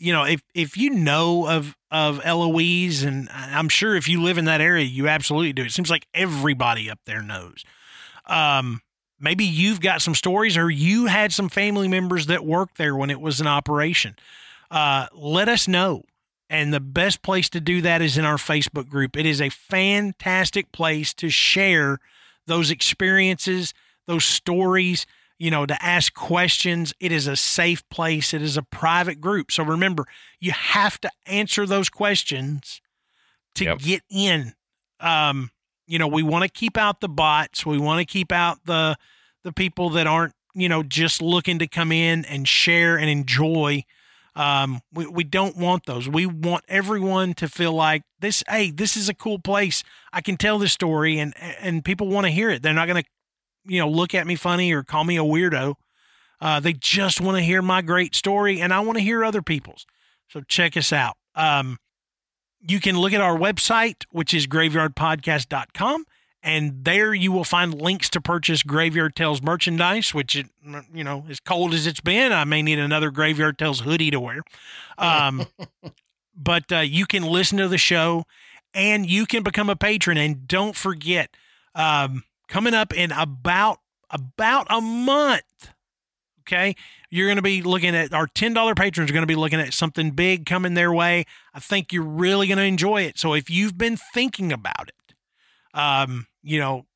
[0.00, 4.38] you know, if if you know of of Eloise, and I'm sure if you live
[4.38, 5.62] in that area, you absolutely do.
[5.62, 7.62] It seems like everybody up there knows.
[8.26, 8.80] Um,
[9.20, 13.10] maybe you've got some stories, or you had some family members that worked there when
[13.10, 14.16] it was an operation.
[14.70, 16.02] Uh, let us know.
[16.48, 19.16] And the best place to do that is in our Facebook group.
[19.16, 21.98] It is a fantastic place to share
[22.46, 23.74] those experiences,
[24.06, 25.06] those stories.
[25.38, 26.94] you know, to ask questions.
[26.98, 28.32] It is a safe place.
[28.32, 29.52] It is a private group.
[29.52, 30.06] So remember,
[30.40, 32.80] you have to answer those questions
[33.56, 33.78] to Yep.
[33.80, 34.54] get in.
[34.98, 35.50] Um,
[35.86, 37.64] you know, we want to keep out the bots.
[37.64, 38.96] We want to keep out the
[39.44, 43.84] the people that aren't, you know, just looking to come in and share and enjoy.
[44.34, 46.08] Um, we, we don't want those.
[46.08, 49.82] We want everyone to feel like this, hey, this is a cool place.
[50.12, 52.62] I can tell this story and and people want to hear it.
[52.62, 53.04] They're not gonna,
[53.64, 55.74] you know, look at me funny or call me a weirdo.
[56.40, 59.42] Uh, they just want to hear my great story and I want to hear other
[59.42, 59.86] people's.
[60.28, 61.16] So check us out.
[61.34, 61.78] Um,
[62.68, 66.06] you can look at our website, which is graveyardpodcast.com.
[66.42, 70.46] And there you will find links to purchase Graveyard Tales merchandise, which, it,
[70.94, 74.20] you know, as cold as it's been, I may need another Graveyard Tales hoodie to
[74.20, 74.42] wear.
[74.96, 75.46] Um,
[76.36, 78.26] but uh, you can listen to the show
[78.72, 80.18] and you can become a patron.
[80.18, 81.36] And don't forget,
[81.74, 83.80] um, coming up in about
[84.10, 85.42] about a month,
[86.46, 86.74] okay,
[87.10, 89.72] you're going to be looking at our $10 patrons are going to be looking at
[89.72, 91.24] something big coming their way.
[91.52, 93.18] I think you're really going to enjoy it.
[93.18, 95.14] So if you've been thinking about it,
[95.74, 96.86] um, you know,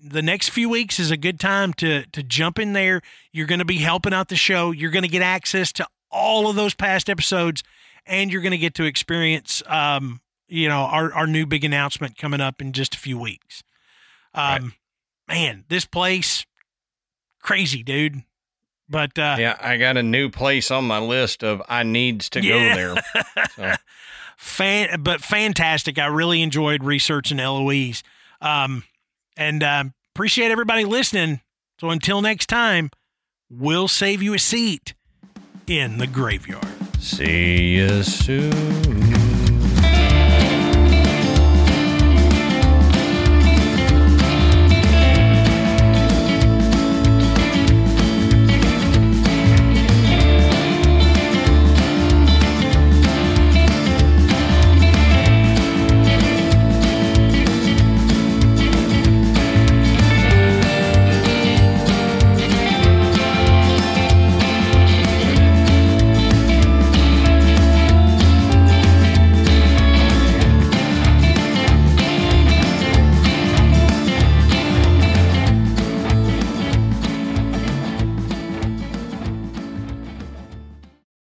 [0.00, 3.02] the next few weeks is a good time to to jump in there.
[3.32, 4.70] You're going to be helping out the show.
[4.70, 7.62] You're going to get access to all of those past episodes,
[8.06, 12.16] and you're going to get to experience, um, you know, our our new big announcement
[12.16, 13.62] coming up in just a few weeks.
[14.34, 14.74] Um,
[15.28, 16.46] man, this place,
[17.42, 18.22] crazy, dude.
[18.92, 22.40] But uh, Yeah, I got a new place on my list of I needs to
[22.44, 22.50] Yeah.
[22.76, 23.44] go there.
[23.56, 23.72] So,
[24.36, 25.98] fan, but fantastic.
[25.98, 28.02] I really enjoyed researching Eloise.
[28.40, 28.84] Um,
[29.36, 31.40] and um, appreciate everybody listening.
[31.80, 32.90] So until next time,
[33.50, 34.94] we'll save you a seat
[35.66, 36.66] in the graveyard.
[37.00, 39.01] see you soon.